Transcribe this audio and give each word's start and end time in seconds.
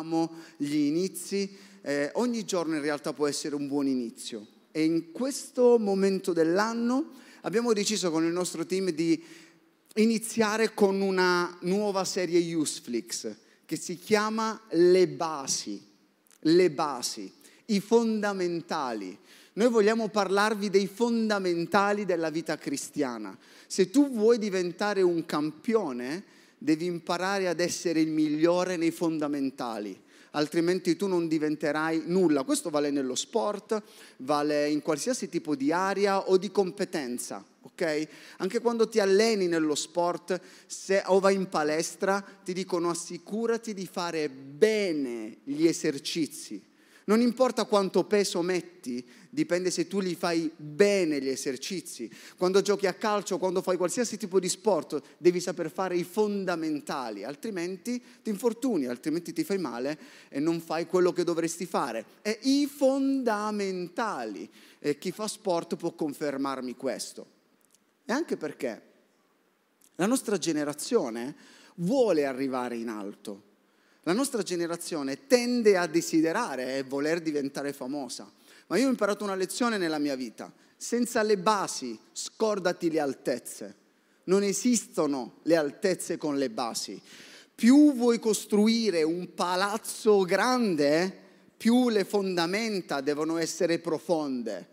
amo 0.00 0.30
gli 0.56 0.76
inizi, 0.76 1.56
eh, 1.82 2.10
ogni 2.14 2.44
giorno 2.44 2.74
in 2.74 2.82
realtà 2.82 3.12
può 3.12 3.26
essere 3.26 3.54
un 3.54 3.68
buon 3.68 3.86
inizio. 3.86 4.46
E 4.72 4.84
in 4.84 5.12
questo 5.12 5.78
momento 5.78 6.32
dell'anno 6.32 7.12
abbiamo 7.42 7.72
deciso 7.72 8.10
con 8.10 8.24
il 8.24 8.32
nostro 8.32 8.64
team 8.64 8.90
di 8.90 9.22
iniziare 9.96 10.72
con 10.72 11.00
una 11.00 11.56
nuova 11.62 12.04
serie 12.04 12.54
Useflix 12.54 13.34
che 13.66 13.76
si 13.76 13.98
chiama 13.98 14.60
Le 14.70 15.06
basi, 15.08 15.80
le 16.40 16.70
basi, 16.70 17.30
i 17.66 17.80
fondamentali. 17.80 19.16
Noi 19.54 19.68
vogliamo 19.68 20.08
parlarvi 20.08 20.70
dei 20.70 20.86
fondamentali 20.86 22.04
della 22.04 22.30
vita 22.30 22.56
cristiana. 22.56 23.36
Se 23.66 23.90
tu 23.90 24.10
vuoi 24.10 24.38
diventare 24.38 25.02
un 25.02 25.26
campione, 25.26 26.24
devi 26.62 26.84
imparare 26.84 27.48
ad 27.48 27.58
essere 27.58 28.00
il 28.00 28.10
migliore 28.10 28.76
nei 28.76 28.90
fondamentali 28.92 30.08
altrimenti 30.32 30.96
tu 30.96 31.06
non 31.06 31.28
diventerai 31.28 32.04
nulla. 32.06 32.42
Questo 32.42 32.70
vale 32.70 32.90
nello 32.90 33.14
sport, 33.14 33.82
vale 34.18 34.68
in 34.68 34.82
qualsiasi 34.82 35.28
tipo 35.28 35.54
di 35.54 35.72
area 35.72 36.28
o 36.28 36.36
di 36.36 36.50
competenza. 36.50 37.44
Okay? 37.62 38.06
Anche 38.38 38.60
quando 38.60 38.88
ti 38.88 39.00
alleni 39.00 39.46
nello 39.46 39.74
sport 39.74 40.40
se, 40.66 41.02
o 41.06 41.18
vai 41.20 41.34
in 41.34 41.48
palestra, 41.48 42.24
ti 42.44 42.52
dicono 42.52 42.90
assicurati 42.90 43.74
di 43.74 43.86
fare 43.86 44.28
bene 44.28 45.38
gli 45.44 45.66
esercizi. 45.66 46.68
Non 47.10 47.20
importa 47.20 47.64
quanto 47.64 48.04
peso 48.04 48.40
metti, 48.40 49.04
dipende 49.30 49.72
se 49.72 49.88
tu 49.88 49.98
li 49.98 50.14
fai 50.14 50.48
bene 50.56 51.20
gli 51.20 51.26
esercizi. 51.26 52.08
Quando 52.36 52.62
giochi 52.62 52.86
a 52.86 52.94
calcio, 52.94 53.36
quando 53.36 53.62
fai 53.62 53.76
qualsiasi 53.76 54.16
tipo 54.16 54.38
di 54.38 54.48
sport, 54.48 55.02
devi 55.18 55.40
saper 55.40 55.72
fare 55.72 55.96
i 55.96 56.04
fondamentali, 56.04 57.24
altrimenti 57.24 58.00
ti 58.22 58.30
infortuni, 58.30 58.86
altrimenti 58.86 59.32
ti 59.32 59.42
fai 59.42 59.58
male 59.58 59.98
e 60.28 60.38
non 60.38 60.60
fai 60.60 60.86
quello 60.86 61.12
che 61.12 61.24
dovresti 61.24 61.66
fare. 61.66 62.04
E 62.22 62.38
i 62.42 62.70
fondamentali. 62.72 64.48
E 64.78 64.96
chi 64.96 65.10
fa 65.10 65.26
sport 65.26 65.74
può 65.74 65.90
confermarmi 65.90 66.76
questo. 66.76 67.26
E 68.04 68.12
anche 68.12 68.36
perché 68.36 68.82
la 69.96 70.06
nostra 70.06 70.38
generazione 70.38 71.34
vuole 71.74 72.24
arrivare 72.24 72.76
in 72.76 72.86
alto. 72.86 73.48
La 74.04 74.12
nostra 74.12 74.42
generazione 74.42 75.26
tende 75.26 75.76
a 75.76 75.86
desiderare 75.86 76.78
e 76.78 76.82
voler 76.82 77.20
diventare 77.20 77.72
famosa. 77.72 78.30
Ma 78.68 78.78
io 78.78 78.86
ho 78.86 78.90
imparato 78.90 79.24
una 79.24 79.34
lezione 79.34 79.76
nella 79.76 79.98
mia 79.98 80.14
vita. 80.14 80.50
Senza 80.76 81.22
le 81.22 81.36
basi, 81.36 81.98
scordati 82.12 82.90
le 82.90 83.00
altezze. 83.00 83.74
Non 84.24 84.42
esistono 84.42 85.40
le 85.42 85.56
altezze 85.56 86.16
con 86.16 86.38
le 86.38 86.48
basi. 86.48 87.00
Più 87.54 87.94
vuoi 87.94 88.18
costruire 88.18 89.02
un 89.02 89.34
palazzo 89.34 90.22
grande, 90.22 91.14
più 91.56 91.90
le 91.90 92.04
fondamenta 92.04 93.02
devono 93.02 93.36
essere 93.36 93.78
profonde. 93.78 94.66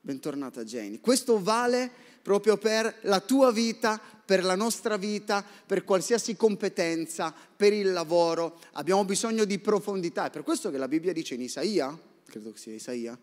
Bentornata 0.00 0.62
Jane. 0.62 1.00
Questo 1.00 1.42
vale 1.42 1.90
proprio 2.22 2.56
per 2.56 2.98
la 3.02 3.18
tua 3.18 3.50
vita, 3.50 4.00
per 4.28 4.44
la 4.44 4.56
nostra 4.56 4.98
vita, 4.98 5.42
per 5.42 5.84
qualsiasi 5.84 6.36
competenza, 6.36 7.34
per 7.56 7.72
il 7.72 7.92
lavoro. 7.92 8.58
Abbiamo 8.72 9.02
bisogno 9.06 9.46
di 9.46 9.58
profondità. 9.58 10.26
È 10.26 10.30
per 10.30 10.42
questo 10.42 10.70
che 10.70 10.76
la 10.76 10.86
Bibbia 10.86 11.14
dice 11.14 11.32
in 11.32 11.40
Isaia, 11.40 11.98
credo 12.26 12.52
che 12.52 12.58
sia 12.58 12.74
Isaia, 12.74 13.18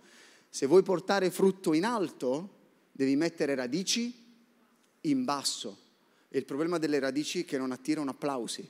se 0.49 0.65
vuoi 0.65 0.81
portare 0.81 1.29
frutto 1.29 1.73
in 1.73 1.85
alto, 1.85 2.49
devi 2.91 3.15
mettere 3.15 3.53
radici 3.53 4.11
in 5.01 5.23
basso. 5.25 5.77
E 6.27 6.39
il 6.39 6.45
problema 6.45 6.79
delle 6.79 6.97
radici 6.97 7.41
è 7.41 7.45
che 7.45 7.59
non 7.59 7.71
attirano 7.71 8.09
applausi. 8.09 8.67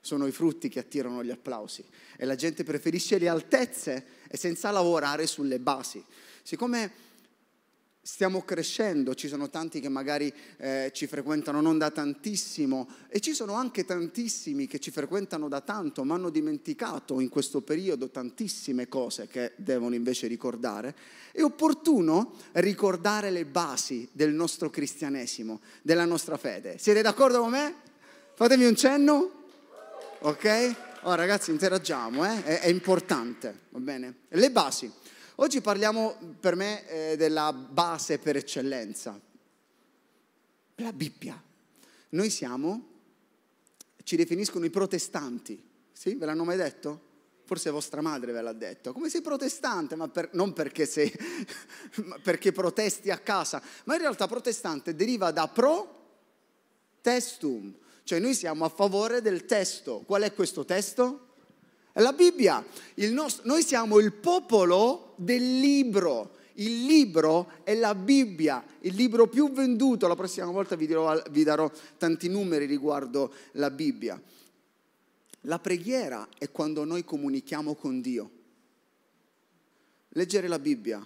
Sono 0.00 0.26
i 0.26 0.32
frutti 0.32 0.68
che 0.68 0.80
attirano 0.80 1.22
gli 1.22 1.30
applausi. 1.30 1.84
E 2.16 2.24
la 2.24 2.34
gente 2.34 2.64
preferisce 2.64 3.16
le 3.16 3.28
altezze 3.28 4.06
e 4.26 4.36
senza 4.36 4.72
lavorare 4.72 5.28
sulle 5.28 5.60
basi. 5.60 6.04
Siccome 6.42 7.09
stiamo 8.02 8.42
crescendo, 8.42 9.14
ci 9.14 9.28
sono 9.28 9.50
tanti 9.50 9.78
che 9.80 9.88
magari 9.88 10.32
eh, 10.56 10.90
ci 10.94 11.06
frequentano 11.06 11.60
non 11.60 11.76
da 11.78 11.90
tantissimo 11.90 12.88
e 13.08 13.20
ci 13.20 13.34
sono 13.34 13.54
anche 13.54 13.84
tantissimi 13.84 14.66
che 14.66 14.78
ci 14.78 14.90
frequentano 14.90 15.48
da 15.48 15.60
tanto, 15.60 16.02
ma 16.04 16.14
hanno 16.14 16.30
dimenticato 16.30 17.20
in 17.20 17.28
questo 17.28 17.60
periodo 17.60 18.10
tantissime 18.10 18.88
cose 18.88 19.26
che 19.26 19.52
devono 19.56 19.94
invece 19.94 20.26
ricordare. 20.26 20.94
È 21.32 21.42
opportuno 21.42 22.34
ricordare 22.52 23.30
le 23.30 23.44
basi 23.44 24.08
del 24.12 24.32
nostro 24.32 24.70
cristianesimo, 24.70 25.60
della 25.82 26.04
nostra 26.04 26.36
fede. 26.36 26.78
Siete 26.78 27.02
d'accordo 27.02 27.40
con 27.40 27.50
me? 27.50 27.74
Fatemi 28.34 28.64
un 28.64 28.76
cenno. 28.76 29.38
Ok? 30.20 30.74
Oh, 31.02 31.14
ragazzi, 31.14 31.50
interagiamo, 31.50 32.26
eh? 32.26 32.44
è, 32.44 32.60
è 32.60 32.68
importante, 32.68 33.60
va 33.70 33.78
bene? 33.78 34.14
Le 34.28 34.50
basi. 34.50 34.90
Oggi 35.40 35.62
parliamo 35.62 36.18
per 36.38 36.54
me 36.54 36.86
eh, 36.86 37.16
della 37.16 37.50
base 37.54 38.18
per 38.18 38.36
eccellenza, 38.36 39.18
la 40.74 40.92
Bibbia. 40.92 41.42
Noi 42.10 42.28
siamo, 42.28 42.88
ci 44.04 44.16
definiscono 44.16 44.66
i 44.66 44.70
protestanti, 44.70 45.58
sì? 45.92 46.14
Ve 46.16 46.26
l'hanno 46.26 46.44
mai 46.44 46.58
detto? 46.58 47.08
Forse 47.44 47.70
vostra 47.70 48.02
madre 48.02 48.32
ve 48.32 48.42
l'ha 48.42 48.52
detto. 48.52 48.92
Come 48.92 49.08
sei 49.08 49.22
protestante? 49.22 49.96
Ma 49.96 50.08
per, 50.08 50.28
non 50.34 50.52
perché, 50.52 50.84
sei, 50.84 51.10
perché 52.22 52.52
protesti 52.52 53.10
a 53.10 53.16
casa, 53.16 53.62
ma 53.84 53.94
in 53.94 54.00
realtà 54.00 54.26
protestante 54.26 54.94
deriva 54.94 55.30
da 55.30 55.48
pro 55.48 56.18
testum, 57.00 57.74
cioè 58.04 58.18
noi 58.18 58.34
siamo 58.34 58.66
a 58.66 58.68
favore 58.68 59.22
del 59.22 59.46
testo. 59.46 60.00
Qual 60.00 60.20
è 60.20 60.34
questo 60.34 60.66
testo? 60.66 61.28
È 61.92 62.00
la 62.00 62.12
Bibbia. 62.12 62.64
Nostro, 62.94 63.46
noi 63.46 63.62
siamo 63.62 63.98
il 63.98 64.12
popolo 64.12 65.14
del 65.16 65.58
libro. 65.58 66.38
Il 66.54 66.84
libro 66.84 67.52
è 67.64 67.74
la 67.74 67.94
Bibbia, 67.94 68.62
il 68.80 68.94
libro 68.94 69.26
più 69.26 69.50
venduto. 69.50 70.06
La 70.06 70.14
prossima 70.14 70.46
volta 70.46 70.76
vi, 70.76 70.86
dirò, 70.86 71.20
vi 71.30 71.42
darò 71.42 71.70
tanti 71.96 72.28
numeri 72.28 72.66
riguardo 72.66 73.32
la 73.52 73.70
Bibbia. 73.70 74.20
La 75.44 75.58
preghiera 75.58 76.28
è 76.38 76.50
quando 76.50 76.84
noi 76.84 77.02
comunichiamo 77.02 77.74
con 77.74 78.00
Dio. 78.00 78.30
Leggere 80.10 80.48
la 80.48 80.58
Bibbia, 80.58 81.04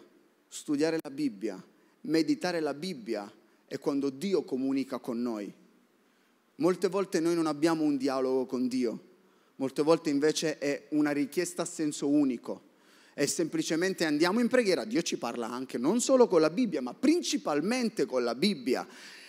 studiare 0.48 0.98
la 1.00 1.10
Bibbia, 1.10 1.62
meditare 2.02 2.58
la 2.60 2.74
Bibbia 2.74 3.30
è 3.66 3.78
quando 3.78 4.10
Dio 4.10 4.42
comunica 4.42 4.98
con 4.98 5.22
noi. 5.22 5.52
Molte 6.56 6.88
volte 6.88 7.20
noi 7.20 7.34
non 7.34 7.46
abbiamo 7.46 7.84
un 7.84 7.96
dialogo 7.96 8.44
con 8.46 8.66
Dio 8.66 9.12
molte 9.56 9.82
volte 9.82 10.10
invece 10.10 10.58
è 10.58 10.86
una 10.90 11.12
richiesta 11.12 11.62
a 11.62 11.66
senso 11.66 12.08
unico. 12.08 12.72
È 13.14 13.26
semplicemente 13.26 14.04
andiamo 14.04 14.40
in 14.40 14.48
preghiera, 14.48 14.84
Dio 14.84 15.02
ci 15.02 15.16
parla 15.16 15.48
anche 15.48 15.78
non 15.78 16.00
solo 16.00 16.26
con 16.26 16.40
la 16.40 16.50
Bibbia, 16.50 16.82
ma 16.82 16.94
principalmente 16.94 18.06
con 18.06 18.24
la 18.24 18.34
Bibbia. 18.34 18.86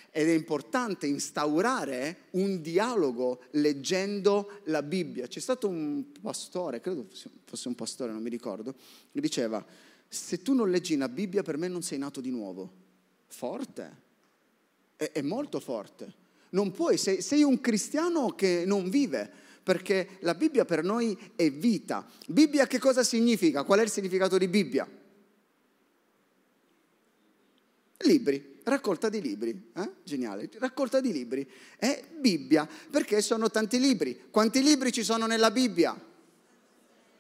Ed 0.10 0.30
è 0.30 0.34
importante 0.34 1.08
instaurare 1.08 2.22
un 2.32 2.62
dialogo 2.62 3.42
leggendo 3.52 4.60
la 4.66 4.82
Bibbia. 4.82 5.28
C'è 5.28 5.42
stato 5.42 5.68
un 5.68 6.06
pastore, 6.22 6.80
credo 6.80 7.08
fosse 7.44 7.68
un 7.68 7.76
pastore, 7.76 8.12
non 8.12 8.22
mi 8.22 8.30
ricordo, 8.30 8.74
che 9.12 9.22
diceva, 9.22 9.64
se 10.08 10.42
tu 10.42 10.54
non 10.54 10.72
leggi 10.72 10.96
la 10.96 11.10
Bibbia 11.10 11.44
per 11.44 11.58
me 11.58 11.68
non 11.68 11.84
sei 11.84 11.98
nato 11.98 12.22
di 12.22 12.32
nuovo. 12.32 12.72
Forte, 13.28 14.04
è, 14.96 15.12
è 15.12 15.22
molto 15.22 15.60
forte. 15.60 16.24
Non 16.52 16.72
puoi, 16.72 16.98
sei, 16.98 17.22
sei 17.22 17.44
un 17.44 17.60
cristiano 17.60 18.30
che 18.30 18.64
non 18.66 18.90
vive 18.90 19.44
perché 19.66 20.18
la 20.20 20.36
Bibbia 20.36 20.64
per 20.64 20.84
noi 20.84 21.18
è 21.36 21.50
vita. 21.50 22.08
Bibbia 22.28 22.68
che 22.68 22.78
cosa 22.78 23.02
significa? 23.04 23.64
Qual 23.64 23.80
è 23.80 23.82
il 23.82 23.90
significato 23.90 24.38
di 24.38 24.48
Bibbia? 24.48 24.88
Libri, 27.98 28.60
raccolta 28.62 29.10
di 29.10 29.20
libri, 29.22 29.72
eh? 29.76 29.92
geniale, 30.04 30.52
raccolta 30.60 31.02
di 31.02 31.12
libri. 31.12 31.50
È 31.78 32.04
Bibbia, 32.16 32.70
perché 32.92 33.24
sono 33.24 33.50
tanti 33.50 33.80
libri. 33.80 34.28
Quanti 34.30 34.62
libri 34.62 34.92
ci 34.92 35.04
sono 35.04 35.26
nella 35.26 35.50
Bibbia? 35.50 36.00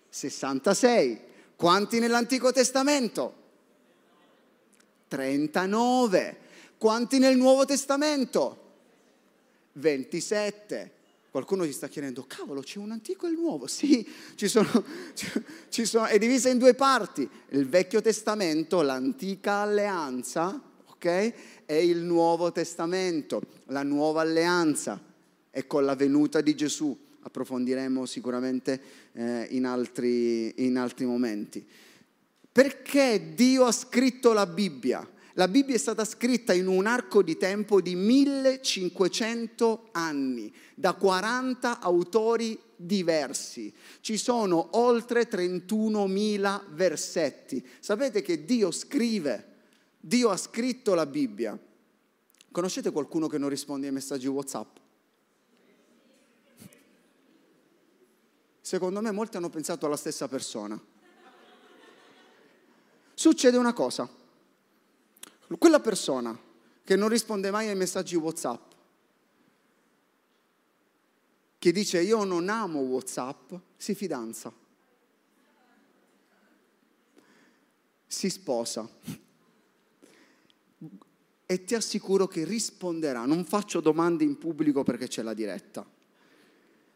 66. 0.08 1.20
Quanti 1.56 1.98
nell'Antico 1.98 2.52
Testamento? 2.52 3.44
39. 5.08 6.38
Quanti 6.78 7.18
nel 7.18 7.38
Nuovo 7.38 7.66
Testamento? 7.66 8.74
27. 9.72 10.95
Qualcuno 11.36 11.66
si 11.66 11.74
sta 11.74 11.90
chiedendo, 11.90 12.24
cavolo, 12.26 12.62
c'è 12.62 12.80
un 12.80 12.92
antico 12.92 13.28
e 13.28 13.32
il 13.32 13.36
nuovo? 13.38 13.68
Sì, 13.68 14.08
ci 14.36 14.48
sono, 14.48 14.86
ci 15.68 15.86
sono, 15.86 16.06
è 16.06 16.18
divisa 16.18 16.48
in 16.48 16.58
due 16.58 16.76
parti. 16.76 17.30
Il 17.50 17.68
Vecchio 17.68 18.00
Testamento, 18.00 18.82
l'antica 18.82 19.56
alleanza, 19.56 20.58
ok? 20.86 21.34
E 21.66 21.86
il 21.86 21.98
Nuovo 21.98 22.54
Testamento, 22.54 23.42
la 23.66 23.84
nuova 23.84 24.22
alleanza. 24.22 24.98
E 25.52 25.68
con 25.68 25.84
la 25.84 25.96
venuta 25.96 26.40
di 26.40 26.56
Gesù 26.56 26.98
approfondiremo 27.20 28.06
sicuramente 28.06 28.82
eh, 29.12 29.48
in, 29.50 29.66
altri, 29.66 30.66
in 30.66 30.78
altri 30.78 31.04
momenti. 31.04 31.68
Perché 32.50 33.34
Dio 33.36 33.66
ha 33.66 33.74
scritto 33.74 34.32
la 34.32 34.46
Bibbia? 34.46 35.06
La 35.38 35.50
Bibbia 35.50 35.76
è 35.76 35.78
stata 35.78 36.06
scritta 36.06 36.54
in 36.54 36.68
un 36.68 36.86
arco 36.86 37.22
di 37.22 37.36
tempo 37.36 37.82
di 37.82 37.94
1500 37.94 39.90
anni, 39.92 40.54
da 40.74 40.94
40 40.94 41.82
autori 41.82 42.58
diversi. 42.78 43.74
Ci 44.00 44.16
sono 44.16 44.70
oltre 44.78 45.28
31.000 45.28 46.62
versetti. 46.70 47.68
Sapete 47.82 48.22
che 48.22 48.46
Dio 48.46 48.72
scrive, 48.72 49.56
Dio 50.00 50.30
ha 50.30 50.38
scritto 50.38 50.94
la 50.94 51.06
Bibbia. 51.06 51.60
Conoscete 52.50 52.92
qualcuno 52.92 53.28
che 53.28 53.38
non 53.38 53.50
risponde 53.50 53.88
ai 53.88 53.94
messaggi 53.94 54.28
WhatsApp? 54.28 54.78
Secondo 58.62 59.02
me 59.02 59.12
molti 59.12 59.36
hanno 59.36 59.50
pensato 59.50 59.86
alla 59.86 59.98
stessa 59.98 60.30
persona. 60.30 60.82
Succede 63.14 63.58
una 63.58 63.74
cosa. 63.74 64.24
Quella 65.58 65.80
persona 65.80 66.38
che 66.84 66.96
non 66.96 67.10
risponde 67.10 67.52
mai 67.52 67.68
ai 67.68 67.76
messaggi 67.76 68.16
WhatsApp, 68.16 68.72
che 71.58 71.72
dice 71.72 72.02
io 72.02 72.24
non 72.24 72.50
amo 72.50 72.80
WhatsApp, 72.80 73.54
si 73.76 73.96
fidanza, 73.96 74.54
si 78.06 78.30
sposa 78.30 78.88
e 81.46 81.64
ti 81.64 81.76
assicuro 81.76 82.28
che 82.28 82.44
risponderà. 82.44 83.26
Non 83.26 83.46
faccio 83.46 83.80
domande 83.80 84.24
in 84.24 84.38
pubblico 84.38 84.84
perché 84.84 85.08
c'è 85.08 85.22
la 85.22 85.34
diretta, 85.34 85.86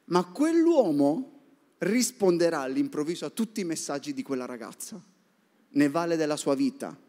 ma 0.06 0.26
quell'uomo 0.26 1.42
risponderà 1.80 2.62
all'improvviso 2.62 3.26
a 3.26 3.30
tutti 3.30 3.62
i 3.62 3.66
messaggi 3.66 4.14
di 4.14 4.22
quella 4.22 4.46
ragazza. 4.46 5.02
Ne 5.72 5.90
vale 5.90 6.16
della 6.16 6.38
sua 6.38 6.56
vita. 6.56 7.08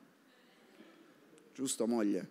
Giusto, 1.60 1.86
moglie? 1.86 2.26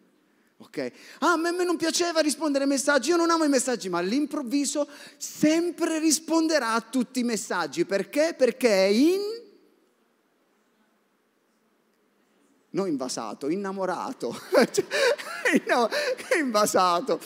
Ok? 0.57 0.91
Ah, 1.19 1.33
a 1.33 1.37
me 1.37 1.51
non 1.63 1.77
piaceva 1.77 2.19
rispondere 2.19 2.63
ai 2.63 2.69
messaggi, 2.71 3.09
io 3.09 3.15
non 3.15 3.29
amo 3.29 3.43
i 3.43 3.47
messaggi, 3.47 3.87
ma 3.87 3.99
all'improvviso 3.99 4.87
sempre 5.17 5.99
risponderà 5.99 6.73
a 6.73 6.81
tutti 6.81 7.19
i 7.19 7.23
messaggi. 7.23 7.85
Perché? 7.85 8.33
Perché 8.35 8.87
è 8.87 8.87
in 8.87 9.21
non 12.71 12.87
invasato, 12.87 13.49
innamorato, 13.49 14.35
invasato, 16.39 17.19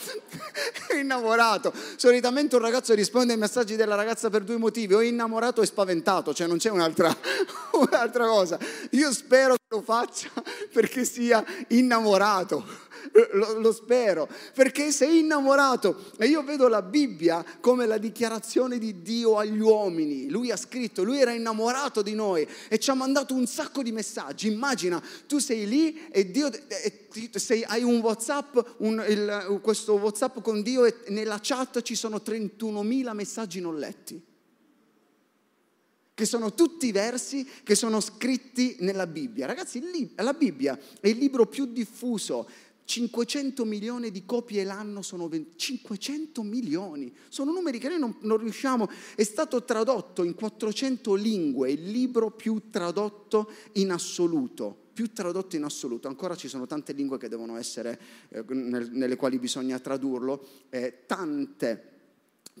innamorato. 0.94 1.72
Solitamente 1.96 2.56
un 2.56 2.60
ragazzo 2.60 2.92
risponde 2.92 3.32
ai 3.32 3.38
messaggi 3.38 3.76
della 3.76 3.94
ragazza 3.94 4.28
per 4.28 4.42
due 4.44 4.58
motivi, 4.58 4.92
o 4.92 5.00
innamorato 5.00 5.62
e 5.62 5.66
spaventato, 5.66 6.34
cioè 6.34 6.46
non 6.46 6.58
c'è 6.58 6.68
un'altra, 6.68 7.16
un'altra 7.72 8.26
cosa. 8.26 8.58
Io 8.90 9.10
spero 9.10 9.56
lo 9.74 9.82
faccia 9.82 10.30
perché 10.72 11.04
sia 11.04 11.44
innamorato 11.68 12.82
lo, 13.32 13.60
lo 13.60 13.72
spero, 13.72 14.28
perché 14.54 14.90
sei 14.90 15.20
innamorato 15.20 16.10
e 16.18 16.26
io 16.26 16.42
vedo 16.42 16.68
la 16.68 16.82
Bibbia 16.82 17.44
come 17.60 17.86
la 17.86 17.98
dichiarazione 17.98 18.78
di 18.78 19.02
Dio 19.02 19.38
agli 19.38 19.58
uomini. 19.58 20.28
Lui 20.30 20.50
ha 20.50 20.56
scritto, 20.56 21.02
lui 21.02 21.20
era 21.20 21.32
innamorato 21.32 22.02
di 22.02 22.14
noi 22.14 22.46
e 22.68 22.78
ci 22.78 22.90
ha 22.90 22.94
mandato 22.94 23.34
un 23.34 23.46
sacco 23.46 23.82
di 23.82 23.92
messaggi. 23.92 24.50
Immagina, 24.50 25.02
tu 25.26 25.38
sei 25.38 25.66
lì 25.66 26.08
e 26.10 26.30
Dio, 26.30 26.50
e 26.68 27.30
sei, 27.34 27.62
hai 27.64 27.82
un 27.82 28.00
WhatsApp, 28.00 28.58
un, 28.78 29.04
il, 29.08 29.60
questo 29.62 29.94
WhatsApp 29.94 30.40
con 30.40 30.62
Dio 30.62 30.84
e 30.84 30.94
nella 31.08 31.38
chat 31.40 31.82
ci 31.82 31.94
sono 31.94 32.22
31.000 32.24 33.12
messaggi 33.12 33.60
non 33.60 33.78
letti 33.78 34.32
che 36.14 36.24
sono 36.24 36.54
tutti 36.54 36.92
versi 36.92 37.46
che 37.64 37.74
sono 37.74 38.00
scritti 38.00 38.76
nella 38.80 39.06
Bibbia. 39.06 39.46
Ragazzi, 39.46 39.82
la 40.16 40.32
Bibbia 40.32 40.78
è 41.00 41.08
il 41.08 41.18
libro 41.18 41.46
più 41.46 41.66
diffuso. 41.66 42.48
500 42.86 43.64
milioni 43.64 44.10
di 44.10 44.24
copie 44.26 44.62
l'anno 44.62 45.00
sono 45.00 45.26
20, 45.26 45.56
500 45.56 46.42
milioni, 46.42 47.12
sono 47.30 47.50
numeri 47.50 47.78
che 47.78 47.88
noi 47.88 47.98
non, 47.98 48.16
non, 48.20 48.36
riusciamo, 48.36 48.88
è 49.14 49.22
stato 49.22 49.64
tradotto 49.64 50.22
in 50.22 50.34
400 50.34 51.14
lingue, 51.14 51.70
il 51.70 51.90
libro 51.90 52.30
più 52.30 52.64
tradotto 52.68 53.50
in 53.72 53.90
assoluto, 53.90 54.76
più 54.92 55.12
tradotto 55.12 55.56
in 55.56 55.64
assoluto, 55.64 56.08
ancora 56.08 56.36
ci 56.36 56.46
sono 56.46 56.66
tante 56.66 56.92
lingue 56.92 57.16
che 57.16 57.28
devono 57.28 57.56
essere, 57.56 57.98
eh, 58.28 58.44
nel, 58.48 58.90
nelle 58.92 59.16
quali 59.16 59.38
bisogna 59.38 59.78
tradurlo, 59.78 60.46
eh, 60.68 61.04
tante 61.06 61.93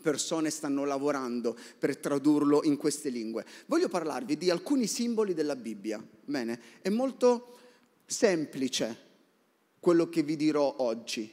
persone 0.00 0.50
stanno 0.50 0.84
lavorando 0.84 1.56
per 1.78 1.96
tradurlo 1.96 2.62
in 2.64 2.76
queste 2.76 3.08
lingue. 3.08 3.44
Voglio 3.66 3.88
parlarvi 3.88 4.36
di 4.36 4.50
alcuni 4.50 4.86
simboli 4.86 5.34
della 5.34 5.56
Bibbia, 5.56 6.04
bene, 6.24 6.60
è 6.80 6.88
molto 6.88 7.58
semplice 8.06 9.12
quello 9.80 10.08
che 10.08 10.22
vi 10.22 10.36
dirò 10.36 10.76
oggi 10.78 11.30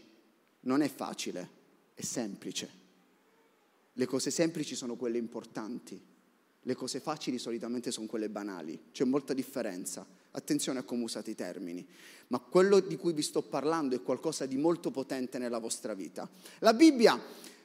non 0.62 0.81
è 0.81 0.90
facile, 0.90 1.50
è 1.94 2.02
semplice. 2.02 2.80
Le 3.94 4.06
cose 4.06 4.30
semplici 4.30 4.75
sono 4.75 4.96
quelle 4.96 5.18
importanti, 5.18 6.00
le 6.62 6.75
cose 6.75 7.00
facili 7.00 7.38
solitamente 7.38 7.92
sono 7.92 8.08
quelle 8.08 8.30
banali, 8.30 8.88
c'è 8.92 9.06
molta 9.06 9.34
differenza. 9.34 10.06
Attenzione 10.34 10.80
a 10.80 10.84
come 10.84 11.04
usate 11.04 11.31
i 11.31 11.36
termini, 11.36 11.86
ma 12.28 12.40
quello 12.40 12.80
di 12.80 12.96
cui 12.96 13.12
vi 13.12 13.22
sto 13.22 13.42
parlando 13.42 13.96
è 13.96 14.02
qualcosa 14.02 14.46
di 14.46 14.56
molto 14.56 14.92
potente 14.92 15.38
nella 15.38 15.60
vostra 15.60 15.94
vita. 15.94 16.30
La 16.60 16.74
Bibbia 16.74 17.19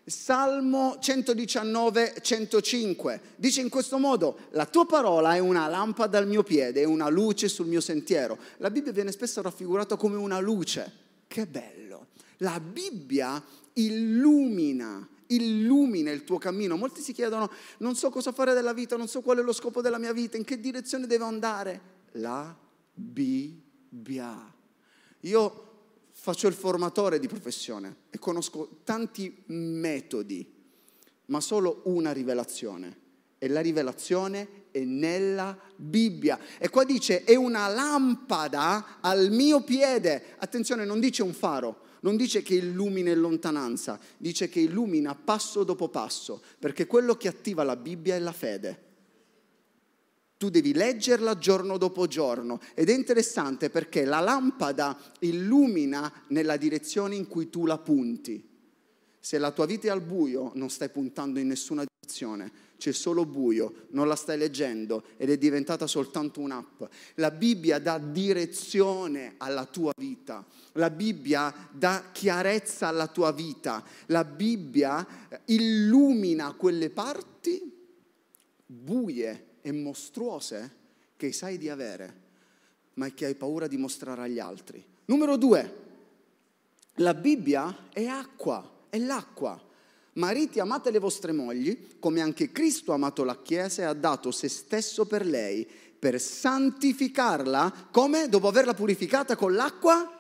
Salmo 0.08 0.99
119, 1.00 2.14
105 2.20 3.20
dice 3.35 3.61
in 3.61 3.69
questo 3.69 3.99
modo, 3.99 4.38
la 4.50 4.64
tua 4.64 4.87
parola 4.87 5.35
è 5.35 5.41
una 5.41 5.67
lampada 5.67 6.17
al 6.19 6.29
mio 6.29 6.44
piede, 6.44 6.82
è 6.82 6.85
una 6.85 7.08
luce 7.08 7.49
sul 7.49 7.67
mio 7.67 7.81
sentiero. 7.81 8.38
La 8.58 8.70
Bibbia 8.70 8.93
viene 8.93 9.11
spesso 9.11 9.43
raffigurata 9.43 9.97
come 9.97 10.14
una 10.14 10.38
luce. 10.38 10.93
Che 11.26 11.47
bello! 11.47 12.06
La 12.38 12.61
Bibbia 12.61 13.43
illumina, 13.73 15.08
illumina 15.26 16.12
il 16.12 16.23
tuo 16.23 16.38
cammino. 16.38 16.76
Molti 16.76 17.00
si 17.00 17.12
chiedono, 17.12 17.50
non 17.79 17.97
so 17.97 18.08
cosa 18.11 18.31
fare 18.31 18.55
della 18.55 18.73
vita, 18.73 18.97
non 18.97 19.08
so 19.08 19.23
qual 19.23 19.38
è 19.38 19.43
lo 19.43 19.53
scopo 19.53 19.81
della 19.81 19.99
mia 19.99 20.12
vita, 20.12 20.37
in 20.37 20.44
che 20.44 20.61
direzione 20.61 21.08
devo 21.08 21.25
andare. 21.25 21.81
La 22.12 22.56
Bibbia. 22.94 24.55
Io 25.23 25.65
faccio 26.26 26.49
il 26.49 26.55
formatore 26.55 27.20
di 27.20 27.28
professione 27.28 27.99
e 28.11 28.19
conosco 28.19 28.81
tanti 28.82 29.44
metodi, 29.46 30.44
ma 31.26 31.40
solo 31.40 31.82
una 31.84 32.11
rivelazione. 32.11 33.05
E 33.38 33.46
la 33.46 33.61
rivelazione 33.61 34.64
è 34.73 34.81
nella 34.81 35.56
Bibbia. 35.76 36.37
E 36.58 36.69
qua 36.69 36.82
dice, 36.82 37.23
è 37.23 37.37
una 37.37 37.69
lampada 37.69 38.99
al 39.00 39.31
mio 39.31 39.62
piede. 39.62 40.34
Attenzione, 40.38 40.84
non 40.84 40.99
dice 40.99 41.23
un 41.23 41.32
faro, 41.32 41.82
non 42.00 42.17
dice 42.17 42.43
che 42.43 42.55
illumina 42.55 43.11
in 43.11 43.20
lontananza, 43.20 43.96
dice 44.17 44.49
che 44.49 44.58
illumina 44.58 45.14
passo 45.14 45.62
dopo 45.62 45.88
passo, 45.90 46.43
perché 46.58 46.88
quello 46.88 47.14
che 47.14 47.29
attiva 47.29 47.62
la 47.62 47.76
Bibbia 47.76 48.17
è 48.17 48.19
la 48.19 48.32
fede. 48.32 48.85
Tu 50.38 50.50
devi 50.50 50.74
leggerla 50.74 51.38
giorno 51.38 51.78
dopo 51.78 52.06
giorno 52.06 52.60
ed 52.74 52.90
è 52.90 52.94
interessante 52.94 53.70
perché 53.70 54.05
la 54.05 54.20
lampada 54.20 54.98
illumina 55.20 56.12
nella 56.28 56.58
direzione 56.58 57.14
in 57.14 57.26
cui 57.26 57.48
tu 57.48 57.64
la 57.64 57.78
punti. 57.78 58.46
Se 59.19 59.38
la 59.38 59.50
tua 59.50 59.66
vita 59.66 59.88
è 59.88 59.90
al 59.90 60.02
buio, 60.02 60.52
non 60.55 60.69
stai 60.69 60.90
puntando 60.90 61.38
in 61.38 61.48
nessuna 61.48 61.84
direzione, 61.84 62.52
c'è 62.76 62.93
solo 62.93 63.24
buio, 63.24 63.86
non 63.90 64.06
la 64.06 64.14
stai 64.14 64.38
leggendo 64.38 65.05
ed 65.16 65.31
è 65.31 65.38
diventata 65.38 65.86
soltanto 65.86 66.40
un'app. 66.40 66.82
La 67.14 67.31
Bibbia 67.31 67.78
dà 67.78 67.98
direzione 67.98 69.34
alla 69.38 69.64
tua 69.64 69.93
vita, 69.96 70.44
la 70.72 70.90
Bibbia 70.90 71.52
dà 71.72 72.10
chiarezza 72.12 72.88
alla 72.88 73.08
tua 73.08 73.32
vita, 73.32 73.82
la 74.06 74.24
Bibbia 74.24 75.06
illumina 75.46 76.52
quelle 76.52 76.90
parti 76.90 77.72
buie 78.66 79.45
e 79.67 79.73
mostruose 79.73 80.70
che 81.17 81.32
sai 81.32 81.58
di 81.58 81.69
avere, 81.69 82.23
ma 82.94 83.08
che 83.11 83.25
hai 83.25 83.35
paura 83.35 83.67
di 83.67 83.77
mostrare 83.77 84.23
agli 84.23 84.39
altri. 84.39 84.81
Numero 85.06 85.37
due, 85.37 85.85
la 86.94 87.15
Bibbia 87.15 87.89
è 87.93 88.05
acqua, 88.06 88.85
è 88.89 88.96
l'acqua. 88.99 89.61
Mariti, 90.13 90.61
amate 90.61 90.93
le 90.93 91.01
vostre 91.01 91.32
mogli, 91.32 91.99
come 91.99 92.20
anche 92.20 92.53
Cristo 92.53 92.93
ha 92.93 92.94
amato 92.94 93.25
la 93.25 93.43
Chiesa 93.43 93.82
e 93.82 93.85
ha 93.87 93.93
dato 93.93 94.31
se 94.31 94.46
stesso 94.49 95.05
per 95.05 95.27
lei, 95.27 95.69
per 95.99 96.20
santificarla, 96.20 97.89
come? 97.91 98.29
Dopo 98.29 98.46
averla 98.46 98.73
purificata 98.73 99.35
con 99.35 99.53
l'acqua? 99.53 100.13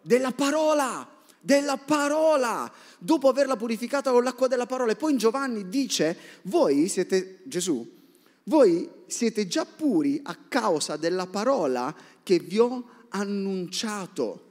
Della 0.00 0.30
parola 0.30 1.08
della 1.44 1.76
parola, 1.76 2.72
dopo 3.00 3.28
averla 3.28 3.56
purificata 3.56 4.12
con 4.12 4.22
l'acqua 4.22 4.46
della 4.46 4.66
parola. 4.66 4.92
E 4.92 4.94
poi 4.94 5.10
in 5.10 5.18
Giovanni 5.18 5.68
dice, 5.68 6.16
voi 6.42 6.86
siete 6.86 7.40
Gesù, 7.42 8.01
voi 8.44 8.90
siete 9.06 9.46
già 9.46 9.64
puri 9.64 10.20
a 10.22 10.34
causa 10.34 10.96
della 10.96 11.26
parola 11.26 11.94
che 12.22 12.38
vi 12.38 12.58
ho 12.58 13.06
annunciato. 13.08 14.50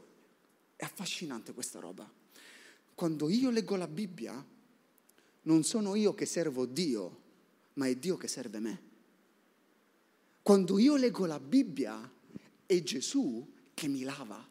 È 0.75 0.83
affascinante 0.83 1.53
questa 1.53 1.79
roba. 1.79 2.09
Quando 2.95 3.29
io 3.29 3.49
leggo 3.49 3.75
la 3.75 3.87
Bibbia, 3.87 4.45
non 5.43 5.63
sono 5.63 5.95
io 5.95 6.13
che 6.13 6.25
servo 6.25 6.65
Dio, 6.65 7.19
ma 7.73 7.87
è 7.87 7.95
Dio 7.95 8.17
che 8.17 8.27
serve 8.27 8.59
me. 8.59 8.81
Quando 10.41 10.79
io 10.79 10.95
leggo 10.95 11.25
la 11.25 11.39
Bibbia, 11.39 12.09
è 12.65 12.83
Gesù 12.83 13.47
che 13.73 13.87
mi 13.87 14.03
lava. 14.03 14.47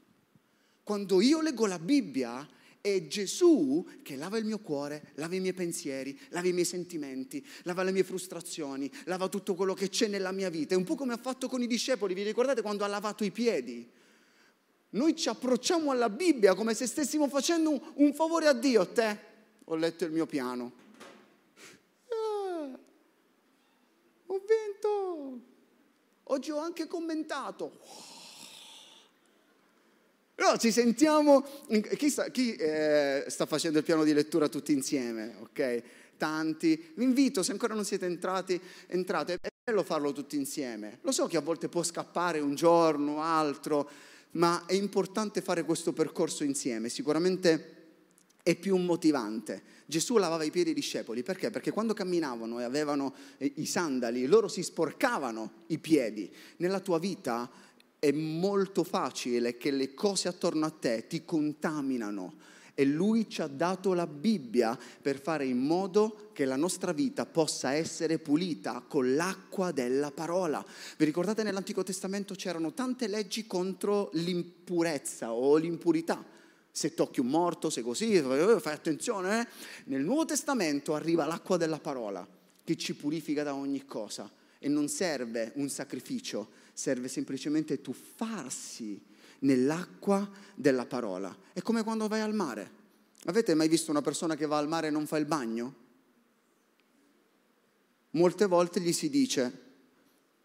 Quando 0.83 1.21
io 1.21 1.41
leggo 1.41 1.67
la 1.67 1.79
Bibbia 1.79 2.47
è 2.81 3.07
Gesù 3.07 3.87
che 4.03 4.17
lava 4.17 4.39
il 4.39 4.45
mio 4.45 4.59
cuore, 4.59 5.13
lava 5.15 5.35
i 5.35 5.41
miei 5.41 5.53
pensieri, 5.53 6.19
lava 6.31 6.49
i 6.49 6.53
miei 6.53 6.65
sentimenti, 6.65 7.45
lava 7.63 7.83
le 7.83 7.93
mie 7.93 8.05
frustrazioni, 8.05 8.91
lava 9.05 9.29
tutto 9.29 9.55
quello 9.55 9.75
che 9.75 9.89
c'è 9.89 10.07
nella 10.07 10.33
mia 10.33 10.49
vita. 10.49 10.75
È 10.75 10.79
un 10.79 10.85
po' 10.85 10.95
come 10.95 11.13
ha 11.13 11.19
fatto 11.19 11.49
con 11.49 11.63
i 11.63 11.67
discepoli, 11.67 12.15
vi 12.15 12.23
ricordate 12.23 12.63
quando 12.63 12.85
ha 12.85 12.87
lavato 12.87 13.25
i 13.25 13.31
piedi? 13.31 13.89
Noi 14.91 15.15
ci 15.15 15.29
approcciamo 15.29 15.91
alla 15.91 16.09
Bibbia 16.09 16.55
come 16.55 16.75
se 16.75 16.87
stessimo 16.87 17.29
facendo 17.29 17.93
un, 17.95 18.13
favore 18.13 18.49
a 18.49 18.53
Dio. 18.53 18.89
Te, 18.89 19.19
ho 19.65 19.77
letto 19.77 20.05
il 20.05 20.11
mio 20.11 20.27
piano. 20.27 20.73
Ah, 22.09 22.79
ho 24.27 24.39
vinto. 24.39 25.41
Oggi 26.25 26.51
ho 26.51 26.59
anche 26.59 26.89
commentato. 26.89 27.79
Però 30.41 30.57
ci 30.57 30.73
sentiamo, 30.73 31.45
chi, 31.99 32.09
sta, 32.09 32.31
chi 32.31 32.55
eh, 32.55 33.27
sta, 33.29 33.45
facendo 33.45 33.77
il 33.77 33.85
piano 33.85 34.05
di 34.05 34.15
lettura 34.15 34.49
tutti 34.49 34.73
insieme, 34.73 35.35
ok? 35.41 35.83
Tanti, 36.17 36.93
vi 36.95 37.05
invito, 37.05 37.43
se 37.43 37.53
ancora 37.53 37.75
non 37.75 37.85
siete 37.85 38.07
entrati, 38.07 38.59
entrate, 38.87 39.35
è 39.35 39.49
bello 39.63 39.83
farlo 39.83 40.13
tutti 40.13 40.37
insieme. 40.37 41.01
Lo 41.03 41.13
so 41.13 41.27
che 41.27 41.37
a 41.37 41.43
volte 41.43 41.69
può 41.69 41.83
scappare 41.83 42.41
un 42.41 42.55
giorno, 42.55 43.21
altro, 43.21 43.91
ma 44.31 44.65
è 44.65 44.73
importante 44.73 45.43
fare 45.43 45.63
questo 45.63 45.93
percorso 45.93 46.43
insieme, 46.43 46.89
sicuramente 46.89 47.75
è 48.43 48.55
più 48.55 48.79
motivante. 48.79 49.63
Gesù 49.85 50.17
lavava 50.17 50.45
i 50.45 50.51
piedi 50.51 50.71
ai 50.71 50.75
discepoli, 50.75 51.23
perché? 51.23 51.51
Perché 51.51 51.71
quando 51.71 51.93
camminavano 51.93 52.61
e 52.61 52.63
avevano 52.63 53.15
i 53.37 53.67
sandali, 53.67 54.25
loro 54.25 54.49
si 54.49 54.63
sporcavano 54.63 55.65
i 55.67 55.79
piedi. 55.79 56.33
Nella 56.57 56.81
tua 56.81 56.99
vita 56.99 57.51
è 58.01 58.11
molto 58.11 58.83
facile 58.83 59.57
che 59.57 59.71
le 59.71 59.95
cose 59.95 60.27
attorno 60.27 60.67
a 60.67 60.71
te 60.71 61.07
ti 61.07 61.25
contaminano 61.25 62.49
e 62.75 62.87
lui 62.87 63.29
ci 63.29 63.43
ha 63.43 63.47
dato 63.47 63.93
la 63.93 64.07
Bibbia 64.07 64.79
per 65.03 65.21
fare 65.21 65.45
in 65.45 65.59
modo 65.59 66.31
che 66.33 66.47
la 66.47 66.57
nostra 66.57 66.93
vita 66.93 67.27
possa 67.27 67.75
essere 67.75 68.19
pulita 68.19 68.83
con 68.89 69.15
l'acqua 69.15 69.71
della 69.71 70.11
parola. 70.11 70.65
Vi 70.97 71.05
ricordate 71.05 71.43
nell'Antico 71.43 71.83
Testamento 71.83 72.35
c'erano 72.35 72.73
tante 72.73 73.07
leggi 73.07 73.47
contro 73.47 74.09
l'impurezza 74.15 75.33
o 75.35 75.57
l'impurità? 75.57 76.25
Se 76.73 76.95
tocchi 76.95 77.21
un 77.21 77.27
morto, 77.27 77.69
se 77.69 77.83
così, 77.83 78.19
fai 78.19 78.73
attenzione. 78.73 79.41
Eh? 79.43 79.47
Nel 79.87 80.03
Nuovo 80.03 80.25
Testamento 80.25 80.95
arriva 80.95 81.27
l'acqua 81.27 81.59
della 81.59 81.81
parola 81.81 82.27
che 82.65 82.77
ci 82.77 82.95
purifica 82.95 83.43
da 83.43 83.55
ogni 83.55 83.85
cosa 83.85 84.31
e 84.59 84.69
non 84.69 84.89
serve 84.89 85.53
un 85.57 85.69
sacrificio, 85.69 86.49
serve 86.73 87.09
semplicemente 87.09 87.81
tuffarsi 87.81 89.01
nell'acqua 89.41 90.29
della 90.55 90.87
parola. 90.87 91.37
È 91.53 91.63
come 91.63 91.83
quando 91.83 92.09
vai 92.09 92.21
al 92.21 92.35
mare. 92.35 92.79
Avete 93.25 93.55
mai 93.55 93.69
visto 93.69 93.91
una 93.91 94.03
persona 94.03 94.35
che 94.35 94.47
va 94.47 94.59
al 94.59 94.69
mare 94.69 94.89
e 94.89 94.91
non 94.91 95.07
fa 95.07 95.19
il 95.19 95.27
bagno? 95.27 95.75
Molte 98.13 98.47
volte 98.47 98.81
gli 98.81 98.93
si 98.93 99.09
dice, 99.09 99.63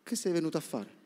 che 0.04 0.16
sei 0.16 0.32
venuto 0.32 0.58
a 0.58 0.62
fare? 0.62 1.04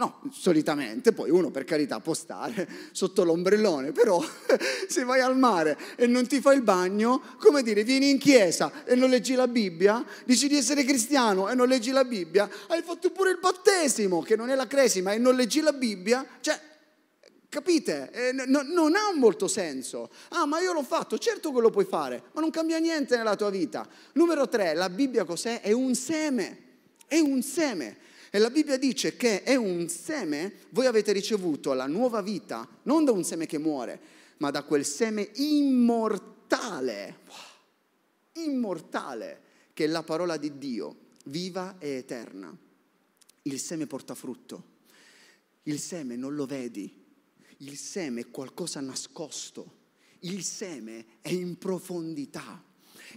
No, 0.00 0.20
solitamente 0.30 1.10
poi 1.10 1.28
uno 1.28 1.50
per 1.50 1.64
carità 1.64 1.98
può 1.98 2.14
stare 2.14 2.68
sotto 2.92 3.24
l'ombrellone, 3.24 3.90
però 3.90 4.22
se 4.86 5.02
vai 5.02 5.20
al 5.20 5.36
mare 5.36 5.76
e 5.96 6.06
non 6.06 6.24
ti 6.28 6.40
fai 6.40 6.54
il 6.54 6.62
bagno, 6.62 7.20
come 7.36 7.64
dire, 7.64 7.82
vieni 7.82 8.10
in 8.10 8.18
chiesa 8.18 8.84
e 8.84 8.94
non 8.94 9.10
leggi 9.10 9.34
la 9.34 9.48
Bibbia, 9.48 10.04
dici 10.24 10.46
di 10.46 10.56
essere 10.56 10.84
cristiano 10.84 11.48
e 11.48 11.56
non 11.56 11.66
leggi 11.66 11.90
la 11.90 12.04
Bibbia, 12.04 12.48
hai 12.68 12.80
fatto 12.82 13.10
pure 13.10 13.30
il 13.30 13.38
battesimo, 13.40 14.22
che 14.22 14.36
non 14.36 14.50
è 14.50 14.54
la 14.54 14.68
cresima, 14.68 15.10
e 15.10 15.18
non 15.18 15.34
leggi 15.34 15.60
la 15.60 15.72
Bibbia, 15.72 16.24
cioè, 16.38 16.60
capite? 17.48 18.08
Eh, 18.12 18.32
no, 18.46 18.62
non 18.62 18.94
ha 18.94 19.12
molto 19.16 19.48
senso. 19.48 20.10
Ah, 20.28 20.46
ma 20.46 20.60
io 20.60 20.72
l'ho 20.74 20.84
fatto, 20.84 21.18
certo 21.18 21.52
che 21.52 21.60
lo 21.60 21.70
puoi 21.70 21.86
fare, 21.86 22.22
ma 22.34 22.40
non 22.40 22.50
cambia 22.50 22.78
niente 22.78 23.16
nella 23.16 23.34
tua 23.34 23.50
vita. 23.50 23.84
Numero 24.12 24.48
tre, 24.48 24.74
la 24.74 24.90
Bibbia 24.90 25.24
cos'è? 25.24 25.60
È 25.60 25.72
un 25.72 25.96
seme, 25.96 26.58
è 27.08 27.18
un 27.18 27.42
seme. 27.42 28.06
E 28.30 28.38
la 28.38 28.50
Bibbia 28.50 28.76
dice 28.76 29.16
che 29.16 29.42
è 29.42 29.54
un 29.54 29.88
seme, 29.88 30.52
voi 30.70 30.86
avete 30.86 31.12
ricevuto 31.12 31.72
la 31.72 31.86
nuova 31.86 32.20
vita, 32.20 32.68
non 32.82 33.04
da 33.04 33.12
un 33.12 33.24
seme 33.24 33.46
che 33.46 33.58
muore, 33.58 34.00
ma 34.38 34.50
da 34.50 34.64
quel 34.64 34.84
seme 34.84 35.30
immortale, 35.36 37.20
immortale, 38.34 39.40
che 39.72 39.84
è 39.84 39.86
la 39.88 40.02
parola 40.02 40.36
di 40.36 40.58
Dio, 40.58 40.96
viva 41.24 41.76
e 41.78 41.88
eterna. 41.96 42.54
Il 43.42 43.58
seme 43.58 43.86
porta 43.86 44.14
frutto, 44.14 44.64
il 45.62 45.78
seme 45.78 46.16
non 46.16 46.34
lo 46.34 46.44
vedi, 46.44 47.06
il 47.58 47.76
seme 47.78 48.20
è 48.20 48.30
qualcosa 48.30 48.80
nascosto, 48.80 49.76
il 50.20 50.44
seme 50.44 51.06
è 51.22 51.30
in 51.30 51.56
profondità, 51.56 52.62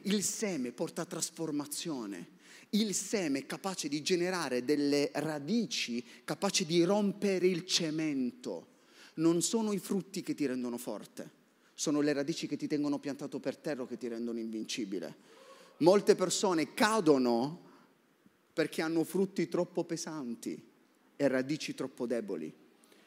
il 0.03 0.23
seme 0.23 0.71
porta 0.71 1.03
trasformazione 1.03 2.39
il 2.71 2.93
seme 2.93 3.45
capace 3.45 3.87
di 3.87 4.01
generare 4.01 4.63
delle 4.63 5.09
radici, 5.15 6.03
capace 6.23 6.65
di 6.65 6.83
rompere 6.83 7.47
il 7.47 7.65
cemento. 7.65 8.67
Non 9.15 9.41
sono 9.41 9.73
i 9.73 9.79
frutti 9.79 10.21
che 10.21 10.33
ti 10.33 10.45
rendono 10.45 10.77
forte, 10.77 11.29
sono 11.73 11.99
le 11.99 12.13
radici 12.13 12.47
che 12.47 12.55
ti 12.55 12.67
tengono 12.67 12.99
piantato 12.99 13.39
per 13.39 13.57
terra 13.57 13.85
che 13.85 13.97
ti 13.97 14.07
rendono 14.07 14.39
invincibile. 14.39 15.29
Molte 15.77 16.15
persone 16.15 16.73
cadono 16.73 17.69
perché 18.53 18.81
hanno 18.81 19.03
frutti 19.03 19.49
troppo 19.49 19.83
pesanti 19.83 20.61
e 21.15 21.27
radici 21.27 21.73
troppo 21.73 22.05
deboli. 22.05 22.53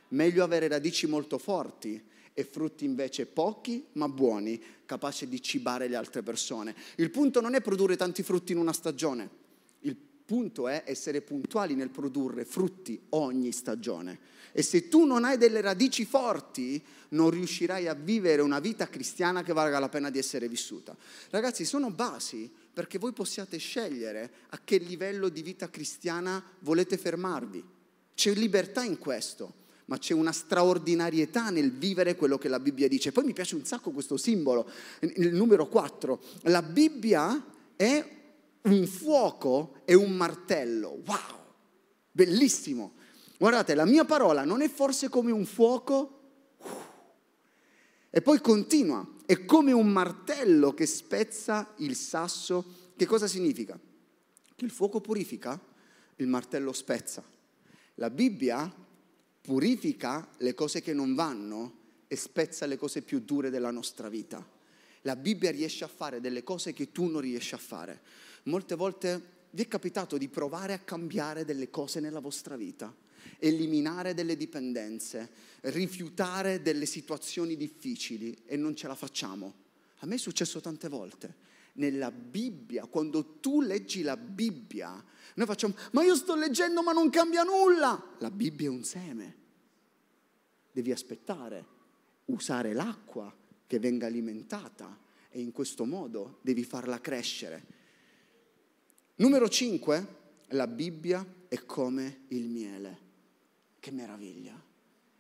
Meglio 0.09 0.45
avere 0.45 0.69
radici 0.69 1.07
molto 1.07 1.39
forti 1.39 2.03
e 2.35 2.45
frutti 2.45 2.85
invece 2.85 3.27
pochi 3.27 3.87
ma 3.93 4.09
buoni, 4.09 4.61
capaci 4.85 5.27
di 5.29 5.41
cibare 5.41 5.89
le 5.89 5.97
altre 5.97 6.23
persone. 6.23 6.75
Il 6.97 7.11
punto 7.11 7.41
non 7.41 7.55
è 7.55 7.61
produrre 7.61 7.97
tanti 7.97 8.23
frutti 8.23 8.53
in 8.53 8.59
una 8.59 8.73
stagione, 8.73 9.43
punto 10.25 10.69
è 10.69 10.85
essere 10.87 11.21
puntuali 11.21 11.75
nel 11.75 11.91
produrre 11.91 12.45
frutti 12.45 13.01
ogni 13.11 13.53
stagione. 13.53 14.33
E 14.53 14.63
se 14.63 14.89
tu 14.89 15.05
non 15.05 15.25
hai 15.25 15.37
delle 15.37 15.61
radici 15.61 16.05
forti, 16.05 16.83
non 17.11 17.31
riuscirai 17.31 17.89
a 17.89 17.95
vivere 17.95 18.41
una 18.41 18.61
vita 18.61 18.89
cristiana 18.89 19.43
che 19.43 19.53
valga 19.53 19.79
la 19.79 19.89
pena 19.89 20.11
di 20.11 20.19
essere 20.19 20.49
vissuta. 20.49 20.97
Ragazzi, 21.31 21.65
sono 21.65 21.91
basi 21.91 22.51
perché 22.73 22.99
voi 22.99 23.13
possiate 23.13 23.59
scegliere 23.59 24.31
a 24.51 24.61
che 24.63 24.79
livello 24.79 25.29
di 25.29 25.43
vita 25.43 25.69
cristiana 25.69 26.43
volete 26.61 26.97
fermarvi. 26.97 27.65
C'è 28.15 28.33
libertà 28.33 28.85
in 28.85 28.99
questo 28.99 29.63
ma 29.87 29.99
c'è 29.99 30.15
una 30.15 30.33
straordinarietà 30.33 31.51
nel 31.51 31.71
vivere 31.71 32.17
quello 32.17 32.39
che 32.39 32.49
la 32.49 32.59
Bibbia 32.59 32.89
dice. 32.89 33.13
Poi 33.13 33.25
mi 33.25 33.35
piace 33.35 33.55
un 33.55 33.67
sacco 33.67 33.91
questo 33.91 34.17
simbolo, 34.17 34.67
il 35.01 35.35
numero 35.35 35.69
4. 35.69 36.23
La 36.45 36.63
Bibbia 36.63 37.45
è 37.77 38.23
un 38.65 38.87
fuoco 38.87 39.81
e 39.85 39.95
un 39.95 40.13
martello. 40.13 41.01
Wow, 41.07 41.55
bellissimo. 42.11 42.95
Guardate, 43.39 43.75
la 43.75 43.85
mia 43.85 44.05
parola 44.05 44.45
non 44.45 44.63
è 44.63 44.69
forse 44.69 45.09
come 45.09 45.33
un 45.33 45.45
fuoco? 45.45 46.21
E 48.11 48.23
poi 48.23 48.41
continua, 48.41 49.07
è 49.27 49.45
come 49.45 49.73
un 49.73 49.89
martello 49.89 50.73
che 50.73 50.87
spezza 50.87 51.75
il 51.79 51.97
sasso. 51.97 52.93
Che 52.97 53.07
cosa 53.07 53.27
significa? 53.27 53.79
Che 54.55 54.65
il 54.65 54.71
fuoco 54.71 55.01
purifica, 55.01 55.61
il 56.17 56.29
martello 56.29 56.73
spezza. 56.73 57.23
La 57.97 58.11
Bibbia 58.11 58.73
purifica 59.41 60.29
le 60.39 60.55
cose 60.55 60.81
che 60.81 60.95
non 60.95 61.15
vanno 61.15 61.83
e 62.07 62.17
spezza 62.17 62.67
le 62.67 62.77
cose 62.77 63.03
più 63.03 63.21
dure 63.21 63.51
della 63.51 63.71
nostra 63.71 64.09
vita. 64.09 64.47
La 65.03 65.17
Bibbia 65.17 65.51
riesce 65.51 65.85
a 65.85 65.89
fare 65.89 66.21
delle 66.21 66.43
cose 66.43 66.73
che 66.73 66.93
tu 66.93 67.07
non 67.07 67.21
riesci 67.21 67.55
a 67.55 67.59
fare. 67.59 68.01
Molte 68.45 68.75
volte 68.75 69.33
vi 69.51 69.63
è 69.63 69.69
capitato 69.69 70.19
di 70.19 70.29
provare 70.29 70.73
a 70.73 70.79
cambiare 70.79 71.45
delle 71.45 71.71
cose 71.71 72.01
nella 72.01 72.21
vostra 72.21 72.57
vita, 72.57 72.95
eliminare 73.39 74.15
delle 74.15 74.37
dipendenze, 74.37 75.31
rifiutare 75.63 76.61
delle 76.61 76.87
situazioni 76.87 77.57
difficili 77.57 78.43
e 78.45 78.57
non 78.57 78.75
ce 78.75 78.89
la 78.89 78.95
facciamo. 78.95 79.63
A 79.99 80.07
me 80.07 80.17
è 80.17 80.19
successo 80.19 80.61
tante 80.61 80.89
volte. 80.89 81.43
Nella 81.75 82.11
Bibbia, 82.11 82.87
quando 82.87 83.39
tu 83.41 83.61
leggi 83.61 84.03
la 84.03 84.17
Bibbia, 84.17 85.03
noi 85.35 85.47
facciamo, 85.47 85.75
ma 85.93 86.03
io 86.05 86.15
sto 86.15 86.35
leggendo 86.35 86.83
ma 86.83 86.93
non 86.93 87.11
cambia 87.11 87.43
nulla. 87.43 88.17
La 88.19 88.31
Bibbia 88.31 88.67
è 88.67 88.71
un 88.71 88.85
seme. 88.85 89.37
Devi 90.71 90.93
aspettare, 90.93 91.65
usare 92.27 92.73
l'acqua 92.73 93.35
che 93.67 93.79
venga 93.79 94.07
alimentata 94.07 94.99
e 95.31 95.41
in 95.41 95.53
questo 95.53 95.85
modo 95.85 96.39
devi 96.43 96.65
farla 96.65 97.01
crescere. 97.01 97.83
Numero 99.17 99.49
5, 99.49 100.07
la 100.49 100.67
Bibbia 100.67 101.25
è 101.47 101.65
come 101.65 102.25
il 102.29 102.49
miele. 102.49 102.99
Che 103.79 103.93
meraviglia! 103.93 104.61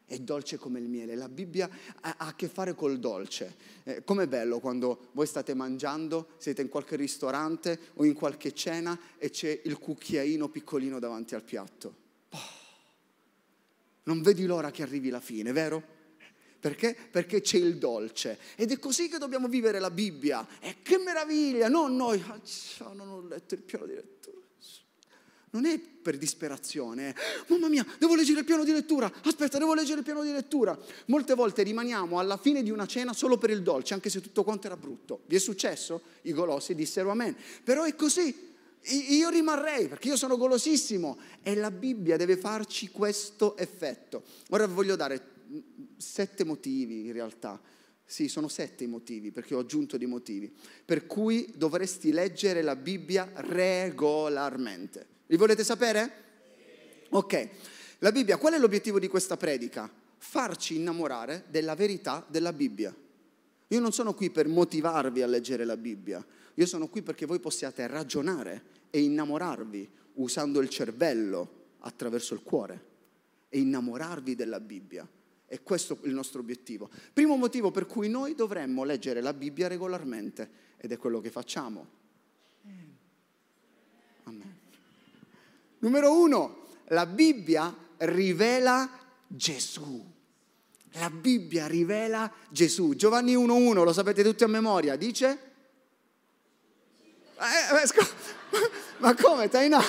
È 0.06 0.18
dolce 0.18 0.56
come 0.56 0.80
il 0.80 0.88
miele. 0.88 1.14
La 1.14 1.28
Bibbia 1.28 1.70
ha, 2.00 2.16
a 2.18 2.34
che 2.34 2.48
fare 2.48 2.74
col 2.74 2.98
dolce. 2.98 3.56
Eh, 3.84 4.02
com'è 4.02 4.26
bello 4.26 4.58
quando 4.58 5.10
voi 5.12 5.26
state 5.26 5.54
mangiando, 5.54 6.30
siete 6.38 6.60
in 6.60 6.68
qualche 6.68 6.96
ristorante 6.96 7.78
o 7.94 8.04
in 8.04 8.14
qualche 8.14 8.52
cena 8.52 8.98
e 9.16 9.30
c'è 9.30 9.60
il 9.64 9.78
cucchiaino 9.78 10.48
piccolino 10.48 10.98
davanti 10.98 11.36
al 11.36 11.44
piatto. 11.44 11.94
Oh, 12.30 12.38
Non 14.04 14.22
vedi 14.22 14.44
l'ora 14.44 14.72
che 14.72 14.82
arrivi 14.82 15.08
la 15.08 15.20
fine, 15.20 15.52
vero? 15.52 15.93
Perché? 16.64 16.96
Perché 17.10 17.42
c'è 17.42 17.58
il 17.58 17.76
dolce. 17.76 18.38
Ed 18.56 18.72
è 18.72 18.78
così 18.78 19.10
che 19.10 19.18
dobbiamo 19.18 19.48
vivere 19.48 19.78
la 19.78 19.90
Bibbia. 19.90 20.46
E 20.60 20.76
che 20.80 20.96
meraviglia! 20.96 21.68
Non 21.68 21.94
noi, 21.94 22.24
ah, 22.26 22.40
non 22.94 23.06
ho 23.06 23.20
letto 23.28 23.52
il 23.52 23.60
piano 23.60 23.84
di 23.84 23.92
lettura. 23.92 24.38
Non 25.50 25.66
è 25.66 25.78
per 25.78 26.16
disperazione. 26.16 27.10
Eh. 27.10 27.14
Mamma 27.48 27.68
mia, 27.68 27.84
devo 27.98 28.14
leggere 28.14 28.38
il 28.38 28.46
piano 28.46 28.64
di 28.64 28.72
lettura. 28.72 29.12
Aspetta, 29.24 29.58
devo 29.58 29.74
leggere 29.74 29.98
il 29.98 30.04
piano 30.06 30.22
di 30.22 30.32
lettura. 30.32 30.74
Molte 31.08 31.34
volte 31.34 31.62
rimaniamo 31.64 32.18
alla 32.18 32.38
fine 32.38 32.62
di 32.62 32.70
una 32.70 32.86
cena 32.86 33.12
solo 33.12 33.36
per 33.36 33.50
il 33.50 33.62
dolce, 33.62 33.92
anche 33.92 34.08
se 34.08 34.22
tutto 34.22 34.42
quanto 34.42 34.66
era 34.66 34.78
brutto. 34.78 35.20
Vi 35.26 35.36
è 35.36 35.38
successo? 35.38 36.00
I 36.22 36.32
golossi 36.32 36.74
dissero 36.74 37.10
amen. 37.10 37.36
Però 37.62 37.82
è 37.82 37.94
così. 37.94 38.52
Io 39.10 39.28
rimarrei 39.28 39.86
perché 39.88 40.08
io 40.08 40.16
sono 40.16 40.38
golosissimo 40.38 41.18
e 41.42 41.54
la 41.56 41.70
Bibbia 41.70 42.16
deve 42.16 42.38
farci 42.38 42.88
questo 42.88 43.54
effetto. 43.58 44.22
Ora 44.48 44.66
vi 44.66 44.72
voglio 44.72 44.96
dare 44.96 45.33
sette 45.96 46.44
motivi 46.44 47.06
in 47.06 47.12
realtà. 47.12 47.60
Sì, 48.06 48.28
sono 48.28 48.48
sette 48.48 48.84
i 48.84 48.86
motivi, 48.86 49.30
perché 49.30 49.54
ho 49.54 49.60
aggiunto 49.60 49.96
dei 49.96 50.06
motivi, 50.06 50.54
per 50.84 51.06
cui 51.06 51.52
dovresti 51.56 52.12
leggere 52.12 52.60
la 52.60 52.76
Bibbia 52.76 53.30
regolarmente. 53.34 55.06
Li 55.26 55.36
volete 55.36 55.64
sapere? 55.64 56.22
Ok, 57.10 57.48
la 57.98 58.12
Bibbia, 58.12 58.36
qual 58.36 58.54
è 58.54 58.58
l'obiettivo 58.58 58.98
di 58.98 59.08
questa 59.08 59.36
predica? 59.36 59.90
Farci 60.18 60.76
innamorare 60.76 61.44
della 61.48 61.74
verità 61.74 62.26
della 62.28 62.52
Bibbia. 62.52 62.94
Io 63.68 63.80
non 63.80 63.92
sono 63.92 64.12
qui 64.14 64.30
per 64.30 64.48
motivarvi 64.48 65.22
a 65.22 65.26
leggere 65.26 65.64
la 65.64 65.76
Bibbia, 65.76 66.24
io 66.54 66.66
sono 66.66 66.88
qui 66.88 67.02
perché 67.02 67.24
voi 67.24 67.40
possiate 67.40 67.86
ragionare 67.86 68.62
e 68.90 69.00
innamorarvi 69.00 69.88
usando 70.14 70.60
il 70.60 70.68
cervello 70.68 71.62
attraverso 71.80 72.34
il 72.34 72.42
cuore 72.42 72.92
e 73.48 73.58
innamorarvi 73.60 74.34
della 74.34 74.60
Bibbia. 74.60 75.08
E 75.54 75.62
questo 75.62 75.98
è 76.02 76.06
il 76.08 76.14
nostro 76.14 76.40
obiettivo. 76.40 76.90
Primo 77.12 77.36
motivo 77.36 77.70
per 77.70 77.86
cui 77.86 78.08
noi 78.08 78.34
dovremmo 78.34 78.82
leggere 78.82 79.20
la 79.20 79.32
Bibbia 79.32 79.68
regolarmente 79.68 80.50
ed 80.78 80.90
è 80.90 80.96
quello 80.96 81.20
che 81.20 81.30
facciamo. 81.30 81.86
Amen. 84.24 84.56
Numero 85.78 86.20
uno, 86.20 86.66
la 86.86 87.06
Bibbia 87.06 87.72
rivela 87.98 88.98
Gesù. 89.28 90.04
La 90.94 91.08
Bibbia 91.08 91.68
rivela 91.68 92.28
Gesù. 92.50 92.96
Giovanni 92.96 93.36
1.1, 93.36 93.84
lo 93.84 93.92
sapete 93.92 94.24
tutti 94.24 94.42
a 94.42 94.48
memoria, 94.48 94.96
dice? 94.96 95.38
Eh, 97.36 97.76
eh, 97.80 98.06
ma 98.98 99.14
come, 99.14 99.48
Taina? 99.48 99.80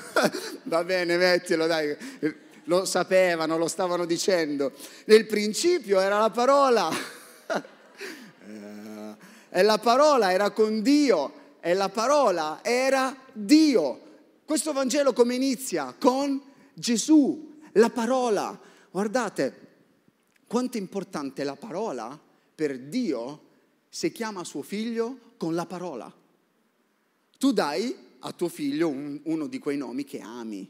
Va 0.64 0.82
bene, 0.82 1.18
mettilo, 1.18 1.66
dai. 1.66 1.94
Lo 2.64 2.84
sapevano, 2.84 3.58
lo 3.58 3.68
stavano 3.68 4.04
dicendo. 4.04 4.72
Nel 5.06 5.26
principio 5.26 6.00
era 6.00 6.18
la 6.18 6.30
parola. 6.30 6.90
Eh, 8.46 9.16
e 9.48 9.62
la 9.62 9.78
parola 9.78 10.30
era 10.30 10.50
con 10.50 10.82
Dio. 10.82 11.32
E 11.60 11.72
la 11.72 11.88
parola 11.88 12.60
era 12.62 13.16
Dio. 13.32 14.00
Questo 14.44 14.74
Vangelo 14.74 15.14
come 15.14 15.34
inizia? 15.34 15.94
Con 15.98 16.42
Gesù, 16.74 17.58
la 17.72 17.88
parola. 17.88 18.58
Guardate, 18.90 19.60
quanto 20.46 20.76
è 20.76 20.80
importante 20.80 21.42
la 21.44 21.56
parola 21.56 22.20
per 22.54 22.78
Dio 22.78 23.40
se 23.88 24.12
chiama 24.12 24.44
suo 24.44 24.62
figlio 24.62 25.32
con 25.38 25.54
la 25.54 25.64
parola. 25.64 26.12
Tu 27.38 27.52
dai 27.52 27.96
a 28.20 28.32
tuo 28.32 28.48
figlio 28.48 28.88
un, 28.88 29.20
uno 29.24 29.46
di 29.46 29.58
quei 29.58 29.76
nomi 29.76 30.04
che 30.04 30.20
ami, 30.20 30.68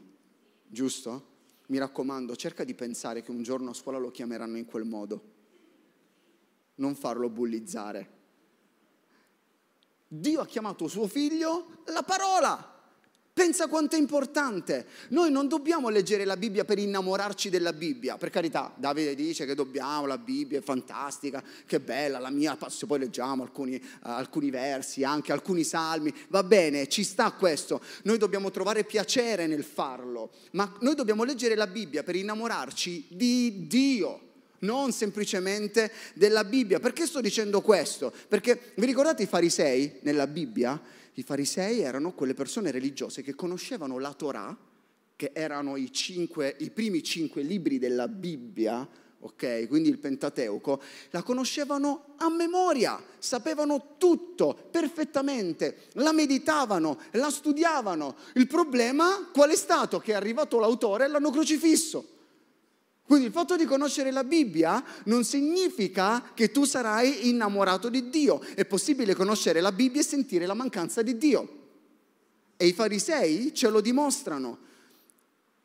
giusto? 0.67 1.33
Mi 1.67 1.77
raccomando, 1.77 2.35
cerca 2.35 2.63
di 2.63 2.75
pensare 2.75 3.23
che 3.23 3.31
un 3.31 3.41
giorno 3.41 3.71
a 3.71 3.73
scuola 3.73 3.97
lo 3.97 4.11
chiameranno 4.11 4.57
in 4.57 4.65
quel 4.65 4.85
modo. 4.85 5.33
Non 6.75 6.95
farlo 6.95 7.29
bullizzare. 7.29 8.13
Dio 10.07 10.41
ha 10.41 10.45
chiamato 10.45 10.87
suo 10.87 11.07
figlio 11.07 11.81
la 11.85 12.03
parola. 12.03 12.74
Pensa 13.35 13.67
quanto 13.67 13.97
è 13.97 13.99
importante. 13.99 14.85
Noi 15.09 15.29
non 15.29 15.49
dobbiamo 15.49 15.89
leggere 15.89 16.23
la 16.23 16.37
Bibbia 16.37 16.63
per 16.63 16.79
innamorarci 16.79 17.49
della 17.49 17.73
Bibbia. 17.73 18.15
Per 18.15 18.29
carità, 18.29 18.73
Davide 18.77 19.13
dice 19.13 19.45
che 19.45 19.55
dobbiamo, 19.55 20.05
la 20.05 20.17
Bibbia 20.17 20.59
è 20.59 20.61
fantastica, 20.61 21.43
che 21.65 21.81
bella, 21.81 22.17
la 22.19 22.29
mia, 22.29 22.57
se 22.69 22.85
poi 22.85 22.99
leggiamo 22.99 23.43
alcuni, 23.43 23.75
uh, 23.75 23.81
alcuni 24.03 24.49
versi, 24.49 25.03
anche 25.03 25.33
alcuni 25.33 25.65
salmi, 25.65 26.15
va 26.29 26.43
bene, 26.43 26.87
ci 26.87 27.03
sta 27.03 27.29
questo. 27.31 27.81
Noi 28.03 28.17
dobbiamo 28.17 28.51
trovare 28.51 28.85
piacere 28.85 29.47
nel 29.47 29.65
farlo, 29.65 30.31
ma 30.51 30.73
noi 30.79 30.95
dobbiamo 30.95 31.25
leggere 31.25 31.55
la 31.55 31.67
Bibbia 31.67 32.03
per 32.03 32.15
innamorarci 32.15 33.07
di 33.09 33.67
Dio 33.67 34.21
non 34.59 34.93
semplicemente 34.93 35.91
della 36.13 36.45
Bibbia. 36.45 36.79
Perché 36.79 37.05
sto 37.05 37.19
dicendo 37.19 37.59
questo? 37.59 38.13
Perché 38.29 38.71
vi 38.75 38.85
ricordate 38.85 39.23
i 39.23 39.27
farisei 39.27 39.99
nella 40.03 40.25
Bibbia? 40.25 40.81
I 41.17 41.23
farisei 41.23 41.79
erano 41.79 42.13
quelle 42.13 42.33
persone 42.33 42.71
religiose 42.71 43.21
che 43.21 43.35
conoscevano 43.35 43.99
la 43.99 44.13
Torah, 44.13 44.55
che 45.15 45.31
erano 45.33 45.77
i, 45.77 45.91
cinque, 45.91 46.55
i 46.59 46.69
primi 46.71 47.01
cinque 47.01 47.41
libri 47.41 47.79
della 47.79 48.09
Bibbia, 48.09 48.87
ok? 49.19 49.67
Quindi 49.67 49.89
il 49.89 49.97
Pentateuco, 49.97 50.81
la 51.11 51.23
conoscevano 51.23 52.15
a 52.17 52.29
memoria, 52.29 53.01
sapevano 53.17 53.95
tutto 53.97 54.67
perfettamente, 54.69 55.87
la 55.93 56.11
meditavano, 56.11 56.99
la 57.11 57.29
studiavano. 57.29 58.15
Il 58.33 58.47
problema 58.47 59.29
qual 59.31 59.51
è 59.51 59.55
stato? 59.55 59.99
Che 59.99 60.11
è 60.11 60.15
arrivato 60.15 60.59
l'autore 60.59 61.05
e 61.05 61.07
l'hanno 61.07 61.31
crocifisso. 61.31 62.09
Quindi 63.05 63.27
il 63.27 63.31
fatto 63.31 63.55
di 63.55 63.65
conoscere 63.65 64.09
la 64.09 64.23
Bibbia 64.23 64.83
non 65.05 65.23
significa 65.23 66.31
che 66.33 66.51
tu 66.51 66.65
sarai 66.65 67.29
innamorato 67.29 67.87
di 67.87 68.09
Dio. 68.09 68.41
È 68.41 68.65
possibile 68.65 69.13
conoscere 69.13 69.61
la 69.61 69.71
Bibbia 69.71 70.01
e 70.01 70.03
sentire 70.03 70.47
la 70.47 70.55
mancanza 70.55 71.03
di 71.03 71.15
Dio. 71.15 71.63
E 72.57 72.65
i 72.65 72.73
farisei 72.73 73.53
ce 73.53 73.69
lo 73.69 73.79
dimostrano. 73.79 74.57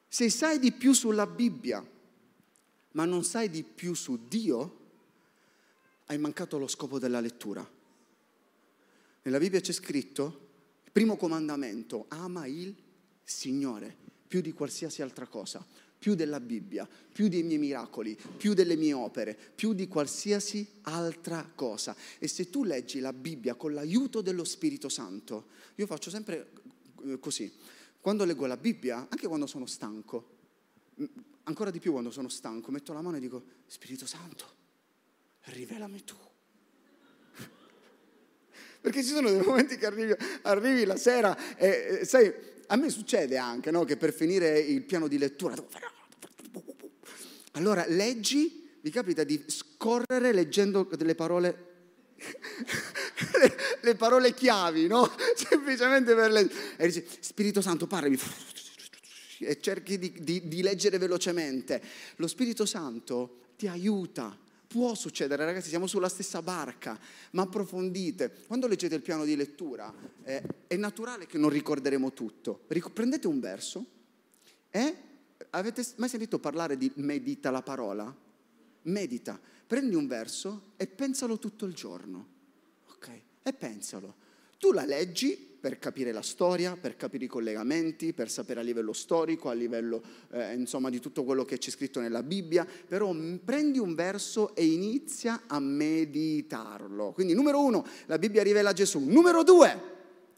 Se 0.06 0.28
sai 0.28 0.58
di 0.58 0.72
più 0.72 0.92
sulla 0.92 1.26
Bibbia, 1.26 1.82
ma 2.92 3.04
non 3.06 3.24
sai 3.24 3.48
di 3.48 3.62
più 3.62 3.94
su 3.94 4.18
Dio, 4.28 4.78
hai 6.06 6.18
mancato 6.18 6.58
lo 6.58 6.68
scopo 6.68 6.98
della 6.98 7.20
lettura. 7.20 7.66
Nella 9.22 9.38
Bibbia 9.38 9.60
c'è 9.60 9.72
scritto, 9.72 10.48
primo 10.92 11.16
comandamento, 11.16 12.04
ama 12.08 12.46
il 12.46 12.74
Signore 13.24 13.96
più 14.26 14.42
di 14.42 14.52
qualsiasi 14.52 15.00
altra 15.00 15.26
cosa 15.26 15.64
più 16.00 16.14
della 16.14 16.40
Bibbia, 16.40 16.88
più 17.12 17.28
dei 17.28 17.42
miei 17.42 17.58
miracoli, 17.58 18.18
più 18.38 18.54
delle 18.54 18.74
mie 18.74 18.94
opere, 18.94 19.38
più 19.54 19.74
di 19.74 19.86
qualsiasi 19.86 20.66
altra 20.82 21.46
cosa. 21.54 21.94
E 22.18 22.26
se 22.26 22.48
tu 22.48 22.64
leggi 22.64 23.00
la 23.00 23.12
Bibbia 23.12 23.54
con 23.54 23.74
l'aiuto 23.74 24.22
dello 24.22 24.44
Spirito 24.44 24.88
Santo, 24.88 25.48
io 25.74 25.86
faccio 25.86 26.08
sempre 26.08 26.52
eh, 27.04 27.18
così, 27.18 27.52
quando 28.00 28.24
leggo 28.24 28.46
la 28.46 28.56
Bibbia, 28.56 29.08
anche 29.10 29.26
quando 29.26 29.46
sono 29.46 29.66
stanco, 29.66 30.38
ancora 31.42 31.70
di 31.70 31.80
più 31.80 31.92
quando 31.92 32.10
sono 32.10 32.30
stanco, 32.30 32.70
metto 32.70 32.94
la 32.94 33.02
mano 33.02 33.18
e 33.18 33.20
dico, 33.20 33.44
Spirito 33.66 34.06
Santo, 34.06 34.46
rivelami 35.44 36.02
tu. 36.02 36.16
Perché 38.80 39.02
ci 39.02 39.10
sono 39.10 39.28
dei 39.28 39.42
momenti 39.42 39.76
che 39.76 39.84
arrivi, 39.84 40.14
arrivi 40.44 40.86
la 40.86 40.96
sera 40.96 41.56
e, 41.56 42.06
sai, 42.06 42.32
a 42.72 42.76
me 42.76 42.88
succede 42.88 43.36
anche 43.36 43.70
no, 43.70 43.84
che 43.84 43.96
per 43.96 44.12
finire 44.12 44.58
il 44.58 44.82
piano 44.82 45.08
di 45.08 45.18
lettura 45.18 45.54
allora 47.52 47.84
leggi, 47.88 48.68
vi 48.80 48.90
capita 48.90 49.24
di 49.24 49.42
scorrere 49.46 50.32
leggendo 50.32 50.88
delle 50.96 51.14
parole 51.14 51.68
le, 52.16 53.56
le, 53.82 53.94
parole 53.96 54.34
chiavi, 54.34 54.86
no? 54.86 55.10
Semplicemente 55.34 56.14
per 56.14 56.30
leggere. 56.30 56.76
E 56.76 56.86
dici, 56.86 57.04
Spirito 57.20 57.60
Santo, 57.60 57.86
parlami. 57.86 58.18
E 59.38 59.60
cerchi 59.60 59.98
di, 59.98 60.12
di, 60.20 60.46
di 60.48 60.62
leggere 60.62 60.98
velocemente. 60.98 61.82
Lo 62.16 62.26
Spirito 62.28 62.66
Santo 62.66 63.48
ti 63.56 63.66
aiuta 63.66 64.38
Può 64.70 64.94
succedere, 64.94 65.44
ragazzi, 65.44 65.68
siamo 65.68 65.88
sulla 65.88 66.08
stessa 66.08 66.42
barca, 66.42 66.96
ma 67.32 67.42
approfondite. 67.42 68.44
Quando 68.46 68.68
leggete 68.68 68.94
il 68.94 69.02
piano 69.02 69.24
di 69.24 69.34
lettura 69.34 69.92
eh, 70.22 70.44
è 70.68 70.76
naturale 70.76 71.26
che 71.26 71.38
non 71.38 71.50
ricorderemo 71.50 72.12
tutto. 72.12 72.60
Ric- 72.68 72.92
prendete 72.92 73.26
un 73.26 73.40
verso 73.40 73.84
e 74.70 74.96
avete 75.50 75.84
mai 75.96 76.08
sentito 76.08 76.38
parlare 76.38 76.76
di 76.76 76.88
medita 76.94 77.50
la 77.50 77.62
parola? 77.62 78.16
Medita. 78.82 79.40
Prendi 79.66 79.96
un 79.96 80.06
verso 80.06 80.74
e 80.76 80.86
pensalo 80.86 81.40
tutto 81.40 81.64
il 81.64 81.74
giorno. 81.74 82.28
Ok? 82.94 83.08
E 83.42 83.52
pensalo. 83.52 84.14
Tu 84.56 84.70
la 84.70 84.84
leggi 84.84 85.49
per 85.60 85.78
capire 85.78 86.10
la 86.12 86.22
storia, 86.22 86.76
per 86.76 86.96
capire 86.96 87.26
i 87.26 87.28
collegamenti, 87.28 88.12
per 88.12 88.30
sapere 88.30 88.60
a 88.60 88.62
livello 88.62 88.92
storico, 88.92 89.50
a 89.50 89.52
livello 89.52 90.02
eh, 90.32 90.54
insomma 90.54 90.88
di 90.90 91.00
tutto 91.00 91.22
quello 91.24 91.44
che 91.44 91.58
c'è 91.58 91.70
scritto 91.70 92.00
nella 92.00 92.22
Bibbia, 92.22 92.64
però 92.64 93.14
prendi 93.44 93.78
un 93.78 93.94
verso 93.94 94.54
e 94.54 94.64
inizia 94.64 95.42
a 95.46 95.60
meditarlo. 95.60 97.12
Quindi 97.12 97.34
numero 97.34 97.62
uno, 97.62 97.86
la 98.06 98.18
Bibbia 98.18 98.42
rivela 98.42 98.72
Gesù. 98.72 99.00
Numero 99.00 99.42
due, 99.44 99.80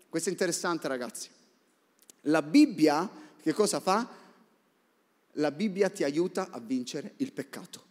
questo 0.09 0.29
è 0.29 0.33
interessante 0.33 0.89
ragazzi, 0.89 1.29
la 2.23 2.43
Bibbia 2.43 3.21
che 3.43 3.53
cosa 3.53 3.81
fa? 3.81 4.09
La 5.37 5.51
Bibbia 5.51 5.91
ti 5.91 6.05
aiuta 6.05 6.51
a 6.51 6.61
vincere 6.61 7.15
il 7.17 7.33
peccato. 7.33 7.85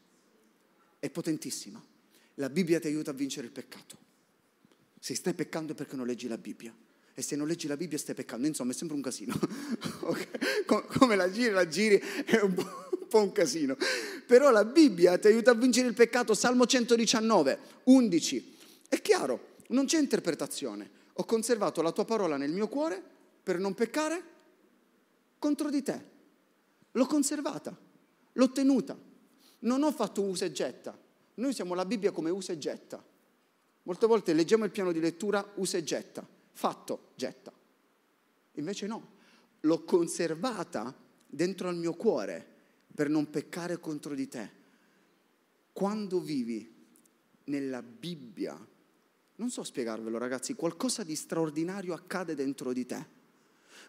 È 0.98 1.10
potentissima. 1.10 1.84
La 2.36 2.50
Bibbia 2.50 2.80
ti 2.80 2.88
aiuta 2.88 3.12
a 3.12 3.13
vincere 3.13 3.48
il 3.48 3.52
peccato. 3.52 3.98
Se 4.98 5.13
stai 5.13 5.34
peccando 5.34 5.74
è 5.74 5.76
perché 5.76 5.98
non 5.98 6.08
leggi 6.08 6.30
la 6.30 6.38
Bibbia. 6.38 6.74
E 7.13 7.21
se 7.21 7.36
non 7.36 7.47
leggi 7.47 7.67
la 7.67 7.78
Bibbia 7.78 7.97
stai 7.97 8.15
peccando. 8.15 8.47
Insomma, 8.47 8.71
è 8.71 8.76
sempre 8.76 8.95
un 8.95 9.02
casino. 9.02 9.38
okay? 10.02 10.28
Come 10.97 11.15
la 11.15 11.30
giri, 11.30 11.52
la 11.52 11.67
giri, 11.67 11.97
è 12.26 12.39
un 12.39 12.54
po', 13.08 13.21
un 13.21 13.32
casino. 13.32 13.76
Però 14.26 14.50
la 14.50 14.63
Bibbia 14.63 15.17
ti 15.17 15.28
aiuta 15.28 15.52
a 15.52 15.56
vincere 15.56 15.88
il 15.88 15.93
peccato. 15.93 16.34
Salmo 16.34 16.65
119, 16.65 17.60
11. 17.84 18.58
È 18.88 19.02
chiaro, 19.02 19.56
non 19.67 19.86
c'è 19.86 20.00
interpretazione. 20.00 21.00
Ho 21.13 21.26
conservato 21.26 21.82
la 21.82 21.91
tua 21.91 22.06
parola 22.06 22.38
nel 22.38 22.52
mio 22.52 22.67
cuore 22.67 23.02
per 23.43 23.60
non 23.60 23.74
peccare 23.74 24.24
contro 25.38 25.69
di 25.69 25.82
te. 25.82 26.10
L'ho 26.91 27.06
conservata, 27.06 27.76
l'ho 28.34 28.52
tenuta. 28.52 28.97
Non 29.60 29.84
ho 29.84 29.91
fatto 29.91 30.24
usa 30.24 30.45
e 30.45 30.52
getta. 30.52 30.97
Noi 31.36 31.54
siamo 31.54 31.74
la 31.74 31.86
Bibbia 31.86 32.12
come 32.12 32.30
usa 32.30 32.54
e 32.54 32.58
getta. 32.58 33.04
Molte 33.84 34.06
volte 34.06 34.34
leggiamo 34.34 34.65
il 34.65 34.71
piano 34.71 34.91
di 34.91 35.00
lettura 35.00 35.45
usa 35.56 35.78
e 35.78 35.84
getta. 35.84 36.26
Fatto, 36.62 37.13
getta. 37.15 37.52
Invece 38.52 38.86
no, 38.86 39.13
l'ho 39.62 39.84
conservata 39.84 40.95
dentro 41.26 41.69
al 41.69 41.76
mio 41.76 41.95
cuore 41.95 42.45
per 42.93 43.10
non 43.10 43.32
peccare 43.32 43.80
contro 43.80 44.13
di 44.13 44.28
te. 44.28 44.52
Quando 45.74 46.19
vivi 46.19 46.71
nella 47.45 47.82
Bibbia, 47.82 48.63
non 49.38 49.50
so 49.50 49.63
spiegarvelo 49.63 50.19
ragazzi, 50.19 50.54
qualcosa 50.54 51.04
di 51.04 51.15
straordinario 51.15 51.95
accade 51.95 52.36
dentro 52.36 52.74
di 52.74 52.86
te 52.86 53.06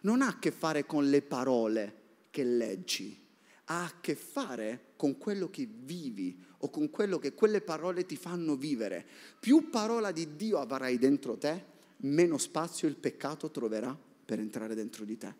non 0.01 0.23
ha 0.23 0.29
a 0.29 0.39
che 0.39 0.49
fare 0.49 0.87
con 0.87 1.07
le 1.11 1.21
parole 1.21 1.97
che 2.31 2.43
leggi, 2.43 3.23
ha 3.65 3.83
a 3.83 3.99
che 4.01 4.15
fare 4.15 4.93
con 4.95 5.19
quello 5.19 5.47
che 5.51 5.69
vivi 5.71 6.43
o 6.57 6.71
con 6.71 6.89
quello 6.89 7.19
che 7.19 7.35
quelle 7.35 7.61
parole 7.61 8.07
ti 8.07 8.15
fanno 8.15 8.55
vivere. 8.55 9.05
Più 9.39 9.69
parola 9.69 10.11
di 10.11 10.35
Dio 10.35 10.57
avrai 10.57 10.97
dentro 10.97 11.37
te, 11.37 11.72
meno 12.03 12.37
spazio 12.37 12.87
il 12.87 12.95
peccato 12.95 13.51
troverà 13.51 13.97
per 14.25 14.39
entrare 14.39 14.75
dentro 14.75 15.05
di 15.05 15.17
te. 15.17 15.33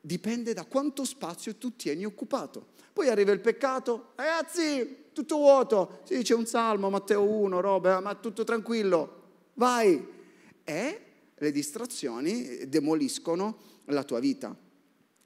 Dipende 0.00 0.54
da 0.54 0.64
quanto 0.64 1.04
spazio 1.04 1.56
tu 1.56 1.76
tieni 1.76 2.04
occupato. 2.04 2.76
Poi 2.92 3.08
arriva 3.08 3.32
il 3.32 3.40
peccato, 3.40 4.12
ragazzi, 4.14 5.06
tutto 5.12 5.36
vuoto. 5.36 6.00
Si 6.04 6.16
dice 6.16 6.34
un 6.34 6.46
salmo, 6.46 6.90
Matteo 6.90 7.22
1, 7.22 7.60
roba, 7.60 8.00
ma 8.00 8.14
tutto 8.14 8.44
tranquillo. 8.44 9.22
Vai. 9.54 10.16
E 10.64 11.02
le 11.34 11.52
distrazioni 11.52 12.68
demoliscono 12.68 13.58
la 13.86 14.04
tua 14.04 14.18
vita. 14.18 14.56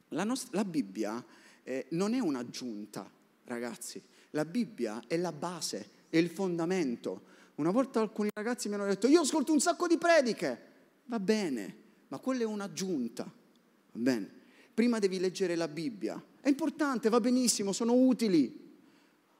La, 0.08 0.24
nostra, 0.24 0.50
la 0.58 0.64
Bibbia 0.64 1.24
eh, 1.62 1.86
non 1.90 2.14
è 2.14 2.20
un'aggiunta, 2.20 3.10
ragazzi. 3.44 4.02
La 4.30 4.44
Bibbia 4.44 5.02
è 5.06 5.16
la 5.16 5.32
base, 5.32 5.90
è 6.08 6.16
il 6.16 6.30
fondamento. 6.30 7.30
Una 7.62 7.70
volta 7.70 8.00
alcuni 8.00 8.28
ragazzi 8.34 8.68
mi 8.68 8.74
hanno 8.74 8.86
detto, 8.86 9.06
io 9.06 9.20
ascolto 9.20 9.52
un 9.52 9.60
sacco 9.60 9.86
di 9.86 9.96
prediche. 9.96 10.60
Va 11.04 11.20
bene, 11.20 11.76
ma 12.08 12.18
quella 12.18 12.42
è 12.42 12.44
un'aggiunta. 12.44 13.22
Va 13.22 14.00
bene. 14.00 14.28
Prima 14.74 14.98
devi 14.98 15.20
leggere 15.20 15.54
la 15.54 15.68
Bibbia. 15.68 16.20
È 16.40 16.48
importante, 16.48 17.08
va 17.08 17.20
benissimo, 17.20 17.70
sono 17.70 17.92
utili. 17.92 18.60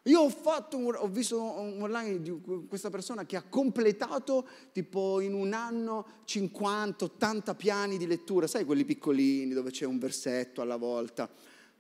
Io 0.04 0.20
ho, 0.20 0.28
fatto, 0.28 0.76
ho 0.76 1.08
visto 1.08 1.40
online 1.42 2.22
di 2.22 2.32
questa 2.68 2.90
persona 2.90 3.26
che 3.26 3.34
ha 3.34 3.42
completato 3.42 4.46
tipo 4.70 5.18
in 5.18 5.34
un 5.34 5.52
anno 5.52 6.06
50, 6.24 7.04
80 7.04 7.54
piani 7.56 7.98
di 7.98 8.06
lettura, 8.06 8.46
sai 8.46 8.64
quelli 8.64 8.84
piccolini 8.84 9.52
dove 9.52 9.72
c'è 9.72 9.84
un 9.84 9.98
versetto 9.98 10.60
alla 10.60 10.76
volta. 10.76 11.28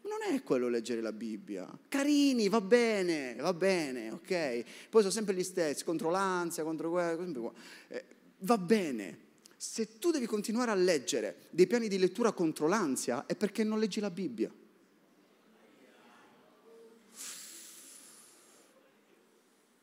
Non 0.02 0.18
è 0.34 0.42
quello 0.42 0.68
leggere 0.68 1.00
la 1.00 1.12
Bibbia. 1.12 1.68
Carini, 1.88 2.48
va 2.48 2.60
bene, 2.60 3.36
va 3.36 3.54
bene, 3.54 4.10
ok. 4.10 4.88
Poi 4.90 5.00
sono 5.00 5.12
sempre 5.12 5.34
gli 5.34 5.44
stessi, 5.44 5.84
contro 5.84 6.10
l'ansia, 6.10 6.64
contro 6.64 6.90
quello. 6.90 7.54
Eh, 7.88 8.04
va 8.38 8.58
bene. 8.58 9.30
Se 9.56 9.98
tu 9.98 10.10
devi 10.10 10.26
continuare 10.26 10.72
a 10.72 10.74
leggere 10.74 11.46
dei 11.50 11.68
piani 11.68 11.86
di 11.86 11.98
lettura 11.98 12.32
contro 12.32 12.66
l'ansia 12.66 13.26
è 13.26 13.36
perché 13.36 13.62
non 13.62 13.78
leggi 13.78 14.00
la 14.00 14.10
Bibbia. 14.10 14.52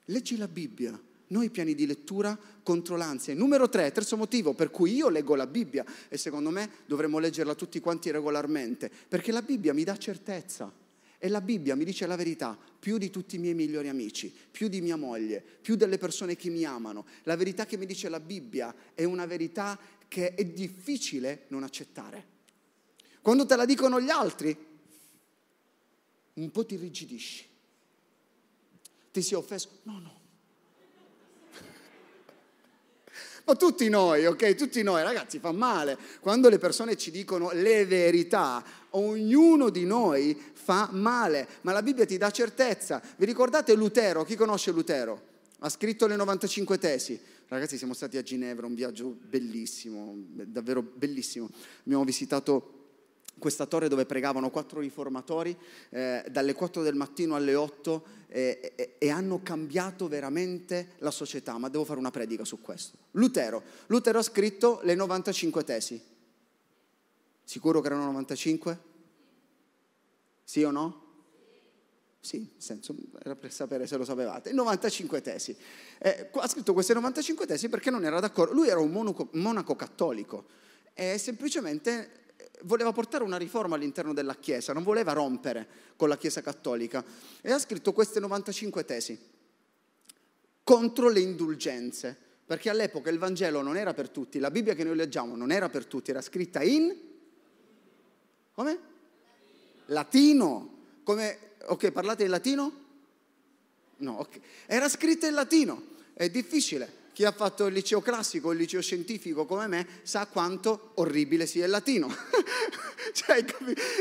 Leggi 0.06 0.38
la 0.38 0.48
Bibbia, 0.48 1.00
noi 1.30 1.50
piani 1.50 1.76
di 1.76 1.86
lettura 1.86 2.38
contro 2.64 2.96
l'ansia. 2.96 3.34
Numero 3.34 3.70
tre, 3.70 3.92
terzo 3.92 4.18
motivo 4.18 4.54
per 4.54 4.70
cui 4.70 4.94
io 4.94 5.10
leggo 5.10 5.36
la 5.36 5.48
Bibbia 5.48 5.86
e 6.08 6.18
secondo 6.18 6.50
me 6.50 6.70
dovremmo 6.86 7.20
leggerla 7.20 7.56
tutti 7.56 7.80
quanti 7.80 8.12
regolarmente, 8.12 8.92
perché 9.08 9.32
la 9.32 9.42
Bibbia 9.42 9.74
mi 9.74 9.84
dà 9.84 9.98
certezza 9.98 10.72
e 11.18 11.28
la 11.28 11.42
Bibbia 11.42 11.76
mi 11.76 11.84
dice 11.84 12.06
la 12.06 12.16
verità 12.16 12.58
più 12.80 12.98
di 12.98 13.10
tutti 13.10 13.36
i 13.36 13.40
miei 13.40 13.54
migliori 13.54 13.90
amici, 13.90 14.34
più 14.52 14.68
di 14.68 14.82
mia 14.82 14.96
moglie, 14.96 15.42
più 15.42 15.76
delle 15.76 15.98
persone 15.98 16.36
che 16.36 16.50
mi 16.50 16.64
amano. 16.64 17.06
La 17.24 17.36
verità 17.36 17.66
che 17.66 17.78
mi 17.78 17.86
dice 17.86 18.10
la 18.10 18.20
Bibbia 18.20 18.74
è 18.94 19.04
una 19.04 19.26
verità 19.26 19.78
che 20.08 20.34
è 20.34 20.46
difficile 20.46 21.46
non 21.50 21.64
accettare. 21.64 22.38
Quando 23.22 23.46
te 23.46 23.56
la 23.56 23.66
dicono 23.66 24.00
gli 24.00 24.10
altri, 24.10 24.58
un 26.34 26.52
po' 26.52 26.66
ti 26.66 26.78
rigidisci 26.78 27.48
ti 29.12 29.22
sei 29.22 29.38
offeso? 29.38 29.80
No, 29.84 30.00
no. 30.00 30.19
Ma 33.50 33.56
tutti 33.56 33.90
noi, 33.90 34.28
ok? 34.28 34.54
Tutti 34.54 34.84
noi, 34.84 35.02
ragazzi, 35.02 35.40
fa 35.40 35.52
male. 35.52 35.98
Quando 36.20 36.50
le 36.50 36.60
persone 36.60 36.96
ci 36.96 37.10
dicono 37.10 37.50
le 37.52 37.84
verità, 37.84 38.64
ognuno 38.92 39.72
di 39.72 39.86
noi 39.86 40.40
fa 40.54 40.88
male, 40.92 41.48
ma 41.62 41.72
la 41.72 41.82
Bibbia 41.82 42.06
ti 42.06 42.18
dà 42.18 42.30
certezza. 42.30 43.02
Vi 43.16 43.26
ricordate 43.26 43.74
Lutero? 43.74 44.24
Chi 44.24 44.36
conosce 44.36 44.70
Lutero? 44.70 45.20
Ha 45.62 45.70
scritto 45.70 46.06
le 46.06 46.16
95 46.16 46.78
tesi. 46.78 47.20
Ragazzi, 47.48 47.76
siamo 47.76 47.96
stati 47.96 48.18
a 48.18 48.22
Ginevra, 48.22 48.68
un 48.68 48.76
viaggio 48.76 49.18
bellissimo, 49.20 50.14
davvero 50.16 50.84
bellissimo. 50.84 51.50
Abbiamo 51.86 52.04
visitato 52.04 52.79
questa 53.40 53.66
torre 53.66 53.88
dove 53.88 54.06
pregavano 54.06 54.50
quattro 54.52 54.80
riformatori 54.80 55.58
eh, 55.90 56.24
dalle 56.30 56.54
4 56.54 56.84
del 56.84 56.96
mattino 56.96 57.36
alle 57.36 57.56
8 57.56 58.04
eh, 58.28 58.74
eh, 58.76 58.96
e 59.00 59.10
hanno 59.10 59.42
cambiato 59.42 60.08
veramente 60.08 60.90
la 61.00 61.12
società, 61.12 61.58
ma 61.58 61.70
devo 61.70 61.86
fare 61.86 62.00
una 62.00 62.12
predica 62.12 62.46
su 62.46 62.62
questo. 62.62 62.98
Lutero, 63.12 63.64
Lutero 63.88 64.20
ha 64.20 64.24
scritto 64.24 64.82
le 64.84 64.94
95 64.94 65.64
tesi. 65.64 66.02
Sicuro 67.44 67.82
che 67.82 67.88
erano 67.88 68.06
95? 68.06 68.80
Sì 70.44 70.64
o 70.64 70.70
no? 70.70 71.08
Sì, 72.22 72.40
nel 72.40 72.50
senso, 72.58 72.96
era 73.24 73.36
per 73.36 73.52
sapere 73.52 73.88
se 73.88 73.98
lo 73.98 74.04
sapevate. 74.04 74.52
95 74.52 75.22
tesi. 75.22 75.56
Eh, 75.98 76.30
ha 76.34 76.48
scritto 76.48 76.74
queste 76.74 76.94
95 76.94 77.46
tesi 77.46 77.70
perché 77.70 77.90
non 77.90 78.04
era 78.04 78.20
d'accordo. 78.20 78.54
Lui 78.54 78.68
era 78.68 78.80
un 78.80 78.92
monaco, 78.92 79.30
monaco 79.34 79.76
cattolico 79.76 80.46
e 80.94 81.18
semplicemente 81.18 82.29
voleva 82.64 82.92
portare 82.92 83.24
una 83.24 83.38
riforma 83.38 83.76
all'interno 83.76 84.14
della 84.14 84.36
Chiesa, 84.36 84.74
non 84.74 84.84
voleva 84.84 85.14
rompere 85.14 85.68
con 85.96 86.10
la 86.10 86.18
Chiesa 86.18 86.42
cattolica 86.42 87.04
e 87.42 87.52
ha 87.52 87.60
scritto 87.60 87.94
queste 87.94 88.20
95 88.20 88.86
tesi 88.86 89.20
contro 90.64 91.10
le 91.10 91.20
indulgenze, 91.20 92.16
perché 92.46 92.70
all'epoca 92.70 93.10
il 93.10 93.18
Vangelo 93.18 93.62
non 93.62 93.78
era 93.78 93.94
per 93.94 94.10
tutti, 94.10 94.40
la 94.40 94.52
Bibbia 94.52 94.76
che 94.76 94.84
noi 94.84 94.96
leggiamo 94.96 95.36
non 95.36 95.52
era 95.52 95.70
per 95.70 95.86
tutti, 95.86 96.12
era 96.12 96.22
scritta 96.22 96.62
in 96.62 97.08
come? 98.60 98.78
Latino. 99.86 100.78
Come 101.04 101.54
ok, 101.68 101.92
parlate 101.92 102.26
in 102.26 102.30
latino? 102.30 102.72
No, 104.00 104.18
ok. 104.18 104.40
Era 104.66 104.90
scritta 104.90 105.28
in 105.28 105.34
latino. 105.34 105.82
È 106.14 106.30
difficile 106.30 106.99
chi 107.14 107.26
ha 107.26 107.32
fatto 107.32 107.66
il 107.66 107.74
liceo 107.74 108.02
classico, 108.02 108.52
il 108.52 108.58
liceo 108.58 108.82
scientifico 108.82 109.46
come 109.46 109.68
me, 109.68 109.88
sa 110.04 110.26
quanto 110.28 110.92
orribile 110.96 111.46
sia 111.46 111.66
il 111.66 111.72
latino. 111.72 112.08
cioè, 113.14 113.44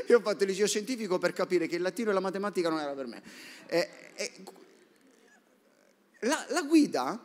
io 0.07 0.19
ho 0.19 0.21
fatto 0.21 0.45
il 0.45 0.51
liceo 0.51 0.67
scientifico 0.67 1.19
per 1.19 1.33
capire 1.33 1.67
che 1.67 1.77
il 1.77 1.83
latino 1.83 2.11
e 2.11 2.13
la 2.13 2.21
matematica 2.21 2.69
non 2.69 2.81
era 2.81 2.95
per 2.95 3.07
me. 3.07 3.23
E, 3.67 3.89
e, 4.15 4.33
la, 6.21 6.47
la 6.49 6.63
guida, 6.63 7.23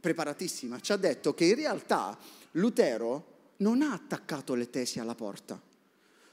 preparatissima, 0.00 0.80
ci 0.80 0.92
ha 0.92 0.96
detto 0.96 1.34
che 1.34 1.44
in 1.44 1.54
realtà 1.54 2.16
Lutero 2.52 3.34
non 3.58 3.82
ha 3.82 3.92
attaccato 3.92 4.54
le 4.54 4.70
tesi 4.70 4.98
alla 4.98 5.14
porta. 5.14 5.60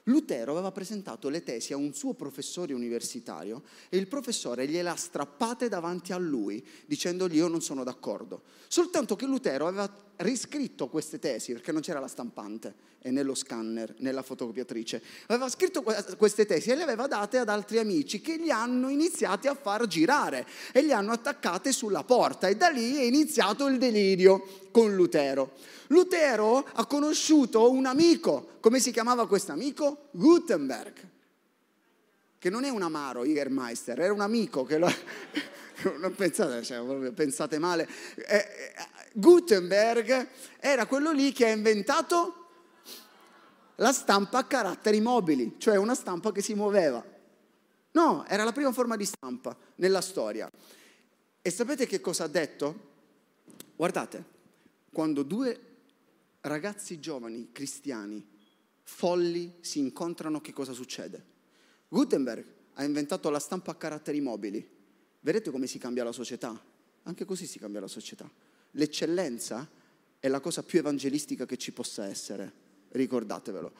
Lutero 0.03 0.51
aveva 0.51 0.71
presentato 0.71 1.29
le 1.29 1.43
tesi 1.43 1.71
a 1.71 1.77
un 1.77 1.93
suo 1.93 2.13
professore 2.13 2.73
universitario 2.73 3.63
e 3.89 3.97
il 3.97 4.07
professore 4.07 4.67
gliele 4.67 4.89
ha 4.89 4.95
strappate 4.95 5.69
davanti 5.69 6.11
a 6.11 6.17
lui 6.17 6.65
dicendogli 6.85 7.35
io 7.35 7.47
non 7.47 7.61
sono 7.61 7.83
d'accordo. 7.83 8.43
Soltanto 8.67 9.15
che 9.15 9.25
Lutero 9.25 9.67
aveva 9.67 9.87
riscritto 10.23 10.88
queste 10.88 11.19
tesi 11.19 11.53
perché 11.53 11.71
non 11.71 11.81
c'era 11.81 11.99
la 11.99 12.07
stampante 12.07 12.91
e 13.01 13.12
nello 13.12 13.36
scanner, 13.36 13.93
nella 13.97 14.23
fotocopiatrice. 14.23 15.01
Aveva 15.27 15.49
scritto 15.49 15.83
queste 16.17 16.45
tesi 16.45 16.71
e 16.71 16.75
le 16.75 16.83
aveva 16.83 17.05
date 17.05 17.38
ad 17.38 17.49
altri 17.49 17.77
amici 17.77 18.21
che 18.21 18.38
li 18.38 18.49
hanno 18.49 18.89
iniziati 18.89 19.47
a 19.47 19.55
far 19.55 19.86
girare 19.88 20.47
e 20.71 20.81
li 20.81 20.93
hanno 20.93 21.12
attaccate 21.12 21.71
sulla 21.71 22.03
porta 22.03 22.47
e 22.47 22.55
da 22.55 22.69
lì 22.69 22.95
è 22.95 23.03
iniziato 23.03 23.67
il 23.67 23.77
delirio 23.77 24.69
con 24.71 24.95
Lutero. 24.95 25.51
Lutero 25.88 26.65
ha 26.73 26.86
conosciuto 26.86 27.69
un 27.69 27.86
amico, 27.86 28.57
come 28.62 28.79
si 28.79 28.91
chiamava 28.91 29.27
questo 29.27 29.51
amico? 29.51 30.07
Gutenberg. 30.12 31.12
che 32.39 32.49
non 32.49 32.63
è 32.63 32.69
un 32.69 32.81
amaro 32.81 33.23
Jägermeister, 33.23 33.99
era 33.99 34.12
un 34.12 34.21
amico 34.21 34.65
che 34.65 34.77
lo... 34.77 34.91
non 35.99 36.13
pensate, 36.15 36.63
cioè, 36.63 37.12
pensate 37.12 37.57
male. 37.59 37.88
Eh, 38.15 38.36
eh, 38.36 38.73
Gutenberg 39.13 40.28
era 40.60 40.86
quello 40.88 41.12
lì 41.12 41.32
che 41.32 41.45
ha 41.45 41.52
inventato 41.52 42.47
la 43.76 43.91
stampa 43.91 44.39
a 44.39 44.45
caratteri 44.45 45.02
mobili, 45.02 45.56
cioè 45.58 45.78
una 45.78 45.95
stampa 45.95 46.32
che 46.32 46.41
si 46.41 46.56
muoveva. 46.56 47.04
No, 47.91 48.26
era 48.26 48.43
la 48.43 48.52
prima 48.52 48.71
forma 48.71 48.97
di 48.97 49.06
stampa 49.06 49.56
nella 49.76 50.02
storia. 50.02 50.49
E 51.41 51.49
sapete 51.49 51.86
che 51.86 52.02
cosa 52.02 52.23
ha 52.23 52.28
detto? 52.28 52.91
Guardate, 53.76 54.23
quando 54.91 55.23
due 55.23 55.60
ragazzi 56.41 56.99
giovani 56.99 57.49
cristiani 57.52 58.26
folli 58.82 59.58
si 59.62 59.80
incontrano, 59.80 60.41
che 60.41 60.54
cosa 60.54 60.73
succede? 60.73 61.23
Gutenberg 61.88 62.45
ha 62.73 62.84
inventato 62.84 63.30
la 63.30 63.39
stampa 63.39 63.71
a 63.71 63.76
caratteri 63.76 64.21
mobili. 64.21 64.67
Vedete 65.19 65.52
come 65.52 65.67
si 65.67 65.78
cambia 65.78 66.04
la 66.04 66.12
società? 66.12 66.60
Anche 67.04 67.26
così 67.26 67.45
si 67.45 67.60
cambia 67.60 67.80
la 67.80 67.88
società. 67.88 68.30
L'eccellenza 68.75 69.67
è 70.19 70.27
la 70.27 70.39
cosa 70.39 70.63
più 70.63 70.79
evangelistica 70.79 71.45
che 71.45 71.57
ci 71.57 71.71
possa 71.71 72.05
essere, 72.05 72.51
ricordatevelo. 72.89 73.71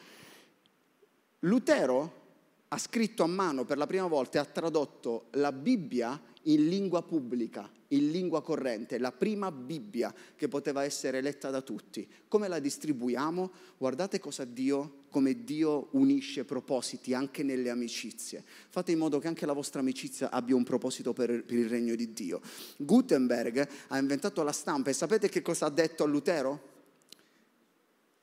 Lutero 1.40 2.22
ha 2.68 2.78
scritto 2.78 3.24
a 3.24 3.28
mano 3.28 3.66
per 3.66 3.78
la 3.78 3.88
prima 3.88 4.08
volta 4.08 4.38
e 4.38 4.42
ha 4.42 4.46
tradotto 4.46 5.28
la 5.32 5.52
Bibbia 5.52 6.20
in 6.44 6.68
lingua 6.68 7.04
pubblica, 7.04 7.70
in 7.94 8.12
lingua 8.12 8.42
corrente, 8.42 8.98
la 8.98 9.12
prima 9.12 9.52
Bibbia 9.52 10.14
che 10.36 10.48
poteva 10.48 10.84
essere 10.84 11.22
letta 11.22 11.50
da 11.50 11.62
tutti. 11.62 12.08
Come 12.28 12.48
la 12.48 12.60
distribuiamo? 12.60 13.52
Guardate 13.78 14.20
cosa 14.20 14.46
Dio, 14.46 15.04
come 15.10 15.44
Dio 15.44 15.90
unisce 15.92 16.44
propositi 16.44 17.14
anche 17.14 17.44
nelle 17.44 17.70
amicizie. 17.70 18.44
Fate 18.70 18.92
in 18.92 18.98
modo 18.98 19.20
che 19.20 19.28
anche 19.28 19.46
la 19.46 19.54
vostra 19.54 19.80
amicizia 19.80 20.32
abbia 20.32 20.56
un 20.56 20.64
proposito 20.64 21.14
per, 21.14 21.44
per 21.44 21.58
il 21.58 21.70
regno 21.70 21.96
di 21.96 22.14
Dio. 22.14 22.42
Gutenberg 22.78 23.68
ha 23.88 23.98
inventato 23.98 24.42
la 24.44 24.52
stampa 24.52 24.90
e 24.90 24.94
sapete 24.94 25.30
che 25.30 25.42
cosa 25.42 25.68
ha 25.68 25.70
detto 25.70 26.04
a 26.04 26.08
Lutero? 26.08 26.72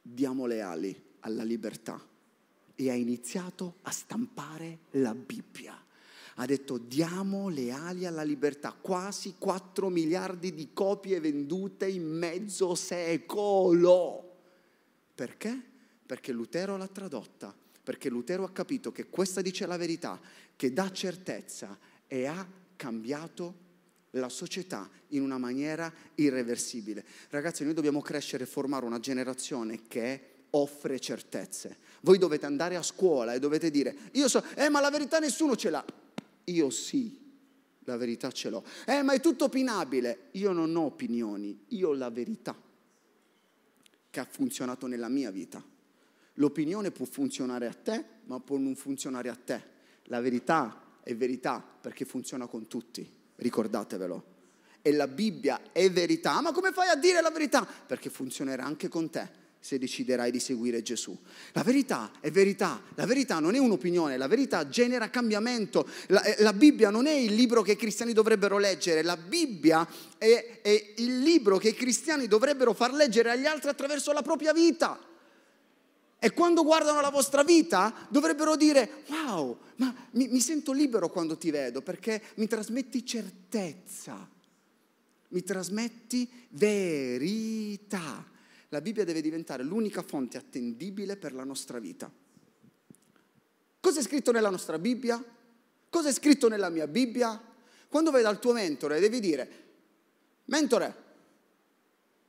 Diamo 0.03 0.47
le 0.47 0.61
ali 0.61 1.03
alla 1.21 1.45
libertà 1.45 2.01
e 2.75 2.91
ha 2.91 2.95
iniziato 2.95 3.77
a 3.83 3.91
stampare 3.91 4.79
la 4.93 5.15
Bibbia 5.15 5.85
ha 6.41 6.47
detto 6.47 6.79
diamo 6.79 7.51
le 7.51 7.71
ali 7.71 8.07
alla 8.07 8.23
libertà, 8.23 8.73
quasi 8.73 9.35
4 9.37 9.91
miliardi 9.91 10.55
di 10.55 10.71
copie 10.73 11.21
vendute 11.21 11.87
in 11.87 12.07
mezzo 12.07 12.75
secolo. 12.75 14.37
Perché? 15.15 15.63
Perché 16.07 16.33
Lutero 16.33 16.79
l'ha 16.79 16.89
tradotta, 16.89 17.55
perché 17.83 18.09
Lutero 18.09 18.45
ha 18.45 18.53
capito 18.53 18.91
che 18.91 19.09
questa 19.11 19.43
dice 19.43 19.67
la 19.67 19.77
verità, 19.77 20.19
che 20.57 20.73
dà 20.73 20.91
certezza 20.91 21.79
e 22.07 22.25
ha 22.25 22.49
cambiato 22.75 23.69
la 24.13 24.31
società 24.31 24.89
in 25.09 25.21
una 25.21 25.37
maniera 25.37 25.93
irreversibile. 26.15 27.05
Ragazzi, 27.29 27.65
noi 27.65 27.75
dobbiamo 27.75 28.01
crescere 28.01 28.45
e 28.45 28.47
formare 28.47 28.87
una 28.87 28.99
generazione 28.99 29.83
che 29.87 30.29
offre 30.53 30.99
certezze. 30.99 31.77
Voi 32.01 32.17
dovete 32.17 32.47
andare 32.47 32.77
a 32.77 32.83
scuola 32.83 33.35
e 33.35 33.39
dovete 33.39 33.71
dire, 33.71 33.95
io 34.13 34.27
so, 34.27 34.43
eh 34.55 34.71
ma 34.71 34.81
la 34.81 34.91
verità 34.91 35.19
nessuno 35.19 35.55
ce 35.55 35.69
l'ha. 35.69 35.85
Io 36.45 36.71
sì, 36.71 37.19
la 37.85 37.97
verità 37.97 38.31
ce 38.31 38.51
l'ho. 38.51 38.65
Eh, 38.87 39.03
ma 39.03 39.13
è 39.13 39.21
tutto 39.21 39.45
opinabile. 39.45 40.29
Io 40.33 40.53
non 40.53 40.75
ho 40.77 40.83
opinioni, 40.83 41.65
io 41.69 41.91
ho 41.91 41.95
la 41.95 42.11
verità 42.11 42.57
che 44.11 44.21
ha 44.21 44.27
funzionato 44.29 44.87
nella 44.87 45.09
mia 45.09 45.31
vita. 45.31 45.63
L'opinione 46.35 46.91
può 46.91 47.05
funzionare 47.07 47.67
a 47.67 47.75
te, 47.75 48.05
ma 48.25 48.41
può 48.41 48.57
non 48.57 48.75
funzionare 48.75 49.29
a 49.29 49.37
te. 49.37 49.63
La 50.05 50.21
verità 50.21 50.99
è 51.03 51.15
verità 51.15 51.61
perché 51.61 52.05
funziona 52.05 52.47
con 52.47 52.67
tutti, 52.67 53.09
ricordatevelo. 53.37 54.25
E 54.83 54.93
la 54.93 55.07
Bibbia 55.07 55.73
è 55.73 55.91
verità, 55.91 56.41
ma 56.41 56.53
come 56.53 56.73
fai 56.73 56.89
a 56.89 56.97
dire 56.97 57.21
la 57.21 57.31
verità? 57.31 57.65
Perché 57.65 58.09
funzionerà 58.09 58.65
anche 58.65 58.89
con 58.89 59.11
te 59.11 59.40
se 59.61 59.79
deciderai 59.79 60.31
di 60.31 60.41
seguire 60.41 60.81
Gesù. 60.81 61.17
La 61.53 61.63
verità 61.63 62.13
è 62.21 62.31
verità, 62.31 62.83
la 62.95 63.05
verità 63.05 63.39
non 63.41 63.55
è 63.55 63.59
un'opinione, 63.59 64.17
la 64.17 64.27
verità 64.27 64.69
genera 64.69 65.11
cambiamento. 65.11 65.87
La, 66.09 66.23
eh, 66.23 66.43
la 66.43 66.55
Bibbia 66.55 66.89
non 66.89 67.07
è 67.07 67.13
il 67.13 67.35
libro 67.35 67.61
che 67.61 67.73
i 67.73 67.77
cristiani 67.77 68.15
dovrebbero 68.15 68.59
leggere, 68.59 69.03
la 69.03 69.19
Bibbia 69.19 69.87
è, 70.17 70.61
è 70.63 70.93
il 70.97 71.19
libro 71.19 71.59
che 71.59 71.69
i 71.69 71.75
cristiani 71.75 72.27
dovrebbero 72.27 72.73
far 72.73 72.95
leggere 72.95 73.31
agli 73.31 73.45
altri 73.45 73.69
attraverso 73.69 74.13
la 74.13 74.23
propria 74.23 74.55
vita. 74.55 74.99
E 76.23 76.33
quando 76.33 76.65
guardano 76.65 77.01
la 77.01 77.11
vostra 77.11 77.43
vita 77.43 78.07
dovrebbero 78.09 78.57
dire, 78.57 79.05
wow, 79.09 79.59
ma 79.77 79.95
mi, 80.13 80.29
mi 80.29 80.41
sento 80.41 80.73
libero 80.73 81.09
quando 81.09 81.37
ti 81.37 81.51
vedo 81.51 81.81
perché 81.83 82.23
mi 82.37 82.47
trasmetti 82.47 83.05
certezza, 83.07 84.29
mi 85.29 85.43
trasmetti 85.43 86.29
verità 86.51 88.27
la 88.71 88.81
Bibbia 88.81 89.05
deve 89.05 89.21
diventare 89.21 89.65
l'unica 89.65 90.03
fonte 90.03 90.39
attendibile 90.39 91.17
per 91.17 91.33
la 91.33 91.45
nostra 91.45 91.79
vita. 91.79 92.11
Cosa 93.81 94.01
è 94.01 94.03
scritto 94.03 94.31
nella 94.31 94.51
nostra 94.51 94.79
Bibbia? 94.79 95.23
Cosa 95.89 96.09
è 96.09 96.13
scritto 96.13 96.49
nella 96.49 96.69
mia 96.69 96.87
Bibbia? 96.87 97.41
Quando 97.89 98.13
vai 98.13 98.23
dal 98.23 98.39
tuo 98.39 98.53
mentore 98.53 99.01
devi 99.01 99.19
dire, 99.19 99.51
mentore, 100.47 100.95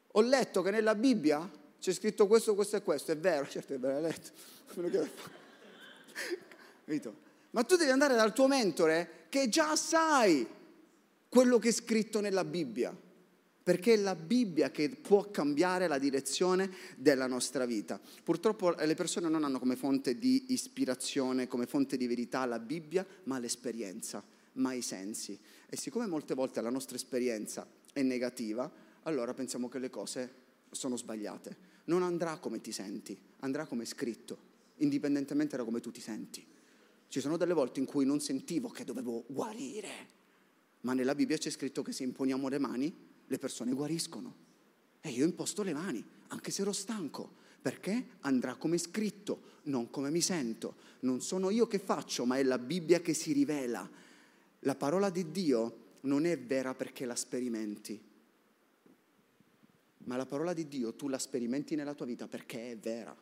ho 0.08 0.22
letto 0.22 0.64
che 0.64 0.72
nella 0.72 0.96
Bibbia 0.96 1.48
c'è 1.80 1.94
scritto 1.94 2.26
questo, 2.26 2.56
questo 2.56 2.78
e 2.78 2.82
questo, 2.82 3.12
è 3.12 3.18
vero, 3.18 3.46
certo 3.48 3.76
è 3.76 3.80
vero, 3.80 3.98
hai 3.98 4.02
letto. 4.02 4.30
Ma 7.52 7.64
tu 7.64 7.76
devi 7.76 7.92
andare 7.92 8.16
dal 8.16 8.34
tuo 8.34 8.48
mentore 8.48 9.26
che 9.30 9.48
già 9.48 9.76
sai 9.76 10.48
quello 11.30 11.60
che 11.60 11.70
è 11.70 11.72
scritto 11.72 12.20
nella 12.20 12.44
Bibbia 12.44 12.96
perché 13.64 13.94
è 13.94 13.98
la 13.98 14.16
Bibbia 14.16 14.72
che 14.72 14.90
può 14.90 15.30
cambiare 15.30 15.88
la 15.88 16.00
direzione 16.00 16.72
della 16.98 17.28
nostra 17.28 17.66
vita. 17.66 18.00
Purtroppo 18.24 18.72
le 18.72 18.96
persone 18.96 19.30
non 19.30 19.44
hanno 19.44 19.60
come 19.60 19.76
fonte 19.76 20.18
di 20.18 20.46
ispirazione, 20.50 21.48
come 21.48 21.68
fonte 21.68 21.98
di 21.98 22.08
verità 22.08 22.46
la 22.46 22.60
Bibbia, 22.60 23.06
ma 23.26 23.38
l'esperienza, 23.38 24.24
ma 24.54 24.74
i 24.74 24.82
sensi. 24.82 25.38
E 25.70 25.78
siccome 25.78 26.08
molte 26.08 26.34
volte 26.34 26.62
la 26.62 26.72
nostra 26.72 26.96
esperienza 26.96 27.68
è 27.94 28.02
negativa, 28.02 28.70
allora 29.04 29.34
pensiamo 29.34 29.70
che 29.70 29.80
le 29.80 29.90
cose 29.90 30.34
sono 30.72 30.98
sbagliate. 30.98 31.70
Non 31.86 32.04
andrà 32.04 32.38
come 32.38 32.62
ti 32.62 32.72
senti, 32.72 33.20
andrà 33.40 33.66
come 33.66 33.84
è 33.84 33.86
scritto, 33.86 34.38
indipendentemente 34.78 35.56
da 35.56 35.64
come 35.64 35.80
tu 35.82 35.92
ti 35.92 36.02
senti. 36.02 36.46
Ci 37.08 37.20
sono 37.20 37.38
delle 37.38 37.54
volte 37.54 37.80
in 37.80 37.86
cui 37.86 38.06
non 38.06 38.22
sentivo 38.22 38.70
che 38.70 38.86
dovevo 38.86 39.26
guarire, 39.28 40.20
ma 40.82 40.94
nella 40.94 41.14
Bibbia 41.14 41.38
c'è 41.38 41.50
scritto 41.50 41.84
che 41.84 41.92
se 41.92 42.04
imponiamo 42.04 42.48
le 42.48 42.58
mani 42.58 43.10
le 43.32 43.38
persone 43.38 43.72
guariscono. 43.72 44.36
E 45.00 45.10
io 45.10 45.24
imposto 45.24 45.64
le 45.64 45.74
mani, 45.74 46.06
anche 46.28 46.52
se 46.52 46.64
ero 46.64 46.74
stanco, 46.74 47.40
perché 47.62 48.18
andrà 48.22 48.56
come 48.56 48.78
scritto, 48.78 49.60
non 49.64 49.90
come 49.90 50.12
mi 50.12 50.20
sento. 50.20 50.76
Non 51.00 51.22
sono 51.22 51.50
io 51.50 51.66
che 51.66 51.80
faccio, 51.80 52.26
ma 52.26 52.38
è 52.38 52.44
la 52.44 52.60
Bibbia 52.60 53.00
che 53.00 53.14
si 53.14 53.32
rivela. 53.32 53.90
La 54.60 54.76
parola 54.76 55.10
di 55.10 55.32
Dio 55.32 55.78
non 56.02 56.26
è 56.26 56.38
vera 56.38 56.76
perché 56.76 57.06
la 57.06 57.16
sperimenti, 57.16 58.00
ma 60.04 60.18
la 60.18 60.26
parola 60.26 60.52
di 60.52 60.68
Dio 60.68 60.94
tu 60.94 61.08
la 61.08 61.18
sperimenti 61.18 61.76
nella 61.76 61.94
tua 61.94 62.06
vita 62.06 62.28
perché 62.28 62.72
è 62.72 62.78
vera, 62.78 63.16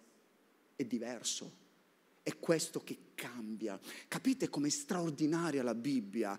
è 0.76 0.84
diverso. 0.86 1.67
È 2.21 2.38
questo 2.38 2.82
che 2.84 2.97
cambia. 3.15 3.79
Capite 4.08 4.49
com'è 4.49 4.69
straordinaria 4.69 5.63
la 5.63 5.73
Bibbia? 5.73 6.38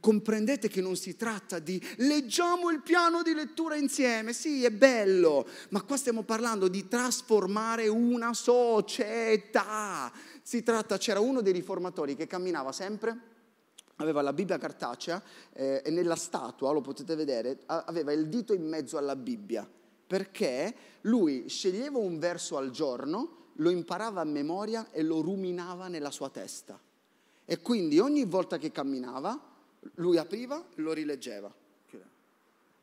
Comprendete 0.00 0.68
che 0.68 0.80
non 0.80 0.96
si 0.96 1.16
tratta 1.16 1.58
di 1.58 1.80
leggiamo 1.98 2.70
il 2.70 2.82
piano 2.82 3.22
di 3.22 3.34
lettura 3.34 3.76
insieme, 3.76 4.32
sì, 4.32 4.64
è 4.64 4.70
bello, 4.70 5.46
ma 5.70 5.82
qua 5.82 5.96
stiamo 5.96 6.22
parlando 6.22 6.68
di 6.68 6.88
trasformare 6.88 7.88
una 7.88 8.34
società. 8.34 10.12
Si 10.42 10.62
tratta, 10.62 10.98
c'era 10.98 11.20
uno 11.20 11.42
dei 11.42 11.52
riformatori 11.52 12.16
che 12.16 12.26
camminava 12.26 12.72
sempre 12.72 13.28
aveva 13.96 14.22
la 14.22 14.32
Bibbia 14.32 14.56
cartacea 14.56 15.22
eh, 15.52 15.82
e 15.84 15.90
nella 15.90 16.16
statua, 16.16 16.72
lo 16.72 16.80
potete 16.80 17.14
vedere, 17.14 17.58
aveva 17.66 18.12
il 18.12 18.28
dito 18.28 18.54
in 18.54 18.66
mezzo 18.66 18.96
alla 18.96 19.14
Bibbia, 19.14 19.68
perché 20.06 20.74
lui 21.02 21.48
sceglieva 21.48 21.98
un 21.98 22.18
verso 22.18 22.56
al 22.56 22.70
giorno 22.70 23.39
lo 23.60 23.70
imparava 23.70 24.20
a 24.20 24.24
memoria 24.24 24.90
e 24.90 25.02
lo 25.02 25.20
ruminava 25.20 25.88
nella 25.88 26.10
sua 26.10 26.30
testa. 26.30 26.78
E 27.44 27.60
quindi 27.60 27.98
ogni 27.98 28.24
volta 28.24 28.56
che 28.58 28.70
camminava, 28.70 29.38
lui 29.94 30.18
apriva 30.18 30.68
e 30.74 30.80
lo 30.80 30.92
rileggeva. 30.92 31.52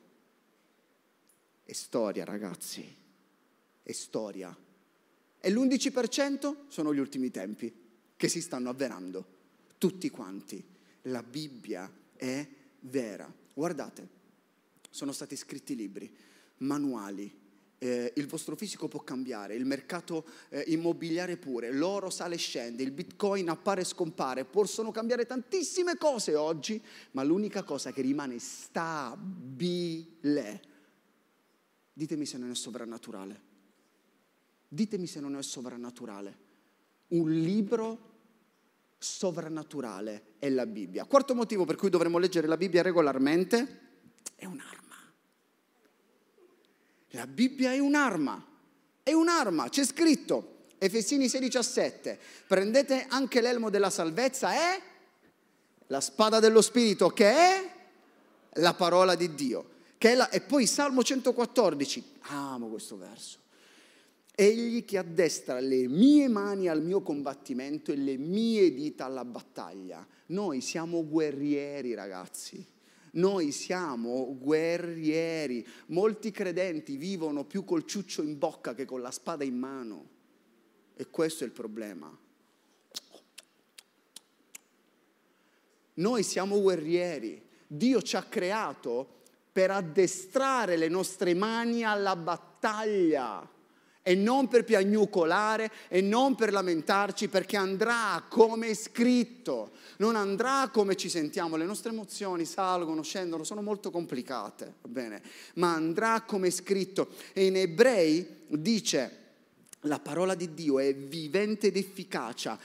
È 1.64 1.74
storia, 1.74 2.26
ragazzi. 2.26 2.96
È 3.84 3.92
storia 3.92 4.56
e 5.40 5.50
l'11% 5.52 6.56
sono 6.68 6.94
gli 6.94 7.00
ultimi 7.00 7.32
tempi 7.32 7.74
che 8.16 8.28
si 8.28 8.42
stanno 8.42 8.70
avverando. 8.70 9.36
tutti 9.78 10.10
quanti. 10.10 10.66
La 11.04 11.22
Bibbia 11.22 11.92
è 12.16 12.48
vera. 12.80 13.32
Guardate, 13.54 14.08
sono 14.90 15.12
stati 15.12 15.36
scritti 15.36 15.76
libri, 15.76 16.12
manuali, 16.58 17.32
eh, 17.80 18.12
il 18.16 18.26
vostro 18.28 18.56
fisico 18.56 18.88
può 18.88 19.02
cambiare, 19.02 19.56
il 19.56 19.66
mercato 19.66 20.26
eh, 20.50 20.64
immobiliare 20.68 21.38
pure, 21.38 21.72
l'oro 21.72 22.10
sale 22.10 22.36
e 22.36 22.40
scende, 22.40 22.84
il 22.84 22.92
bitcoin 22.92 23.50
appare 23.50 23.82
e 23.82 23.86
scompare, 23.86 24.46
possono 24.46 24.92
cambiare 24.92 25.26
tantissime 25.26 25.96
cose 25.98 26.36
oggi, 26.36 26.82
ma 27.12 27.24
l'unica 27.24 27.64
cosa 27.64 27.92
che 27.92 28.02
rimane 28.02 28.40
stabile, 28.40 29.82
ditemi 31.94 32.26
se 32.26 32.38
non 32.38 32.50
è 32.50 32.56
sovrannaturale, 32.56 33.42
ditemi 34.68 35.08
se 35.08 35.20
non 35.20 35.36
è 35.36 35.44
sovrannaturale, 35.44 36.38
un 37.10 37.32
libro 37.32 38.16
sovrannaturale 38.98 40.34
è 40.40 40.50
la 40.50 40.66
Bibbia. 40.66 41.06
Quarto 41.06 41.36
motivo 41.36 41.66
per 41.66 41.76
cui 41.76 41.90
dovremmo 41.90 42.18
leggere 42.18 42.48
la 42.48 42.58
Bibbia 42.58 42.82
regolarmente 42.82 43.80
è 44.36 44.46
un'arma. 44.46 44.96
La 47.12 47.28
Bibbia 47.28 47.72
è 47.74 47.80
un'arma, 47.80 48.46
è 49.04 49.14
un'arma, 49.14 49.70
c'è 49.70 49.86
scritto, 49.86 50.66
Efesini 50.78 51.28
6:17, 51.28 52.18
prendete 52.48 53.06
anche 53.08 53.42
l'elmo 53.42 53.70
della 53.70 53.90
salvezza 53.90 54.54
e 54.54 54.82
la 55.88 56.02
spada 56.02 56.40
dello 56.40 56.62
Spirito 56.62 57.10
che 57.10 57.32
è 57.32 57.76
la 58.54 58.74
parola 58.74 59.16
di 59.16 59.34
Dio. 59.34 59.76
La, 60.00 60.30
e 60.30 60.42
poi 60.42 60.68
Salmo 60.68 61.02
114, 61.02 62.04
amo 62.22 62.68
questo 62.68 62.98
verso. 62.98 63.40
Egli 64.40 64.86
che 64.86 65.00
addestra 65.00 65.60
le 65.60 65.88
mie 65.88 66.28
mani 66.28 66.68
al 66.68 66.84
mio 66.84 67.02
combattimento 67.02 67.92
e 67.92 67.96
le 67.96 68.18
mie 68.18 68.72
dita 68.72 69.06
alla 69.06 69.26
battaglia. 69.26 70.06
Noi 70.28 70.62
siamo 70.62 71.08
guerrieri, 71.08 71.96
ragazzi. 71.96 72.64
Noi 73.14 73.52
siamo 73.52 74.38
guerrieri. 74.38 75.66
Molti 75.88 76.30
credenti 76.30 76.98
vivono 76.98 77.46
più 77.46 77.64
col 77.64 77.88
ciuccio 77.88 78.22
in 78.22 78.38
bocca 78.38 78.76
che 78.76 78.86
con 78.86 79.02
la 79.02 79.10
spada 79.10 79.44
in 79.44 79.58
mano. 79.58 80.08
E 80.96 81.10
questo 81.10 81.44
è 81.44 81.48
il 81.48 81.54
problema. 81.54 82.16
Noi 85.96 86.22
siamo 86.22 86.62
guerrieri. 86.62 87.42
Dio 87.66 88.04
ci 88.04 88.16
ha 88.16 88.22
creato 88.22 89.22
per 89.52 89.72
addestrare 89.72 90.78
le 90.78 90.90
nostre 90.90 91.34
mani 91.34 91.84
alla 91.84 92.16
battaglia 92.16 93.56
e 94.08 94.16
non 94.16 94.48
per 94.48 94.64
piagnucolare 94.64 95.70
e 95.90 96.00
non 96.00 96.36
per 96.36 96.54
lamentarci, 96.54 97.28
perché 97.28 97.58
andrà 97.58 98.24
come 98.30 98.70
è 98.70 98.74
scritto, 98.74 99.72
non 99.98 100.16
andrà 100.16 100.70
come 100.72 100.96
ci 100.96 101.10
sentiamo. 101.10 101.58
Le 101.58 101.66
nostre 101.66 101.92
emozioni 101.92 102.46
salgono, 102.46 103.04
scendono, 103.04 103.44
sono 103.44 103.62
molto 103.62 103.92
complicate, 103.92 104.76
va 104.82 104.88
bene, 104.88 105.22
ma 105.56 105.74
andrà 105.74 106.22
come 106.22 106.48
è 106.48 106.52
scritto. 106.52 107.10
E 107.34 107.48
in 107.48 107.58
Ebrei 107.58 108.46
dice, 108.48 109.26
la 109.82 110.00
parola 110.00 110.36
di 110.36 110.54
Dio 110.54 110.80
è 110.80 110.96
vivente 110.96 111.68
ed 111.68 111.76
efficacia, 111.76 112.58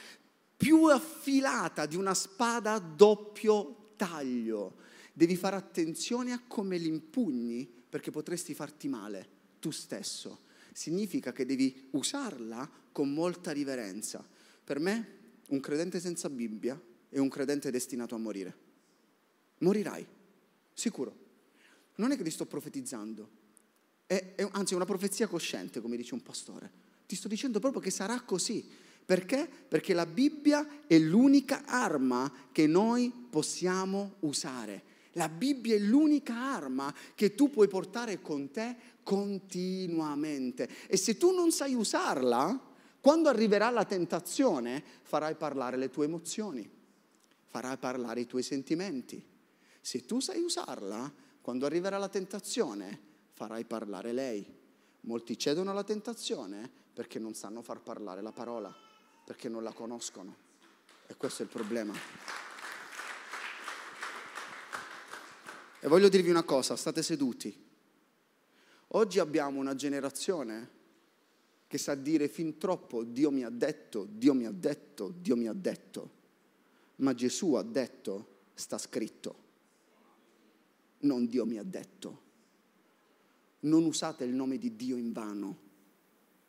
più 0.57 0.85
affilata 0.85 1.87
di 1.87 1.97
una 1.97 2.15
spada 2.15 2.75
a 2.75 2.79
doppio 2.79 3.95
taglio. 3.97 4.75
Devi 5.13 5.35
fare 5.35 5.57
attenzione 5.57 6.31
a 6.31 6.41
come 6.47 6.77
l'impugni 6.77 7.69
perché 7.89 8.13
potresti 8.13 8.55
farti 8.55 8.87
male 8.87 9.29
tu 9.59 9.73
stesso 9.73 10.51
significa 10.73 11.33
che 11.33 11.45
devi 11.47 11.89
usarla 11.93 12.69
con 12.93 13.13
molta 13.13 13.51
riverenza. 13.53 14.27
Per 14.65 14.79
me 14.79 15.19
un 15.49 15.61
credente 15.61 16.01
senza 16.01 16.31
Bibbia 16.31 16.81
è 17.09 17.19
un 17.19 17.29
credente 17.29 17.71
destinato 17.71 18.15
a 18.15 18.19
morire. 18.19 18.57
Morirai, 19.59 20.07
sicuro. 20.73 21.21
Non 21.97 22.11
è 22.11 22.17
che 22.17 22.25
ti 22.25 22.31
sto 22.31 22.47
profetizzando, 22.47 23.29
è, 24.07 24.35
è, 24.35 24.49
anzi 24.53 24.73
è 24.73 24.77
una 24.77 24.85
profezia 24.85 25.27
cosciente, 25.27 25.81
come 25.81 25.97
dice 25.97 26.15
un 26.15 26.23
pastore. 26.23 26.71
Ti 27.07 27.17
sto 27.17 27.29
dicendo 27.29 27.61
proprio 27.61 27.81
che 27.81 27.91
sarà 27.91 28.21
così. 28.21 28.67
Perché? 29.05 29.49
Perché 29.69 29.95
la 29.95 30.07
Bibbia 30.07 30.87
è 30.87 30.99
l'unica 30.99 31.65
arma 31.65 32.33
che 32.53 32.67
noi 32.67 33.13
possiamo 33.31 34.17
usare. 34.21 34.91
La 35.13 35.29
Bibbia 35.29 35.75
è 35.75 35.79
l'unica 35.79 36.35
arma 36.35 36.95
che 37.15 37.35
tu 37.35 37.51
puoi 37.51 37.69
portare 37.69 38.21
con 38.21 38.51
te 38.51 38.77
continuamente. 39.03 40.69
E 40.87 40.97
se 40.97 41.17
tu 41.17 41.33
non 41.33 41.51
sai 41.51 41.75
usarla, 41.75 42.71
quando 43.01 43.29
arriverà 43.29 43.69
la 43.71 43.85
tentazione, 43.85 44.83
farai 45.03 45.35
parlare 45.35 45.77
le 45.77 45.91
tue 45.91 46.05
emozioni, 46.05 46.69
farai 47.49 47.77
parlare 47.77 48.21
i 48.21 48.27
tuoi 48.27 48.43
sentimenti. 48.43 49.23
Se 49.81 50.05
tu 50.05 50.21
sai 50.21 50.41
usarla, 50.41 51.13
quando 51.41 51.67
arriverà 51.67 51.99
la 51.99 52.09
tentazione, 52.09 52.99
farai 53.33 53.65
parlare 53.65 54.13
lei. 54.13 54.47
Molti 55.01 55.37
cedono 55.37 55.73
alla 55.73 55.83
tentazione 55.83 56.71
perché 56.93 57.19
non 57.19 57.35
sanno 57.35 57.63
far 57.63 57.81
parlare 57.81 58.23
la 58.23 58.31
parola, 58.31 58.73
perché 59.25 59.49
non 59.49 59.65
la 59.65 59.73
conoscono. 59.73 60.37
E 61.09 61.17
questo 61.17 61.43
è 61.43 61.47
il 61.47 61.51
problema. 61.51 61.93
E 65.85 65.89
voglio 65.89 66.09
dirvi 66.09 66.31
una 66.31 66.45
cosa, 66.45 66.77
state 66.77 67.03
seduti. 67.03 67.53
Oggi 68.95 69.19
abbiamo 69.19 69.59
una 69.59 69.75
generazione 69.75 70.71
che 71.67 71.77
sa 71.77 71.97
dire 71.97 72.29
fin 72.29 72.57
troppo 72.57 73.03
Dio 73.03 73.33
mi 73.33 73.43
ha 73.43 73.51
detto, 73.51 74.07
Dio 74.09 74.33
mi 74.33 74.47
ha 74.47 74.53
detto, 74.53 75.13
Dio 75.19 75.35
mi 75.35 75.49
ha 75.49 75.53
detto, 75.53 76.11
ma 76.97 77.15
Gesù 77.15 77.55
ha 77.55 77.65
detto, 77.65 78.43
sta 78.55 78.79
scritto, 78.79 79.37
non 81.01 81.27
Dio 81.27 81.45
mi 81.45 81.59
ha 81.59 81.65
detto. 81.65 82.21
Non 83.61 83.85
usate 83.85 84.23
il 84.23 84.35
nome 84.35 84.59
di 84.59 84.77
Dio 84.77 84.97
in 84.97 85.11
vano, 85.11 85.59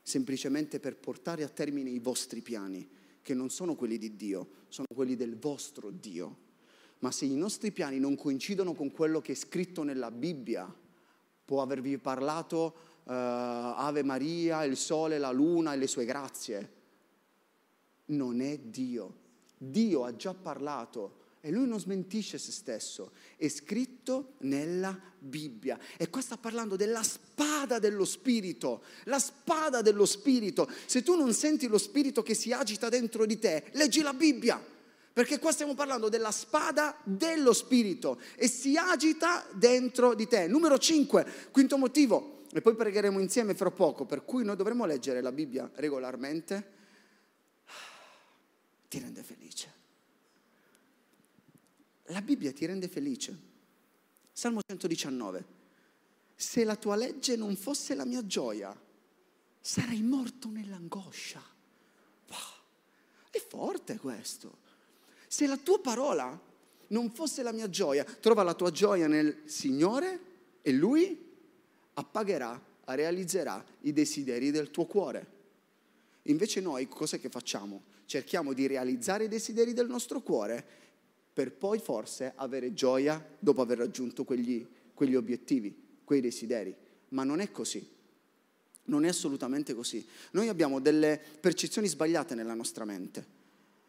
semplicemente 0.03 0.79
per 0.79 0.95
portare 0.95 1.43
a 1.43 1.49
termine 1.49 1.89
i 1.89 1.97
vostri 1.97 2.41
piani, 2.41 2.87
che 3.23 3.33
non 3.33 3.49
sono 3.49 3.73
quelli 3.73 3.97
di 3.97 4.15
Dio, 4.15 4.47
sono 4.67 4.85
quelli 4.93 5.15
del 5.15 5.39
vostro 5.39 5.89
Dio. 5.89 6.51
Ma 7.03 7.11
se 7.11 7.25
i 7.25 7.35
nostri 7.35 7.73
piani 7.73 7.99
non 7.99 8.15
coincidono 8.15 8.73
con 8.73 8.89
quello 8.89 9.19
che 9.19 9.33
è 9.33 9.35
scritto 9.35 9.83
nella 9.83 10.09
Bibbia, 10.09 10.73
può 11.43 11.61
avervi 11.61 11.97
parlato 11.97 12.75
uh, 13.03 13.11
Ave 13.11 14.03
Maria, 14.03 14.63
il 14.63 14.77
sole, 14.77 15.17
la 15.17 15.31
luna 15.31 15.73
e 15.73 15.77
le 15.77 15.87
sue 15.87 16.05
grazie. 16.05 16.71
Non 18.05 18.39
è 18.39 18.57
Dio. 18.57 19.15
Dio 19.57 20.05
ha 20.05 20.15
già 20.15 20.33
parlato 20.33 21.19
e 21.41 21.51
lui 21.51 21.67
non 21.67 21.77
smentisce 21.77 22.37
se 22.37 22.53
stesso. 22.53 23.11
È 23.35 23.49
scritto 23.49 24.35
nella 24.39 24.97
Bibbia. 25.19 25.77
E 25.97 26.09
qua 26.09 26.21
sta 26.21 26.37
parlando 26.37 26.77
della 26.77 27.03
spada 27.03 27.79
dello 27.79 28.05
Spirito. 28.05 28.81
La 29.05 29.19
spada 29.19 29.81
dello 29.81 30.05
Spirito. 30.05 30.69
Se 30.85 31.03
tu 31.03 31.17
non 31.17 31.33
senti 31.33 31.67
lo 31.67 31.77
Spirito 31.77 32.23
che 32.23 32.33
si 32.33 32.53
agita 32.53 32.87
dentro 32.87 33.25
di 33.25 33.37
te, 33.39 33.65
leggi 33.73 34.01
la 34.01 34.13
Bibbia. 34.13 34.71
Perché 35.13 35.37
qua 35.37 35.51
stiamo 35.51 35.75
parlando 35.75 36.09
della 36.09 36.31
spada 36.31 36.97
dello 37.03 37.53
Spirito 37.53 38.19
e 38.35 38.47
si 38.47 38.75
agita 38.75 39.45
dentro 39.53 40.15
di 40.15 40.27
te. 40.27 40.47
Numero 40.47 40.79
5, 40.79 41.49
quinto 41.51 41.77
motivo, 41.77 42.45
e 42.51 42.61
poi 42.61 42.75
pregheremo 42.75 43.19
insieme 43.19 43.53
fra 43.53 43.69
poco, 43.69 44.05
per 44.05 44.25
cui 44.25 44.43
noi 44.43 44.55
dovremo 44.55 44.85
leggere 44.85 45.21
la 45.21 45.31
Bibbia 45.31 45.69
regolarmente, 45.75 46.71
ti 48.87 48.99
rende 48.99 49.21
felice. 49.23 49.73
La 52.07 52.21
Bibbia 52.21 52.51
ti 52.51 52.65
rende 52.65 52.87
felice. 52.87 53.51
Salmo 54.31 54.61
119. 54.65 55.45
Se 56.35 56.63
la 56.63 56.75
tua 56.75 56.95
legge 56.95 57.35
non 57.35 57.55
fosse 57.55 57.93
la 57.93 58.05
mia 58.05 58.25
gioia, 58.25 58.75
sarei 59.59 60.01
morto 60.01 60.49
nell'angoscia. 60.49 61.41
È 63.29 63.39
forte 63.39 63.97
questo. 63.97 64.61
Se 65.33 65.47
la 65.47 65.57
tua 65.57 65.79
parola 65.79 66.39
non 66.89 67.09
fosse 67.09 67.41
la 67.41 67.51
mia 67.51 67.67
gioia, 67.67 68.03
trova 68.03 68.43
la 68.43 68.53
tua 68.53 68.69
gioia 68.69 69.07
nel 69.07 69.41
Signore 69.45 70.19
e 70.61 70.71
Lui 70.71 71.33
appagherà, 71.95 72.63
realizzerà 72.85 73.65
i 73.81 73.93
desideri 73.93 74.51
del 74.51 74.69
tuo 74.69 74.85
cuore. 74.85 75.25
Invece 76.23 76.61
noi 76.61 76.87
cos'è 76.87 77.19
che 77.19 77.29
facciamo? 77.29 77.81
Cerchiamo 78.05 78.53
di 78.53 78.67
realizzare 78.67 79.23
i 79.23 79.27
desideri 79.27 79.73
del 79.73 79.87
nostro 79.87 80.21
cuore 80.21 80.63
per 81.33 81.51
poi 81.51 81.79
forse 81.79 82.33
avere 82.35 82.75
gioia 82.75 83.19
dopo 83.39 83.63
aver 83.63 83.79
raggiunto 83.79 84.25
quegli, 84.25 84.63
quegli 84.93 85.15
obiettivi, 85.15 85.75
quei 86.03 86.21
desideri. 86.21 86.75
Ma 87.09 87.23
non 87.23 87.39
è 87.39 87.49
così. 87.49 87.83
Non 88.83 89.03
è 89.03 89.07
assolutamente 89.07 89.73
così. 89.73 90.07
Noi 90.33 90.47
abbiamo 90.47 90.79
delle 90.79 91.19
percezioni 91.39 91.87
sbagliate 91.87 92.35
nella 92.35 92.53
nostra 92.53 92.85
mente. 92.85 93.41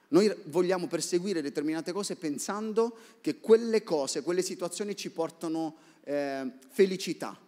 Noi 0.08 0.32
vogliamo 0.46 0.86
perseguire 0.86 1.42
determinate 1.42 1.92
cose 1.92 2.16
pensando 2.16 2.96
che 3.20 3.40
quelle 3.40 3.82
cose, 3.82 4.22
quelle 4.22 4.42
situazioni 4.42 4.94
ci 4.96 5.10
portano 5.10 5.76
eh, 6.04 6.50
felicità. 6.68 7.38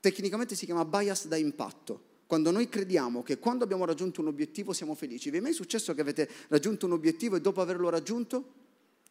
Tecnicamente 0.00 0.54
si 0.54 0.66
chiama 0.66 0.84
bias 0.84 1.26
da 1.26 1.36
impatto. 1.36 2.14
quando 2.26 2.50
noi 2.50 2.68
crediamo 2.68 3.22
che 3.22 3.38
quando 3.38 3.62
abbiamo 3.62 3.84
raggiunto 3.84 4.20
un 4.20 4.26
obiettivo 4.26 4.72
siamo 4.72 4.94
felici. 4.94 5.30
Vi 5.30 5.38
è 5.38 5.40
mai 5.40 5.52
successo 5.52 5.94
che 5.94 6.00
avete 6.00 6.28
raggiunto 6.48 6.86
un 6.86 6.92
obiettivo 6.92 7.36
e 7.36 7.40
dopo 7.40 7.60
averlo 7.60 7.88
raggiunto 7.88 8.52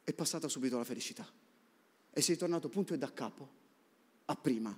è 0.03 0.13
passata 0.13 0.47
subito 0.47 0.77
la 0.77 0.83
felicità? 0.83 1.27
E 2.11 2.21
sei 2.21 2.37
tornato 2.37 2.69
punto 2.69 2.93
e 2.93 2.97
da 2.97 3.11
capo 3.11 3.49
a 4.25 4.35
prima. 4.35 4.77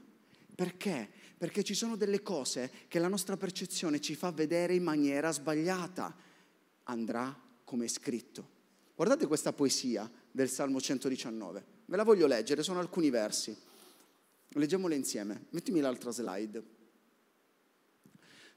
Perché? 0.56 1.10
Perché 1.38 1.64
ci 1.64 1.74
sono 1.74 1.96
delle 1.96 2.22
cose 2.22 2.72
che 2.88 3.00
la 3.00 3.08
nostra 3.08 3.38
percezione 3.38 4.00
ci 4.00 4.16
fa 4.16 4.32
vedere 4.32 4.74
in 4.74 4.84
maniera 4.84 5.32
sbagliata. 5.32 6.16
Andrà 6.84 7.46
come 7.68 7.84
è 7.84 7.90
scritto. 7.90 8.56
Guardate 8.96 9.28
questa 9.28 9.52
poesia 9.52 10.10
del 10.32 10.48
Salmo 10.48 10.80
119. 10.80 11.66
Ve 11.88 11.98
la 11.98 12.04
voglio 12.04 12.26
leggere, 12.26 12.64
sono 12.64 12.80
alcuni 12.80 13.10
versi. 13.10 13.54
Leggiamole 14.52 14.96
insieme. 14.96 15.48
Mettimi 15.50 15.82
l'altra 15.82 16.12
slide 16.12 16.64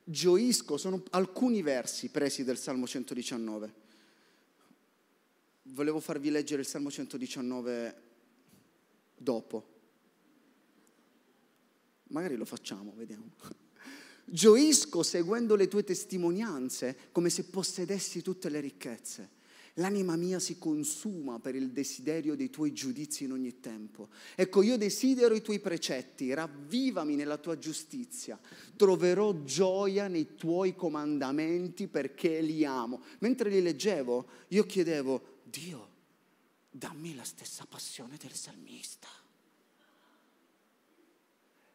gioisco, 0.04 0.76
sono 0.76 1.02
alcuni 1.10 1.60
versi 1.60 2.08
presi 2.10 2.44
del 2.44 2.56
Salmo 2.56 2.86
119. 2.86 3.74
Volevo 5.62 5.98
farvi 5.98 6.30
leggere 6.30 6.62
il 6.62 6.68
Salmo 6.68 6.88
119 6.88 8.02
dopo. 9.16 9.78
Magari 12.04 12.36
lo 12.36 12.44
facciamo, 12.44 12.92
vediamo. 12.94 13.32
Gioisco 14.32 15.02
seguendo 15.02 15.56
le 15.56 15.66
tue 15.66 15.82
testimonianze 15.82 16.96
come 17.10 17.30
se 17.30 17.44
possedessi 17.46 18.22
tutte 18.22 18.48
le 18.48 18.60
ricchezze. 18.60 19.38
L'anima 19.74 20.14
mia 20.14 20.38
si 20.38 20.56
consuma 20.56 21.40
per 21.40 21.56
il 21.56 21.70
desiderio 21.70 22.36
dei 22.36 22.48
tuoi 22.48 22.72
giudizi 22.72 23.24
in 23.24 23.32
ogni 23.32 23.58
tempo. 23.58 24.08
Ecco, 24.36 24.62
io 24.62 24.76
desidero 24.76 25.34
i 25.34 25.42
tuoi 25.42 25.58
precetti, 25.58 26.32
ravvivami 26.32 27.16
nella 27.16 27.38
tua 27.38 27.58
giustizia. 27.58 28.38
Troverò 28.76 29.42
gioia 29.42 30.06
nei 30.06 30.36
tuoi 30.36 30.76
comandamenti 30.76 31.88
perché 31.88 32.40
li 32.40 32.64
amo. 32.64 33.02
Mentre 33.18 33.50
li 33.50 33.60
leggevo, 33.60 34.26
io 34.48 34.64
chiedevo, 34.64 35.38
Dio, 35.42 35.88
dammi 36.70 37.16
la 37.16 37.24
stessa 37.24 37.66
passione 37.68 38.16
del 38.16 38.32
salmista. 38.32 39.08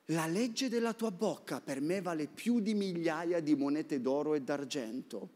La 0.10 0.28
legge 0.28 0.70
della 0.70 0.94
tua 0.94 1.12
bocca 1.12 1.62
per 1.62 1.82
me 1.82 2.02
vale 2.02 2.28
più 2.28 2.60
di 2.60 2.74
migliaia 2.74 3.40
di 3.40 3.56
monete 3.56 4.02
d'oro 4.02 4.36
e 4.36 4.42
d'argento. 4.42 5.30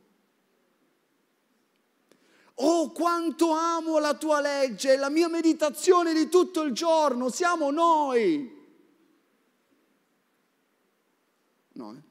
Oh, 2.62 2.92
quanto 2.92 3.52
amo 3.52 4.00
la 4.00 4.16
tua 4.16 4.42
legge, 4.42 4.98
la 4.98 5.10
mia 5.10 5.30
meditazione 5.30 6.14
di 6.14 6.28
tutto 6.28 6.62
il 6.62 6.74
giorno, 6.74 7.30
siamo 7.30 7.72
noi. 7.72 8.58
No, 11.72 11.94
eh? 11.94 12.09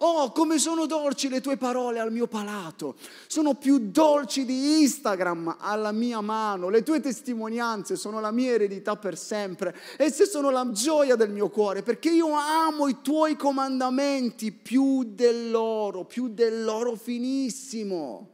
Oh, 0.00 0.30
come 0.30 0.58
sono 0.58 0.86
dolci 0.86 1.28
le 1.28 1.40
tue 1.40 1.56
parole 1.56 1.98
al 1.98 2.12
mio 2.12 2.28
palato. 2.28 2.96
Sono 3.26 3.54
più 3.54 3.90
dolci 3.90 4.44
di 4.44 4.80
Instagram 4.82 5.56
alla 5.58 5.90
mia 5.90 6.20
mano. 6.20 6.68
Le 6.68 6.84
tue 6.84 7.00
testimonianze 7.00 7.96
sono 7.96 8.20
la 8.20 8.30
mia 8.30 8.52
eredità 8.52 8.94
per 8.94 9.18
sempre. 9.18 9.76
Esse 9.96 10.26
sono 10.26 10.50
la 10.50 10.70
gioia 10.70 11.16
del 11.16 11.30
mio 11.30 11.48
cuore 11.48 11.82
perché 11.82 12.10
io 12.10 12.30
amo 12.32 12.86
i 12.86 12.98
tuoi 13.02 13.34
comandamenti 13.34 14.52
più 14.52 15.02
dell'oro, 15.02 16.04
più 16.04 16.28
dell'oro 16.28 16.94
finissimo. 16.94 18.30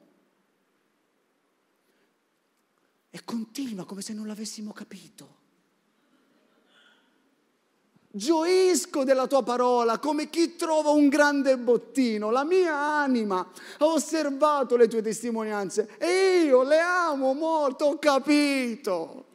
E 3.09 3.25
continua 3.25 3.87
come 3.87 4.03
se 4.03 4.13
non 4.13 4.27
l'avessimo 4.27 4.73
capito. 4.73 5.44
Gioisco 8.17 9.03
della 9.03 9.27
tua 9.27 9.43
parola 9.43 9.99
come 9.99 10.31
chi 10.31 10.55
trova 10.55 10.91
un 10.91 11.09
grande 11.09 11.59
bottino. 11.59 12.31
La 12.31 12.45
mia 12.45 12.77
anima 12.77 13.41
ha 13.79 13.85
osservato 13.85 14.77
le 14.77 14.87
tue 14.87 15.03
testimonianze 15.03 15.97
e 15.99 16.45
io 16.45 16.63
le 16.63 16.79
amo 16.79 17.33
molto, 17.33 17.87
ho 17.87 17.99
capito. 17.99 19.27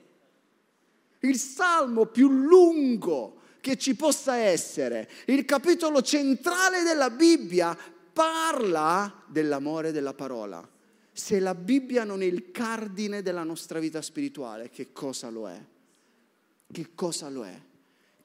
Il 1.20 1.38
salmo 1.38 2.06
più 2.06 2.30
lungo 2.30 3.42
che 3.60 3.78
ci 3.78 3.96
possa 3.96 4.38
essere, 4.38 5.10
il 5.26 5.44
capitolo 5.44 6.02
centrale 6.02 6.84
della 6.84 7.10
Bibbia, 7.10 7.78
parla 8.14 9.24
dell'amore 9.28 9.92
della 9.92 10.14
parola 10.14 10.66
se 11.20 11.40
la 11.40 11.54
Bibbia 11.54 12.06
non 12.06 12.22
è 12.22 12.26
il 12.26 12.50
cardine 12.52 13.22
della 13.22 13.44
nostra 13.44 13.80
vita 13.80 14.02
spirituale, 14.02 14.70
che 14.70 14.94
cosa 14.94 15.30
lo 15.30 15.50
è? 15.50 15.62
Che 16.72 16.90
cosa 16.96 17.28
lo 17.28 17.44
è? 17.44 17.62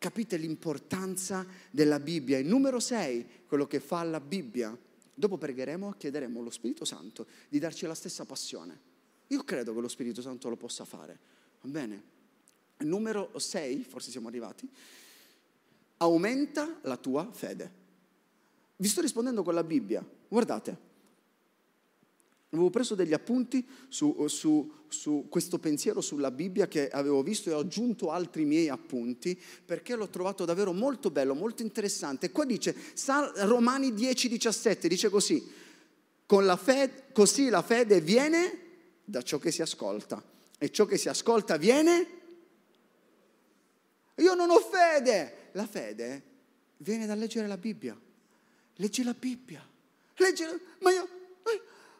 Capite 0.05 0.37
l'importanza 0.37 1.47
della 1.71 1.99
Bibbia? 1.99 2.37
Il 2.37 2.47
numero 2.47 2.79
6, 2.79 3.45
quello 3.47 3.67
che 3.67 3.81
fa 3.81 4.03
la 4.03 4.21
Bibbia. 4.21 4.77
Dopo 5.15 5.39
pregheremo 5.39 5.95
e 5.95 5.97
chiederemo 5.97 6.41
allo 6.41 6.51
Spirito 6.51 6.85
Santo 6.85 7.27
di 7.49 7.59
darci 7.59 7.87
la 7.87 7.95
stessa 7.95 8.27
passione. 8.27 8.79
Io 9.29 9.43
credo 9.45 9.73
che 9.73 9.81
lo 9.81 9.89
Spirito 9.89 10.21
Santo 10.21 10.51
lo 10.51 10.57
possa 10.57 10.85
fare. 10.85 11.19
Va 11.63 11.71
bene? 11.71 12.03
Numero 12.81 13.31
6, 13.35 13.83
forse 13.85 14.11
siamo 14.11 14.29
arrivati, 14.29 14.69
aumenta 15.97 16.81
la 16.83 16.99
tua 16.99 17.27
fede. 17.33 17.73
Vi 18.77 18.89
sto 18.89 19.01
rispondendo 19.01 19.43
con 19.43 19.55
la 19.55 19.65
Bibbia. 19.65 20.07
Guardate, 20.29 20.77
Avevo 22.55 22.71
preso 22.71 22.95
degli 22.95 23.13
appunti 23.13 23.67
su, 23.89 24.27
su, 24.29 24.73
su, 24.87 25.27
questo 25.29 25.59
pensiero 25.59 26.01
sulla 26.01 26.31
Bibbia 26.31 26.69
che 26.69 26.89
avevo 26.89 27.23
visto 27.23 27.51
e 27.51 27.53
ho 27.53 27.59
aggiunto 27.59 28.11
altri 28.13 28.45
miei 28.45 28.69
appunti 28.69 29.41
perché 29.65 29.97
l'ho 29.97 30.09
trovato 30.09 30.45
davvero 30.45 30.73
molto 30.73 31.11
bello, 31.11 31.35
molto 31.35 31.63
interessante. 31.63 32.31
Qua 32.31 32.45
dice, 32.45 32.75
Romani 33.39 33.93
10, 33.93 34.29
17, 34.29 34.87
dice 34.87 35.09
così, 35.09 35.45
la 36.27 36.57
fede, 36.57 37.07
così 37.13 37.49
la 37.49 37.63
fede 37.63 38.01
viene 38.01 38.59
da 39.05 39.23
ciò 39.23 39.39
che 39.39 39.51
si 39.51 39.61
ascolta 39.61 40.23
e 40.57 40.71
ciò 40.71 40.85
che 40.85 40.97
si 40.97 41.09
ascolta 41.09 41.57
viene... 41.57 42.23
Io 44.19 44.35
non 44.35 44.49
ho 44.51 44.61
fede! 44.61 45.51
La 45.53 45.67
fede 45.67 46.23
viene 46.79 47.05
da 47.05 47.17
leggere 47.17 47.49
la 47.49 47.57
Bibbia. 47.57 48.01
Leggi 48.77 49.03
la 49.03 49.15
Bibbia. 49.15 49.69
Leggi 50.17 50.45
la... 50.45 50.57
Ma 50.81 50.93
io 50.93 51.09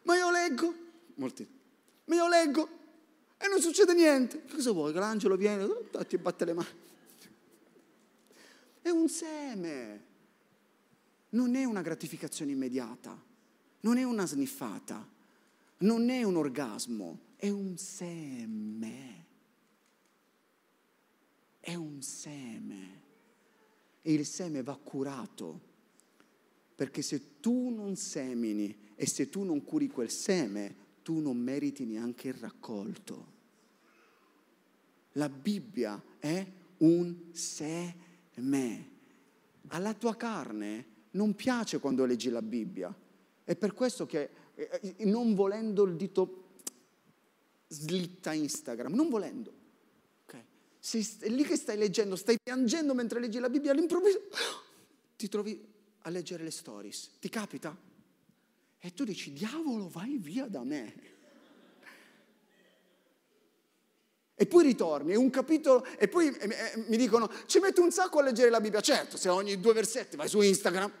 ma 0.05 0.15
io 0.15 0.31
leggo, 0.31 0.73
molti, 1.15 1.47
ma 2.05 2.15
io 2.15 2.27
leggo 2.27 2.69
e 3.37 3.47
non 3.47 3.59
succede 3.61 3.93
niente. 3.93 4.43
Cosa 4.45 4.71
vuoi? 4.71 4.93
Che 4.93 4.99
l'angelo 4.99 5.35
viene, 5.35 5.67
ti 6.07 6.17
batte 6.17 6.45
le 6.45 6.53
mani. 6.53 6.83
È 8.81 8.89
un 8.89 9.09
seme, 9.09 10.03
non 11.29 11.55
è 11.55 11.63
una 11.63 11.81
gratificazione 11.81 12.51
immediata, 12.51 13.19
non 13.81 13.97
è 13.97 14.03
una 14.03 14.25
sniffata, 14.25 15.07
non 15.79 16.09
è 16.09 16.23
un 16.23 16.35
orgasmo, 16.35 17.19
è 17.35 17.49
un 17.49 17.77
seme. 17.77 19.23
È 21.59 21.73
un 21.73 22.01
seme. 22.01 23.01
E 24.03 24.13
il 24.13 24.25
seme 24.25 24.61
va 24.61 24.77
curato 24.77 25.73
perché 26.75 27.01
se 27.01 27.39
tu 27.39 27.69
non 27.69 27.95
semini 27.95 28.84
e 28.95 29.05
se 29.05 29.29
tu 29.29 29.43
non 29.43 29.63
curi 29.63 29.87
quel 29.87 30.09
seme, 30.09 30.83
tu 31.03 31.19
non 31.19 31.37
meriti 31.37 31.85
neanche 31.85 32.29
il 32.29 32.33
raccolto. 32.35 33.33
La 35.13 35.29
Bibbia 35.29 36.01
è 36.17 36.45
un 36.77 37.29
seme. 37.31 38.89
Alla 39.67 39.93
tua 39.93 40.15
carne 40.15 40.93
non 41.11 41.35
piace 41.35 41.79
quando 41.79 42.05
leggi 42.05 42.29
la 42.29 42.41
Bibbia. 42.41 42.93
È 43.43 43.55
per 43.55 43.73
questo 43.73 44.05
che 44.05 44.29
eh, 44.55 44.95
eh, 44.97 45.05
non 45.05 45.35
volendo 45.35 45.83
il 45.83 45.95
dito 45.95 46.43
slitta 47.67 48.33
Instagram, 48.33 48.93
non 48.93 49.09
volendo. 49.09 49.53
Okay. 50.23 50.43
Sei 50.79 51.05
lì 51.35 51.43
che 51.43 51.55
stai 51.55 51.77
leggendo, 51.77 52.15
stai 52.15 52.37
piangendo 52.41 52.93
mentre 52.93 53.19
leggi 53.19 53.39
la 53.39 53.49
Bibbia, 53.49 53.71
all'improvviso 53.71 54.21
ti 55.15 55.27
trovi 55.27 55.63
a 56.01 56.09
leggere 56.09 56.43
le 56.43 56.51
stories. 56.51 57.17
Ti 57.19 57.29
capita? 57.29 57.93
E 58.85 58.93
tu 58.93 59.03
dici, 59.03 59.33
diavolo, 59.33 59.89
vai 59.89 60.19
via 60.19 60.45
da 60.45 60.63
me. 60.63 60.93
E 64.35 64.45
poi 64.45 64.63
ritorni, 64.63 65.13
è 65.13 65.15
un 65.15 65.31
capitolo, 65.31 65.83
e 65.97 66.07
poi 66.07 66.27
eh, 66.27 66.47
eh, 66.47 66.83
mi 66.89 66.95
dicono, 66.95 67.27
ci 67.47 67.57
metti 67.57 67.79
un 67.79 67.89
sacco 67.89 68.19
a 68.19 68.21
leggere 68.21 68.51
la 68.51 68.61
Bibbia. 68.61 68.81
Certo, 68.81 69.17
se 69.17 69.27
ogni 69.27 69.59
due 69.59 69.73
versetti 69.73 70.15
vai 70.15 70.27
su 70.27 70.39
Instagram, 70.39 70.91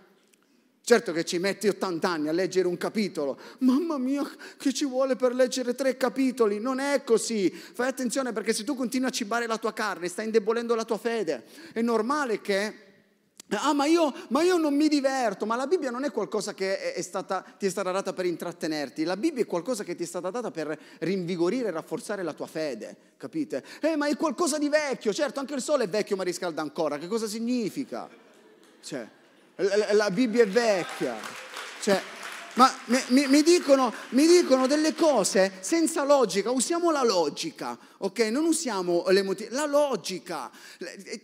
certo 0.81 1.11
che 1.11 1.23
ci 1.25 1.37
metti 1.37 1.67
80 1.67 2.09
anni 2.09 2.27
a 2.27 2.31
leggere 2.31 2.67
un 2.67 2.77
capitolo. 2.77 3.39
Mamma 3.59 3.99
mia, 3.99 4.27
che 4.57 4.73
ci 4.73 4.85
vuole 4.85 5.15
per 5.15 5.35
leggere 5.35 5.75
tre 5.75 5.95
capitoli? 5.95 6.59
Non 6.59 6.79
è 6.79 7.03
così. 7.03 7.51
Fai 7.51 7.89
attenzione 7.89 8.33
perché 8.33 8.51
se 8.51 8.63
tu 8.63 8.73
continui 8.73 9.09
a 9.09 9.11
cibare 9.11 9.45
la 9.45 9.59
tua 9.59 9.73
carne, 9.73 10.07
stai 10.07 10.25
indebolendo 10.25 10.73
la 10.73 10.85
tua 10.85 10.97
fede. 10.97 11.43
È 11.71 11.81
normale 11.81 12.41
che 12.41 12.84
Ah, 13.49 13.73
ma 13.73 13.85
io, 13.85 14.11
ma 14.29 14.41
io, 14.41 14.57
non 14.57 14.75
mi 14.75 14.87
diverto, 14.87 15.45
ma 15.45 15.55
la 15.55 15.67
Bibbia 15.67 15.91
non 15.91 16.03
è 16.03 16.11
qualcosa 16.11 16.55
che 16.55 16.93
è 16.93 17.01
stata, 17.03 17.45
ti 17.57 17.67
è 17.67 17.69
stata 17.69 17.91
data 17.91 18.11
per 18.11 18.25
intrattenerti, 18.25 19.03
la 19.03 19.15
Bibbia 19.15 19.43
è 19.43 19.45
qualcosa 19.45 19.83
che 19.83 19.93
ti 19.93 20.01
è 20.01 20.05
stata 20.07 20.31
data 20.31 20.49
per 20.49 20.77
rinvigorire 20.99 21.67
e 21.67 21.71
rafforzare 21.71 22.23
la 22.23 22.33
tua 22.33 22.47
fede, 22.47 22.95
capite? 23.17 23.63
Eh, 23.81 23.95
ma 23.97 24.07
è 24.07 24.17
qualcosa 24.17 24.57
di 24.57 24.67
vecchio, 24.67 25.13
certo, 25.13 25.39
anche 25.39 25.53
il 25.53 25.61
sole 25.61 25.83
è 25.83 25.87
vecchio 25.89 26.15
ma 26.15 26.23
riscalda 26.23 26.63
ancora, 26.63 26.97
che 26.97 27.07
cosa 27.07 27.27
significa? 27.27 28.09
Cioè, 28.81 29.07
la, 29.57 29.93
la 29.93 30.09
Bibbia 30.09 30.41
è 30.41 30.47
vecchia. 30.47 31.15
Cioè, 31.81 32.01
ma 32.55 32.71
mi, 33.09 33.27
mi, 33.27 33.41
dicono, 33.41 33.93
mi, 34.09 34.25
dicono, 34.27 34.65
delle 34.65 34.93
cose 34.93 35.51
senza 35.59 36.03
logica, 36.05 36.51
usiamo 36.51 36.89
la 36.89 37.03
logica, 37.03 37.77
ok? 37.97 38.19
Non 38.31 38.45
usiamo 38.45 39.03
l'emotività, 39.09 39.55
la 39.55 39.65
logica. 39.65 40.49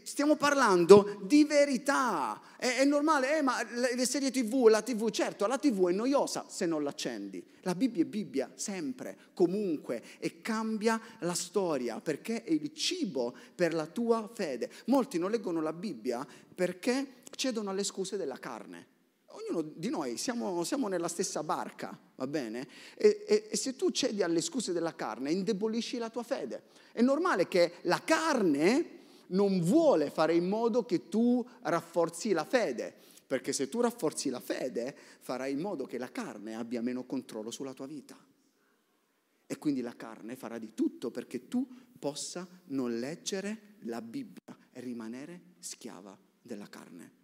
Stiamo 0.03 0.35
parlando 0.35 1.19
di 1.23 1.45
verità. 1.45 2.39
È, 2.57 2.77
è, 2.77 2.85
normale, 2.85 3.37
eh, 3.37 3.41
ma 3.41 3.55
le 3.63 4.05
serie 4.05 4.29
tv, 4.29 4.67
la 4.67 4.81
tv, 4.81 5.09
certo, 5.09 5.47
la 5.47 5.57
tv 5.57 5.87
è 5.87 5.93
noiosa 5.93 6.45
se 6.49 6.65
non 6.65 6.83
l'accendi. 6.83 7.41
La 7.61 7.75
Bibbia 7.75 8.03
è 8.03 8.05
Bibbia, 8.05 8.51
sempre, 8.55 9.17
comunque, 9.33 10.03
e 10.19 10.41
cambia 10.41 10.99
la 11.19 11.33
storia 11.33 12.01
perché 12.01 12.43
è 12.43 12.51
il 12.51 12.73
cibo 12.73 13.33
per 13.55 13.73
la 13.73 13.85
tua 13.85 14.29
fede. 14.33 14.69
Molti 14.87 15.17
non 15.17 15.31
leggono 15.31 15.61
la 15.61 15.73
Bibbia 15.73 16.27
perché 16.53 17.19
cedono 17.35 17.69
alle 17.69 17.83
scuse 17.83 18.17
della 18.17 18.37
carne 18.37 18.90
ognuno 19.49 19.61
di 19.75 19.89
noi 19.89 20.17
siamo, 20.17 20.63
siamo, 20.63 20.87
nella 20.87 21.07
stessa 21.07 21.43
barca, 21.43 21.97
va 22.15 22.27
bene? 22.27 22.67
E, 22.95 23.23
e, 23.27 23.47
e, 23.49 23.57
se 23.57 23.75
tu 23.75 23.91
cedi 23.91 24.23
alle 24.23 24.41
scuse 24.41 24.71
della 24.71 24.95
carne, 24.95 25.31
indebolisci 25.31 25.97
la 25.97 26.09
tua 26.09 26.23
fede. 26.23 26.63
È 26.91 27.01
normale 27.01 27.47
che 27.47 27.73
la 27.83 28.01
carne 28.03 28.99
non 29.27 29.61
vuole 29.61 30.09
fare 30.09 30.33
in 30.35 30.47
modo 30.47 30.85
che 30.85 31.07
tu 31.09 31.45
rafforzi 31.61 32.31
la 32.31 32.43
fede, 32.43 32.93
perché 33.25 33.53
se 33.53 33.69
tu 33.69 33.79
rafforzi 33.79 34.29
la 34.29 34.39
fede, 34.39 34.95
farai 35.19 35.53
in 35.53 35.59
modo 35.59 35.85
che 35.85 35.97
la 35.97 36.11
carne 36.11 36.55
abbia 36.55 36.81
meno 36.81 37.05
controllo 37.05 37.51
sulla 37.51 37.73
tua 37.73 37.87
vita. 37.87 38.17
E 39.47 39.57
quindi 39.57 39.81
la 39.81 39.95
carne 39.95 40.35
farà 40.35 40.57
di 40.57 40.73
tutto 40.73 41.11
perché 41.11 41.47
tu 41.47 41.67
possa 41.99 42.47
non 42.67 42.99
leggere 42.99 43.75
la 43.81 44.01
Bibbia 44.01 44.57
e 44.71 44.79
rimanere 44.79 45.41
schiava 45.59 46.17
della 46.41 46.67
carne. 46.67 47.20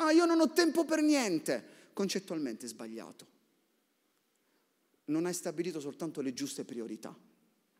Ah, 0.00 0.12
io 0.12 0.24
non 0.24 0.40
ho 0.40 0.50
tempo 0.50 0.84
per 0.84 1.02
niente. 1.02 1.78
Concettualmente 1.92 2.66
sbagliato. 2.66 3.26
Non 5.06 5.26
hai 5.26 5.34
stabilito 5.34 5.80
soltanto 5.80 6.20
le 6.20 6.32
giuste 6.32 6.64
priorità. 6.64 7.14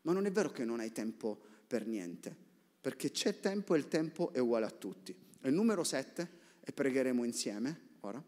Ma 0.01 0.13
non 0.13 0.25
è 0.25 0.31
vero 0.31 0.51
che 0.51 0.65
non 0.65 0.79
hai 0.79 0.91
tempo 0.91 1.39
per 1.67 1.85
niente, 1.85 2.35
perché 2.81 3.11
c'è 3.11 3.39
tempo 3.39 3.75
e 3.75 3.77
il 3.77 3.87
tempo 3.87 4.33
è 4.33 4.39
uguale 4.39 4.65
a 4.65 4.71
tutti. 4.71 5.15
Il 5.43 5.53
numero 5.53 5.83
7, 5.83 6.39
e 6.63 6.71
pregheremo 6.71 7.23
insieme 7.23 7.89
ora. 8.01 8.23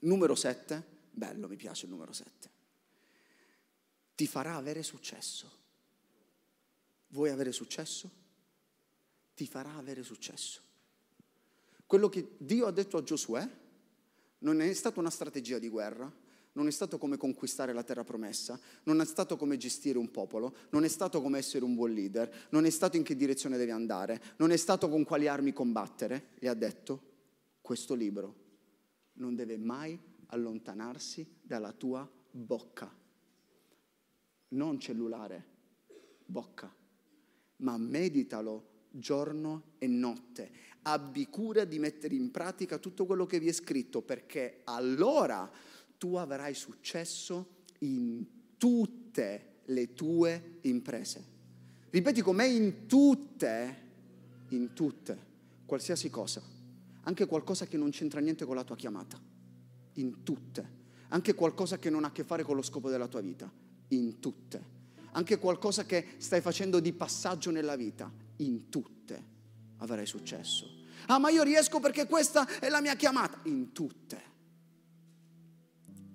Numero 0.00 0.34
7, 0.34 0.84
bello, 1.10 1.48
mi 1.48 1.56
piace 1.56 1.86
il 1.86 1.92
numero 1.92 2.12
7. 2.12 2.50
Ti 4.14 4.26
farà 4.26 4.56
avere 4.56 4.82
successo. 4.82 5.58
Vuoi 7.08 7.30
avere 7.30 7.52
successo? 7.52 8.10
Ti 9.34 9.46
farà 9.46 9.74
avere 9.74 10.02
successo. 10.02 10.60
Quello 11.90 12.08
che 12.08 12.36
Dio 12.38 12.66
ha 12.66 12.70
detto 12.70 12.98
a 12.98 13.02
Giosuè 13.02 13.50
non 14.38 14.60
è 14.60 14.72
stata 14.74 15.00
una 15.00 15.10
strategia 15.10 15.58
di 15.58 15.68
guerra, 15.68 16.08
non 16.52 16.68
è 16.68 16.70
stato 16.70 16.98
come 16.98 17.16
conquistare 17.16 17.72
la 17.72 17.82
terra 17.82 18.04
promessa, 18.04 18.60
non 18.84 19.00
è 19.00 19.04
stato 19.04 19.36
come 19.36 19.56
gestire 19.56 19.98
un 19.98 20.08
popolo, 20.12 20.54
non 20.70 20.84
è 20.84 20.88
stato 20.88 21.20
come 21.20 21.38
essere 21.38 21.64
un 21.64 21.74
buon 21.74 21.92
leader, 21.92 22.46
non 22.50 22.64
è 22.64 22.70
stato 22.70 22.96
in 22.96 23.02
che 23.02 23.16
direzione 23.16 23.56
devi 23.56 23.72
andare, 23.72 24.22
non 24.36 24.52
è 24.52 24.56
stato 24.56 24.88
con 24.88 25.02
quali 25.02 25.26
armi 25.26 25.52
combattere. 25.52 26.28
E 26.38 26.46
ha 26.46 26.54
detto, 26.54 27.02
questo 27.60 27.94
libro 27.94 28.36
non 29.14 29.34
deve 29.34 29.58
mai 29.58 29.98
allontanarsi 30.26 31.38
dalla 31.42 31.72
tua 31.72 32.08
bocca. 32.30 32.88
Non 34.50 34.78
cellulare, 34.78 35.44
bocca, 36.24 36.72
ma 37.56 37.76
meditalo 37.78 38.69
giorno 38.90 39.74
e 39.78 39.86
notte. 39.86 40.50
Abbi 40.82 41.26
cura 41.28 41.64
di 41.64 41.78
mettere 41.78 42.14
in 42.14 42.30
pratica 42.30 42.78
tutto 42.78 43.06
quello 43.06 43.26
che 43.26 43.38
vi 43.38 43.48
è 43.48 43.52
scritto, 43.52 44.02
perché 44.02 44.60
allora 44.64 45.50
tu 45.98 46.14
avrai 46.16 46.54
successo 46.54 47.58
in 47.80 48.24
tutte 48.56 49.60
le 49.66 49.94
tue 49.94 50.58
imprese. 50.62 51.38
Ripeti 51.90 52.22
con 52.22 52.36
me 52.36 52.46
in 52.46 52.86
tutte, 52.86 53.76
in 54.48 54.72
tutte, 54.72 55.28
qualsiasi 55.66 56.08
cosa, 56.08 56.42
anche 57.02 57.26
qualcosa 57.26 57.66
che 57.66 57.76
non 57.76 57.90
c'entra 57.90 58.20
niente 58.20 58.44
con 58.44 58.54
la 58.54 58.64
tua 58.64 58.76
chiamata, 58.76 59.20
in 59.94 60.22
tutte, 60.22 60.78
anche 61.08 61.34
qualcosa 61.34 61.78
che 61.78 61.90
non 61.90 62.04
ha 62.04 62.08
a 62.08 62.12
che 62.12 62.24
fare 62.24 62.42
con 62.42 62.56
lo 62.56 62.62
scopo 62.62 62.88
della 62.88 63.08
tua 63.08 63.20
vita, 63.20 63.50
in 63.88 64.20
tutte, 64.20 64.64
anche 65.12 65.38
qualcosa 65.38 65.84
che 65.84 66.14
stai 66.18 66.40
facendo 66.40 66.80
di 66.80 66.92
passaggio 66.92 67.50
nella 67.50 67.76
vita, 67.76 68.10
in 68.44 68.68
tutte 68.68 69.24
avrai 69.78 70.06
successo. 70.06 70.78
Ah, 71.06 71.18
ma 71.18 71.30
io 71.30 71.42
riesco 71.42 71.80
perché 71.80 72.06
questa 72.06 72.46
è 72.58 72.68
la 72.68 72.80
mia 72.80 72.94
chiamata. 72.96 73.40
In 73.44 73.72
tutte. 73.72 74.28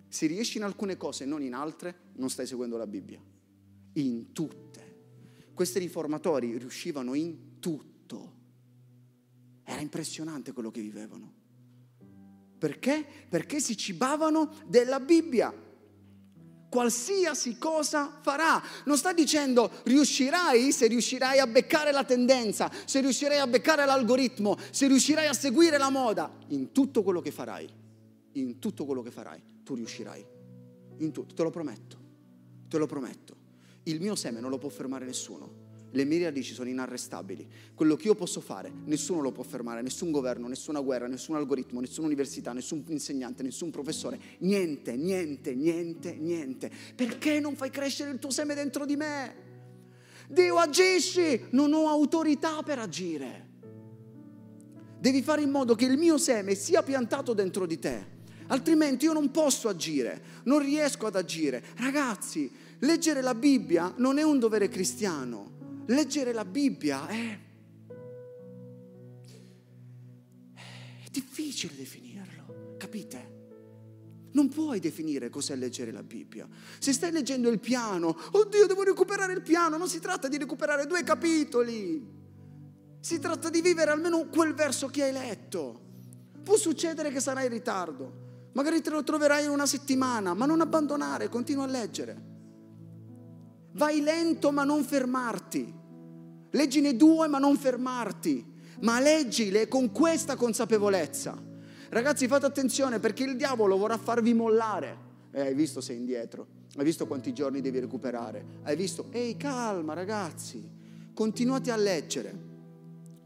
Se 0.08 0.28
riesci 0.28 0.58
in 0.58 0.64
alcune 0.64 0.98
cose 0.98 1.24
e 1.24 1.28
non 1.28 1.42
in 1.42 1.54
altre, 1.54 2.12
non 2.16 2.30
stai 2.30 2.46
seguendo 2.46 2.78
la 2.78 2.88
Bibbia. 2.88 3.20
In 3.94 4.32
tutte. 4.32 4.74
Questi 5.54 5.80
riformatori 5.80 6.58
riuscivano 6.58 7.14
in 7.14 7.60
tutto. 7.60 8.34
Era 9.64 9.82
impressionante 9.82 10.54
quello 10.54 10.72
che 10.72 10.82
vivevano. 10.82 11.34
Perché? 12.58 13.06
Perché 13.28 13.60
si 13.60 13.76
cibavano 13.76 14.54
della 14.68 15.00
Bibbia 15.00 15.54
qualsiasi 16.76 17.58
cosa 17.58 18.20
farà. 18.22 18.62
Non 18.84 18.98
sta 18.98 19.14
dicendo 19.14 19.72
riuscirai 19.84 20.74
se 20.74 20.88
riuscirai 20.88 21.40
a 21.40 21.48
beccare 21.48 21.94
la 21.94 22.04
tendenza, 22.04 22.70
se 22.84 23.00
riuscirai 23.00 23.40
a 23.40 23.48
beccare 23.48 23.86
l'algoritmo, 23.86 24.58
se 24.72 24.88
riuscirai 24.88 25.28
a 25.28 25.34
seguire 25.34 25.78
la 25.78 25.90
moda. 25.90 26.30
In 26.50 26.74
tutto 26.74 27.02
quello 27.02 27.22
che 27.22 27.32
farai, 27.32 27.70
in 28.34 28.60
tutto 28.60 28.84
quello 28.84 29.02
che 29.02 29.12
farai, 29.12 29.42
tu 29.64 29.76
riuscirai. 29.76 30.26
In 30.98 31.12
tutto, 31.14 31.34
te 31.34 31.44
lo 31.44 31.50
prometto, 31.50 31.98
te 32.68 32.78
lo 32.78 32.88
prometto. 32.88 33.36
Il 33.84 34.02
mio 34.02 34.16
seme 34.16 34.42
non 34.42 34.50
lo 34.50 34.58
può 34.58 34.68
fermare 34.68 35.06
nessuno 35.06 35.65
le 35.96 36.04
mie 36.04 36.26
radici 36.26 36.54
sono 36.54 36.70
inarrestabili. 36.70 37.48
Quello 37.74 37.96
che 37.96 38.08
io 38.08 38.16
posso 38.16 38.42
fare, 38.42 38.72
nessuno 38.84 39.22
lo 39.22 39.32
può 39.32 39.44
fermare, 39.44 39.82
nessun 39.82 40.12
governo, 40.12 40.48
nessuna 40.48 40.82
guerra, 40.82 41.08
nessun 41.08 41.36
algoritmo, 41.36 41.80
nessuna 41.80 42.08
università, 42.08 42.52
nessun 42.52 42.84
insegnante, 42.88 43.44
nessun 43.44 43.72
professore, 43.72 44.20
niente, 44.40 44.98
niente, 44.98 45.56
niente, 45.56 46.14
niente. 46.16 46.70
Perché 46.94 47.40
non 47.40 47.56
fai 47.56 47.70
crescere 47.70 48.12
il 48.12 48.20
tuo 48.20 48.30
seme 48.30 48.54
dentro 48.54 48.86
di 48.86 48.98
me? 48.98 49.44
Dio 50.28 50.58
agisci, 50.58 51.46
non 51.52 51.72
ho 51.72 51.88
autorità 51.88 52.62
per 52.62 52.80
agire. 52.80 53.44
Devi 55.00 55.22
fare 55.22 55.44
in 55.44 55.50
modo 55.50 55.76
che 55.76 55.86
il 55.86 55.98
mio 55.98 56.18
seme 56.18 56.56
sia 56.56 56.84
piantato 56.84 57.34
dentro 57.34 57.66
di 57.66 57.80
te, 57.80 58.06
altrimenti 58.48 59.06
io 59.06 59.14
non 59.14 59.32
posso 59.32 59.70
agire, 59.70 60.22
non 60.44 60.60
riesco 60.60 61.06
ad 61.06 61.16
agire. 61.16 61.64
Ragazzi, 61.78 62.52
leggere 62.80 63.22
la 63.22 63.34
Bibbia 63.34 63.94
non 63.98 64.18
è 64.18 64.24
un 64.24 64.40
dovere 64.40 64.68
cristiano 64.68 65.55
leggere 65.88 66.34
la 66.34 66.46
Bibbia 66.46 67.08
è, 67.08 67.40
è 70.56 71.10
difficile 71.12 71.76
definirlo, 71.76 72.76
capite? 72.78 73.34
Non 74.32 74.50
puoi 74.50 74.80
definire 74.80 75.30
cos'è 75.30 75.56
leggere 75.56 75.92
la 75.92 76.04
Bibbia. 76.04 76.48
Se 76.80 76.92
stai 76.92 77.12
leggendo 77.12 77.50
il 77.50 77.60
piano, 77.60 78.16
oddio, 78.32 78.68
devo 78.68 78.84
recuperare 78.84 79.32
il 79.34 79.42
piano, 79.42 79.78
non 79.78 79.88
si 79.88 80.00
tratta 80.00 80.28
di 80.28 80.38
recuperare 80.38 80.86
due 80.86 81.04
capitoli. 81.04 82.14
Si 83.00 83.20
tratta 83.20 83.50
di 83.50 83.62
vivere 83.62 83.92
almeno 83.92 84.28
quel 84.28 84.54
verso 84.54 84.88
che 84.88 85.04
hai 85.04 85.14
letto. 85.14 85.84
Può 86.44 86.58
succedere 86.58 87.12
che 87.12 87.22
sarai 87.22 87.46
in 87.46 87.52
ritardo, 87.52 88.50
magari 88.54 88.82
te 88.82 88.90
lo 88.90 89.04
troverai 89.04 89.46
in 89.46 89.52
una 89.52 89.66
settimana, 89.66 90.34
ma 90.34 90.46
non 90.46 90.60
abbandonare, 90.60 91.30
continua 91.30 91.64
a 91.64 91.68
leggere. 91.68 92.35
Vai 93.76 94.02
lento 94.02 94.52
ma 94.52 94.64
non 94.64 94.84
fermarti. 94.84 95.74
Leggine 96.52 96.96
due 96.96 97.28
ma 97.28 97.40
non 97.40 97.58
fermarti. 97.58 98.54
Ma 98.82 99.02
leggile 99.02 99.68
con 99.68 99.92
questa 99.92 100.38
consapevolezza. 100.38 101.42
Ragazzi 101.90 102.28
fate 102.28 102.46
attenzione 102.46 103.00
perché 103.00 103.24
il 103.24 103.36
diavolo 103.36 103.78
vorrà 103.78 103.98
farvi 103.98 104.34
mollare. 104.34 104.98
Eh, 105.32 105.42
hai 105.42 105.54
visto 105.54 105.82
sei 105.82 105.98
indietro. 105.98 106.48
Hai 106.78 106.86
visto 106.86 107.06
quanti 107.06 107.34
giorni 107.34 107.60
devi 107.60 107.80
recuperare. 107.80 108.60
Hai 108.64 108.78
visto? 108.78 109.08
Ehi 109.12 109.36
calma 109.36 109.94
ragazzi. 109.94 110.64
Continuate 111.14 111.72
a 111.72 111.76
leggere. 111.76 112.44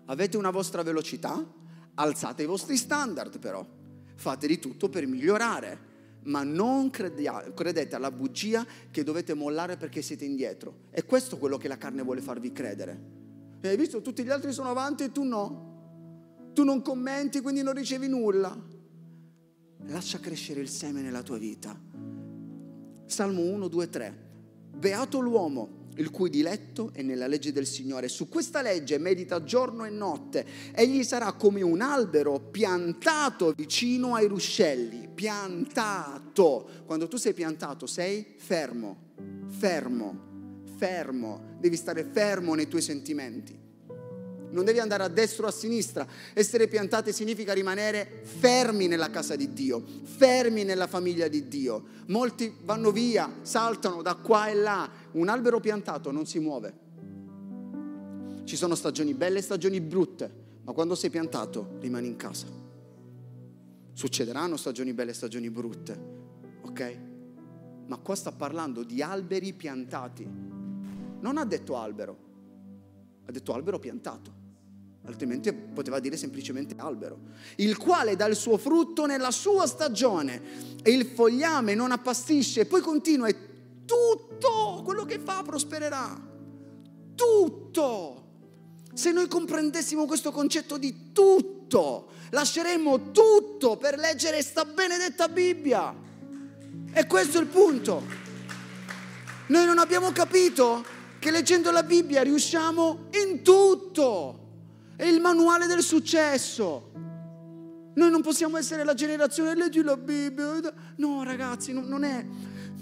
Avete 0.06 0.36
una 0.38 0.50
vostra 0.50 0.82
velocità? 0.82 1.46
Alzate 1.94 2.44
i 2.44 2.48
vostri 2.48 2.76
standard 2.76 3.38
però. 3.38 3.64
Fate 4.16 4.48
di 4.48 4.58
tutto 4.58 4.90
per 4.90 5.06
migliorare 5.06 5.89
ma 6.24 6.44
non 6.44 6.90
credete 6.90 7.96
alla 7.96 8.12
bugia 8.12 8.66
che 8.92 9.04
dovete 9.04 9.34
mollare 9.34 9.78
perché 9.78 10.02
siete 10.02 10.26
indietro. 10.26 10.88
È 10.90 11.06
questo 11.06 11.38
quello 11.38 11.58
che 11.58 11.68
la 11.68 11.78
carne 11.78 12.02
vuole 12.04 12.22
farvi 12.22 12.52
credere. 12.52 13.18
Hai 13.62 13.78
visto, 13.78 14.02
tutti 14.02 14.24
gli 14.24 14.30
altri 14.30 14.52
sono 14.52 14.70
avanti 14.70 15.04
e 15.04 15.12
tu 15.12 15.24
no. 15.24 16.52
Tu 16.54 16.64
non 16.64 16.82
commenti, 16.82 17.42
quindi 17.42 17.62
non 17.62 17.74
ricevi 17.74 18.08
nulla. 18.08 18.58
Lascia 19.88 20.20
crescere 20.20 20.62
il 20.62 20.70
seme 20.70 21.02
nella 21.02 21.24
tua 21.24 21.38
vita. 21.38 21.80
Salmo 23.06 23.42
1, 23.42 23.68
2, 23.68 23.90
3. 23.90 24.28
Beato 24.78 25.20
l'uomo 25.20 25.79
il 25.96 26.10
cui 26.12 26.30
diletto 26.30 26.92
è 26.94 27.02
nella 27.02 27.28
legge 27.28 27.52
del 27.52 27.66
Signore. 27.66 28.08
Su 28.08 28.30
questa 28.30 28.62
legge 28.62 28.98
medita 28.98 29.44
giorno 29.44 29.86
e 29.86 29.90
notte. 29.90 30.46
Egli 30.74 31.04
sarà 31.04 31.34
come 31.34 31.62
un 31.62 31.82
albero 31.82 32.40
piantato 32.40 33.54
vicino 33.56 34.16
ai 34.16 34.28
ruscelli. 34.28 35.10
Piantato. 35.14 36.70
Quando 36.86 37.08
tu 37.08 37.18
sei 37.18 37.34
piantato 37.34 37.86
sei 37.86 38.26
fermo, 38.38 39.14
fermo, 39.48 40.64
fermo. 40.78 41.58
Devi 41.60 41.76
stare 41.76 42.04
fermo 42.04 42.54
nei 42.54 42.68
tuoi 42.68 42.82
sentimenti 42.82 43.68
non 44.52 44.66
devi 44.66 44.80
andare 44.80 45.04
a 45.04 45.08
destra 45.08 45.46
o 45.46 45.50
a 45.50 45.52
sinistra. 45.52 46.08
Essere 46.34 46.68
piantati 46.68 47.14
significa 47.14 47.54
rimanere 47.54 48.22
fermi 48.24 48.88
nella 48.88 49.10
casa 49.10 49.36
di 49.36 49.54
Dio, 49.54 49.84
fermi 50.04 50.64
nella 50.64 50.88
famiglia 50.88 51.28
di 51.28 51.48
Dio. 51.48 51.84
Molti 52.08 52.54
vanno 52.64 52.92
via, 52.92 53.32
saltano 53.42 54.02
da 54.02 54.16
qua 54.16 54.48
e 54.48 54.56
là. 54.56 54.90
Un 55.12 55.28
albero 55.28 55.60
piantato 55.60 56.12
non 56.12 56.26
si 56.26 56.40
muove. 56.40 56.88
Ci 58.44 58.56
sono 58.56 58.76
stagioni 58.76 59.14
belle 59.14 59.40
e 59.40 59.42
stagioni 59.42 59.80
brutte, 59.82 60.32
ma 60.64 60.72
quando 60.72 60.96
sei 60.96 61.10
piantato 61.10 61.78
rimani 61.80 62.08
in 62.08 62.16
casa. 62.16 62.48
Succederanno 63.94 64.58
stagioni 64.58 64.94
belle 64.94 65.12
e 65.12 65.14
stagioni 65.14 65.50
brutte, 65.50 66.00
ok? 66.62 67.00
Ma 67.88 67.98
qua 67.98 68.16
sta 68.16 68.32
parlando 68.32 68.84
di 68.84 69.02
alberi 69.02 69.54
piantati. 69.54 70.28
Non 71.20 71.38
ha 71.38 71.46
detto 71.46 71.76
albero, 71.76 72.18
ha 73.26 73.32
detto 73.32 73.54
albero 73.54 73.80
piantato 73.80 74.40
altrimenti 75.10 75.52
poteva 75.52 76.00
dire 76.00 76.18
semplicemente 76.18 76.76
albero, 76.78 77.20
il 77.58 77.78
quale 77.78 78.16
dà 78.16 78.26
il 78.28 78.36
suo 78.36 78.58
frutto 78.58 79.06
nella 79.06 79.32
sua 79.32 79.66
stagione 79.66 80.42
e 80.84 80.92
il 80.92 81.06
fogliame 81.06 81.74
non 81.74 81.92
appastisce, 81.92 82.66
poi 82.66 82.82
continua 82.82 83.28
e 83.28 83.36
tutto 83.86 84.69
quello 84.82 85.06
che 85.06 85.20
fa 85.20 85.44
prospererà. 85.44 86.28
Tutto. 87.16 88.24
Se 88.94 89.12
noi 89.12 89.28
comprendessimo 89.28 90.06
questo 90.06 90.32
concetto 90.32 90.78
di 90.78 91.12
tutto, 91.12 92.10
lasceremmo 92.32 93.12
tutto 93.12 93.78
per 93.78 93.98
leggere 93.98 94.42
sta 94.42 94.66
benedetta 94.66 95.28
Bibbia. 95.28 95.94
E 96.92 97.08
questo 97.08 97.38
è 97.38 97.42
il 97.42 97.48
punto. 97.48 98.04
Noi 99.48 99.66
non 99.66 99.78
abbiamo 99.78 100.12
capito 100.12 100.84
che 101.20 101.32
leggendo 101.32 101.72
la 101.72 101.84
Bibbia 101.84 102.24
riusciamo 102.24 103.10
in 103.24 103.42
tutto. 103.44 104.48
È 104.96 105.06
il 105.06 105.22
manuale 105.22 105.68
del 105.68 105.82
successo. 105.82 106.92
Noi 107.94 108.10
non 108.10 108.22
possiamo 108.22 108.58
essere 108.58 108.84
la 108.84 108.94
generazione 108.94 109.56
leggi 109.56 109.82
la 109.82 109.98
Bibbia. 109.98 110.74
No, 110.98 111.24
ragazzi, 111.24 111.74
non, 111.74 111.86
non 111.86 112.04
è. 112.04 112.26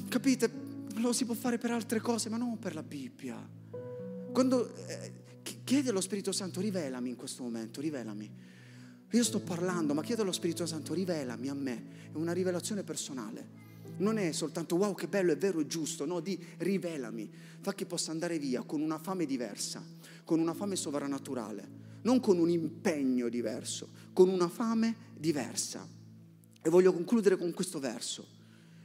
Capite? 0.10 0.67
Lo 1.00 1.14
si 1.14 1.26
può 1.26 1.36
fare 1.36 1.58
per 1.58 1.72
altre 1.72 2.00
cose, 2.00 2.30
ma 2.30 2.38
non 2.38 2.58
per 2.58 2.74
la 2.74 2.82
Bibbia. 2.82 3.38
Quando 4.32 4.74
eh, 4.88 5.12
chiede 5.64 5.90
allo 5.90 6.02
Spirito 6.02 6.32
Santo, 6.32 6.60
rivelami 6.60 7.10
in 7.10 7.16
questo 7.16 7.44
momento, 7.44 7.82
rivelami. 7.82 8.30
Io 9.12 9.24
sto 9.24 9.40
parlando, 9.40 9.94
ma 9.94 10.02
chiedo 10.02 10.24
allo 10.24 10.32
Spirito 10.32 10.66
Santo, 10.66 10.94
rivelami 10.94 11.50
a 11.50 11.54
me. 11.54 11.86
È 12.12 12.16
una 12.16 12.34
rivelazione 12.34 12.84
personale. 12.84 13.66
Non 13.98 14.18
è 14.18 14.32
soltanto 14.32 14.76
wow 14.76 14.94
che 14.96 15.08
bello, 15.08 15.32
è 15.32 15.38
vero, 15.38 15.60
è 15.60 15.66
giusto, 15.66 16.06
no, 16.06 16.20
di 16.20 16.38
rivelami, 16.58 17.30
fa 17.62 17.74
che 17.74 17.86
possa 17.86 18.12
andare 18.12 18.38
via 18.38 18.64
con 18.64 18.82
una 18.82 18.98
fame 19.00 19.26
diversa, 19.26 19.84
con 20.24 20.40
una 20.40 20.54
fame 20.54 20.76
sovrannaturale, 20.76 21.68
non 22.02 22.20
con 22.20 22.38
un 22.38 22.50
impegno 22.50 23.30
diverso, 23.30 23.90
con 24.14 24.30
una 24.30 24.50
fame 24.50 24.96
diversa. 25.16 25.88
E 26.62 26.70
voglio 26.70 26.94
concludere 26.94 27.38
con 27.38 27.54
questo 27.54 27.80
verso. 27.80 28.28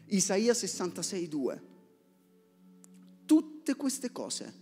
Isaia 0.07 0.55
66, 0.55 1.29
2. 1.29 1.63
Tutte 3.63 3.77
queste 3.77 4.11
cose 4.11 4.53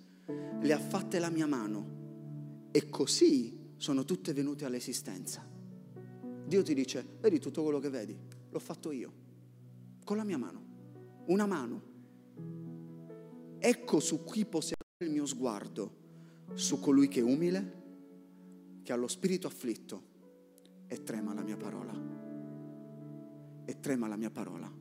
le 0.61 0.73
ha 0.75 0.79
fatte 0.79 1.19
la 1.19 1.31
mia 1.31 1.47
mano 1.47 2.69
e 2.71 2.91
così 2.91 3.73
sono 3.79 4.05
tutte 4.05 4.35
venute 4.35 4.67
all'esistenza. 4.67 5.43
Dio 6.45 6.63
ti 6.63 6.75
dice, 6.75 7.17
vedi 7.19 7.39
tutto 7.39 7.63
quello 7.63 7.79
che 7.79 7.89
vedi, 7.89 8.15
l'ho 8.51 8.59
fatto 8.59 8.93
io, 8.93 9.13
con 10.05 10.19
la 10.19 10.25
mia 10.25 10.37
mano, 10.37 11.23
una 11.29 11.47
mano. 11.47 11.83
Ecco 13.59 14.01
su 14.01 14.23
cui 14.23 14.45
poserò 14.45 14.83
il 14.99 15.11
mio 15.11 15.25
sguardo, 15.25 15.97
su 16.53 16.79
colui 16.79 17.09
che 17.09 17.21
è 17.21 17.23
umile 17.23 18.83
che 18.83 18.93
allo 18.93 19.09
spirito 19.09 19.47
afflitto 19.47 20.03
e 20.87 21.03
trema 21.03 21.33
la 21.33 21.43
mia 21.43 21.57
parola. 21.57 21.95
E 23.65 23.81
trema 23.81 24.09
la 24.09 24.17
mia 24.17 24.31
parola. 24.31 24.80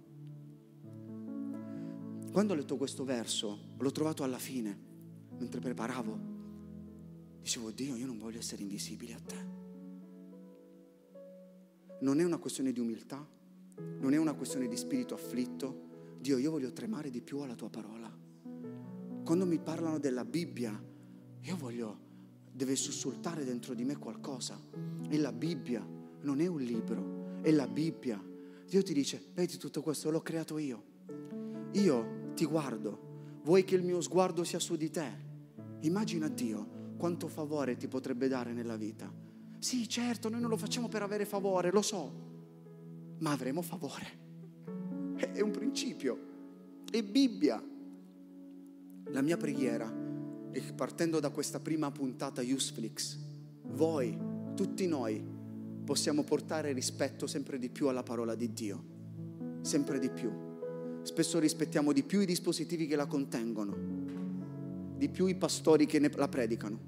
Quando 2.31 2.53
ho 2.53 2.55
letto 2.55 2.77
questo 2.77 3.03
verso, 3.03 3.57
l'ho 3.77 3.91
trovato 3.91 4.23
alla 4.23 4.37
fine, 4.37 4.77
mentre 5.37 5.59
preparavo, 5.59 6.19
dicevo, 7.41 7.71
Dio, 7.71 7.95
io 7.95 8.05
non 8.05 8.19
voglio 8.19 8.37
essere 8.37 8.61
invisibile 8.61 9.13
a 9.13 9.19
te. 9.19 9.47
Non 12.01 12.19
è 12.19 12.23
una 12.23 12.37
questione 12.37 12.71
di 12.71 12.79
umiltà, 12.79 13.27
non 13.99 14.13
è 14.13 14.17
una 14.17 14.33
questione 14.33 14.67
di 14.67 14.77
spirito 14.77 15.15
afflitto. 15.15 15.87
Dio, 16.19 16.37
io 16.37 16.51
voglio 16.51 16.71
tremare 16.71 17.09
di 17.09 17.21
più 17.21 17.39
alla 17.39 17.55
tua 17.55 17.69
parola. 17.69 18.15
Quando 19.23 19.45
mi 19.45 19.59
parlano 19.59 19.97
della 19.97 20.23
Bibbia, 20.23 20.81
io 21.41 21.57
voglio 21.57 22.07
deve 22.51 22.75
sussultare 22.75 23.45
dentro 23.45 23.73
di 23.73 23.85
me 23.85 23.97
qualcosa. 23.97 24.59
E 25.09 25.17
la 25.17 25.31
Bibbia 25.31 25.85
non 26.21 26.41
è 26.41 26.47
un 26.47 26.61
libro, 26.61 27.39
è 27.41 27.51
la 27.51 27.67
Bibbia. 27.67 28.23
Dio 28.67 28.83
ti 28.83 28.93
dice, 28.93 29.31
vedi 29.33 29.57
tutto 29.57 29.81
questo, 29.81 30.11
l'ho 30.11 30.21
creato 30.21 30.57
io. 30.57 30.83
Io 31.73 32.18
ti 32.39 32.45
guardo, 32.45 33.41
vuoi 33.43 33.65
che 33.65 33.75
il 33.75 33.83
mio 33.83 33.99
sguardo 33.99 34.45
sia 34.45 34.59
su 34.59 34.77
di 34.77 34.89
te? 34.89 35.11
Immagina 35.81 36.29
Dio 36.29 36.93
quanto 36.95 37.27
favore 37.27 37.75
ti 37.75 37.89
potrebbe 37.89 38.29
dare 38.29 38.53
nella 38.53 38.77
vita. 38.77 39.11
Sì, 39.57 39.89
certo, 39.89 40.29
noi 40.29 40.39
non 40.39 40.49
lo 40.49 40.55
facciamo 40.55 40.87
per 40.87 41.01
avere 41.01 41.25
favore, 41.25 41.69
lo 41.69 41.81
so, 41.81 42.13
ma 43.17 43.31
avremo 43.31 43.61
favore. 43.61 45.15
È 45.17 45.41
un 45.41 45.51
principio, 45.51 46.17
è 46.89 47.03
Bibbia. 47.03 47.61
La 49.07 49.21
mia 49.21 49.35
preghiera 49.35 49.93
e 50.49 50.61
partendo 50.73 51.19
da 51.19 51.29
questa 51.29 51.59
prima 51.59 51.91
puntata 51.91 52.41
Useflix, 52.41 53.19
voi, 53.63 54.17
tutti 54.55 54.87
noi, 54.87 55.21
possiamo 55.83 56.23
portare 56.23 56.71
rispetto 56.71 57.27
sempre 57.27 57.59
di 57.59 57.69
più 57.69 57.89
alla 57.89 58.03
parola 58.03 58.33
di 58.33 58.53
Dio, 58.53 58.83
sempre 59.59 59.99
di 59.99 60.09
più. 60.09 60.48
Spesso 61.09 61.39
rispettiamo 61.39 61.91
di 61.91 62.03
più 62.03 62.19
i 62.19 62.25
dispositivi 62.27 62.85
che 62.85 62.95
la 62.95 63.07
contengono, 63.07 63.75
di 64.95 65.09
più 65.09 65.25
i 65.25 65.33
pastori 65.33 65.87
che 65.87 65.99
la 65.99 66.27
predicano, 66.27 66.79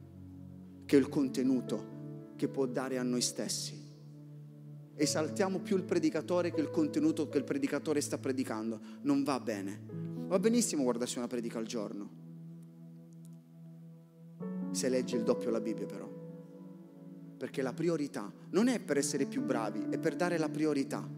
che 0.86 0.96
il 0.96 1.10
contenuto 1.10 2.34
che 2.36 2.48
può 2.48 2.68
dare 2.68 3.00
a 3.00 3.04
noi 3.04 3.22
stessi. 3.22 3.76
Esaltiamo 4.94 5.58
più 5.58 5.76
il 5.76 5.82
predicatore 5.82 6.54
che 6.54 6.62
il 6.62 6.70
contenuto 6.70 7.30
che 7.30 7.40
il 7.40 7.44
predicatore 7.44 8.00
sta 8.00 8.20
predicando. 8.20 8.80
Non 9.02 9.24
va 9.24 9.40
bene. 9.40 9.82
Va 10.28 10.38
benissimo 10.38 10.84
guardarsi 10.84 11.18
una 11.18 11.26
predica 11.26 11.58
al 11.58 11.66
giorno 11.66 12.20
se 14.70 14.88
leggi 14.88 15.16
il 15.16 15.24
doppio 15.24 15.50
la 15.50 15.60
Bibbia 15.60 15.88
però. 15.88 16.08
Perché 17.38 17.64
la 17.64 17.74
priorità 17.74 18.32
non 18.52 18.68
è 18.68 18.80
per 18.80 18.98
essere 18.98 19.26
più 19.26 19.42
bravi, 19.42 19.88
è 19.90 19.98
per 19.98 20.16
dare 20.16 20.38
la 20.38 20.48
priorità. 20.48 21.10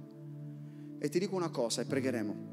E 0.97 1.09
ti 1.09 1.19
dico 1.19 1.35
una 1.35 1.49
cosa 1.49 1.81
e 1.81 1.85
pregheremo. 1.85 2.52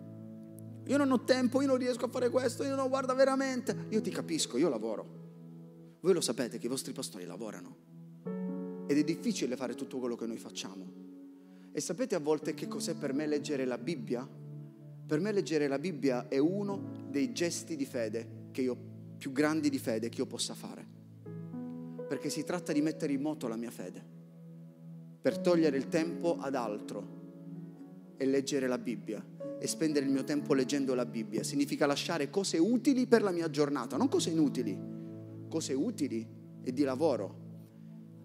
Io 0.91 0.97
non 0.97 1.13
ho 1.13 1.23
tempo, 1.23 1.61
io 1.61 1.69
non 1.69 1.77
riesco 1.77 2.07
a 2.07 2.09
fare 2.09 2.31
questo, 2.31 2.65
io 2.65 2.75
non 2.75 2.89
guarda 2.89 3.15
veramente. 3.15 3.87
Io 3.91 4.01
ti 4.01 4.11
capisco, 4.11 4.59
io 4.59 4.69
lavoro. 4.69 5.99
Voi 6.01 6.13
lo 6.13 6.21
sapete 6.21 6.59
che 6.59 6.67
i 6.67 6.69
vostri 6.69 6.93
pastori 6.93 7.25
lavorano. 7.25 7.77
Ed 8.89 8.99
è 8.99 9.05
difficile 9.05 9.55
fare 9.55 9.77
tutto 9.77 9.99
quello 9.99 10.17
che 10.17 10.27
noi 10.27 10.39
facciamo. 10.39 10.93
E 11.71 11.81
sapete 11.81 12.17
a 12.17 12.19
volte 12.19 12.55
che 12.55 12.67
cos'è 12.67 12.95
per 12.95 13.13
me 13.13 13.29
leggere 13.29 13.65
la 13.65 13.79
Bibbia? 13.79 14.29
Per 15.07 15.21
me 15.21 15.31
leggere 15.31 15.69
la 15.69 15.79
Bibbia 15.79 16.27
è 16.27 16.39
uno 16.39 17.07
dei 17.09 17.33
gesti 17.33 17.77
di 17.77 17.85
fede 17.85 18.39
io, 18.53 18.77
più 19.17 19.31
grandi 19.31 19.71
di 19.71 19.79
fede 19.79 20.09
che 20.09 20.19
io 20.19 20.27
possa 20.27 20.55
fare 20.55 20.99
perché 22.11 22.29
si 22.29 22.43
tratta 22.43 22.73
di 22.73 22.83
mettere 22.83 23.13
in 23.13 23.21
moto 23.23 23.47
la 23.47 23.55
mia 23.55 23.71
fede, 23.71 24.05
per 25.21 25.39
togliere 25.39 25.77
il 25.77 25.87
tempo 25.87 26.39
ad 26.41 26.57
altro 26.57 27.19
e 28.17 28.27
leggere 28.27 28.67
la 28.67 28.79
Bibbia 28.79 29.25
e 29.61 29.67
spendere 29.67 30.07
il 30.07 30.11
mio 30.11 30.25
tempo 30.25 30.55
leggendo 30.55 30.95
la 30.95 31.05
Bibbia. 31.05 31.43
Significa 31.43 31.85
lasciare 31.85 32.31
cose 32.31 32.57
utili 32.57 33.07
per 33.07 33.23
la 33.23 33.31
mia 33.31 33.51
giornata, 33.51 33.99
non 33.99 34.09
cose 34.09 34.31
inutili, 34.31 34.77
cose 35.49 35.75
utili 35.75 36.27
e 36.63 36.73
di 36.73 36.83
lavoro 36.83 37.49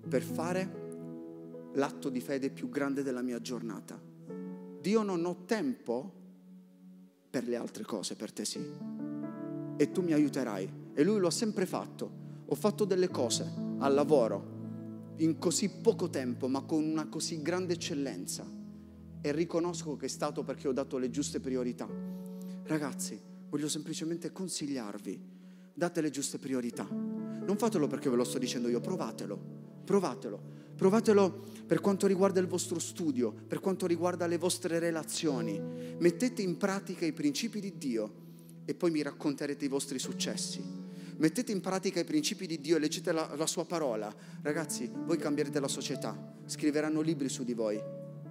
per 0.08 0.22
fare 0.22 0.84
l'atto 1.74 2.10
di 2.10 2.22
fede 2.22 2.50
più 2.50 2.70
grande 2.70 3.04
della 3.04 3.22
mia 3.22 3.42
giornata. 3.42 4.02
Dio 4.80 5.04
non 5.04 5.26
ho 5.26 5.44
tempo 5.46 6.14
per 7.30 7.48
le 7.48 7.58
altre 7.58 7.84
cose, 7.84 8.16
per 8.16 8.32
te 8.32 8.46
sì. 8.46 8.66
E 9.76 9.92
tu 9.92 10.02
mi 10.02 10.14
aiuterai. 10.14 10.84
E 10.94 11.04
lui 11.04 11.20
lo 11.20 11.28
ha 11.28 11.32
sempre 11.32 11.66
fatto. 11.66 12.24
Ho 12.46 12.56
fatto 12.56 12.86
delle 12.86 13.10
cose 13.10 13.52
al 13.80 13.94
lavoro 13.94 14.54
in 15.18 15.38
così 15.38 15.70
poco 15.70 16.10
tempo, 16.10 16.48
ma 16.48 16.62
con 16.62 16.82
una 16.82 17.08
così 17.08 17.42
grande 17.42 17.74
eccellenza. 17.74 18.46
E 19.26 19.32
riconosco 19.32 19.96
che 19.96 20.06
è 20.06 20.08
stato 20.08 20.44
perché 20.44 20.68
ho 20.68 20.72
dato 20.72 21.00
le 21.00 21.10
giuste 21.10 21.40
priorità. 21.40 21.90
Ragazzi, 22.66 23.20
voglio 23.50 23.68
semplicemente 23.68 24.32
consigliarvi, 24.32 25.20
date 25.74 26.02
le 26.02 26.12
giuste 26.12 26.38
priorità. 26.38 26.88
Non 26.88 27.56
fatelo 27.58 27.88
perché 27.88 28.08
ve 28.08 28.18
lo 28.18 28.24
sto 28.24 28.38
dicendo 28.38 28.70
io, 28.70 28.80
provatelo, 28.80 29.40
provatelo. 29.84 30.40
Provatelo 30.76 31.44
per 31.66 31.82
quanto 31.82 32.06
riguarda 32.06 32.40
il 32.40 32.46
vostro 32.46 32.78
studio, 32.78 33.32
per 33.32 33.62
quanto 33.62 33.88
riguarda 33.88 34.28
le 34.28 34.38
vostre 34.38 34.78
relazioni. 34.78 35.60
Mettete 35.98 36.44
in 36.44 36.58
pratica 36.58 37.08
i 37.08 37.12
principi 37.12 37.60
di 37.60 37.80
Dio 37.80 38.14
e 38.64 38.76
poi 38.76 38.92
mi 38.92 39.02
racconterete 39.02 39.66
i 39.66 39.70
vostri 39.70 39.98
successi. 39.98 40.62
Mettete 41.18 41.52
in 41.52 41.62
pratica 41.62 42.00
i 42.00 42.06
principi 42.06 42.46
di 42.46 42.62
Dio 42.62 42.76
e 42.76 42.80
leggete 42.80 43.12
la, 43.12 43.34
la 43.36 43.48
sua 43.48 43.66
parola. 43.66 44.14
Ragazzi, 44.44 44.88
voi 44.94 45.18
cambierete 45.18 45.60
la 45.60 45.68
società, 45.68 46.16
scriveranno 46.46 47.02
libri 47.02 47.28
su 47.28 47.44
di 47.44 47.56
voi, 47.56 47.82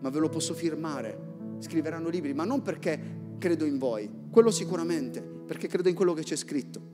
ma 0.04 0.10
ve 0.10 0.18
lo 0.18 0.28
posso 0.28 0.52
firmare. 0.52 1.56
Scriveranno 1.60 2.10
libri, 2.10 2.34
ma 2.34 2.44
non 2.44 2.60
perché 2.60 3.36
credo 3.38 3.64
in 3.64 3.78
voi, 3.78 4.10
quello 4.28 4.50
sicuramente, 4.50 5.22
perché 5.22 5.66
credo 5.66 5.88
in 5.88 5.94
quello 5.94 6.12
che 6.12 6.22
c'è 6.22 6.36
scritto. 6.36 6.92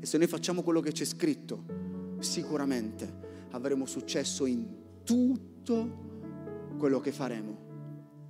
E 0.00 0.06
se 0.06 0.16
noi 0.16 0.26
facciamo 0.26 0.62
quello 0.62 0.80
che 0.80 0.90
c'è 0.90 1.04
scritto, 1.04 1.64
sicuramente 2.20 3.46
avremo 3.50 3.84
successo 3.84 4.46
in 4.46 4.66
tutto 5.04 6.72
quello 6.78 6.98
che 7.00 7.12
faremo. 7.12 7.58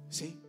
Sì? 0.08 0.43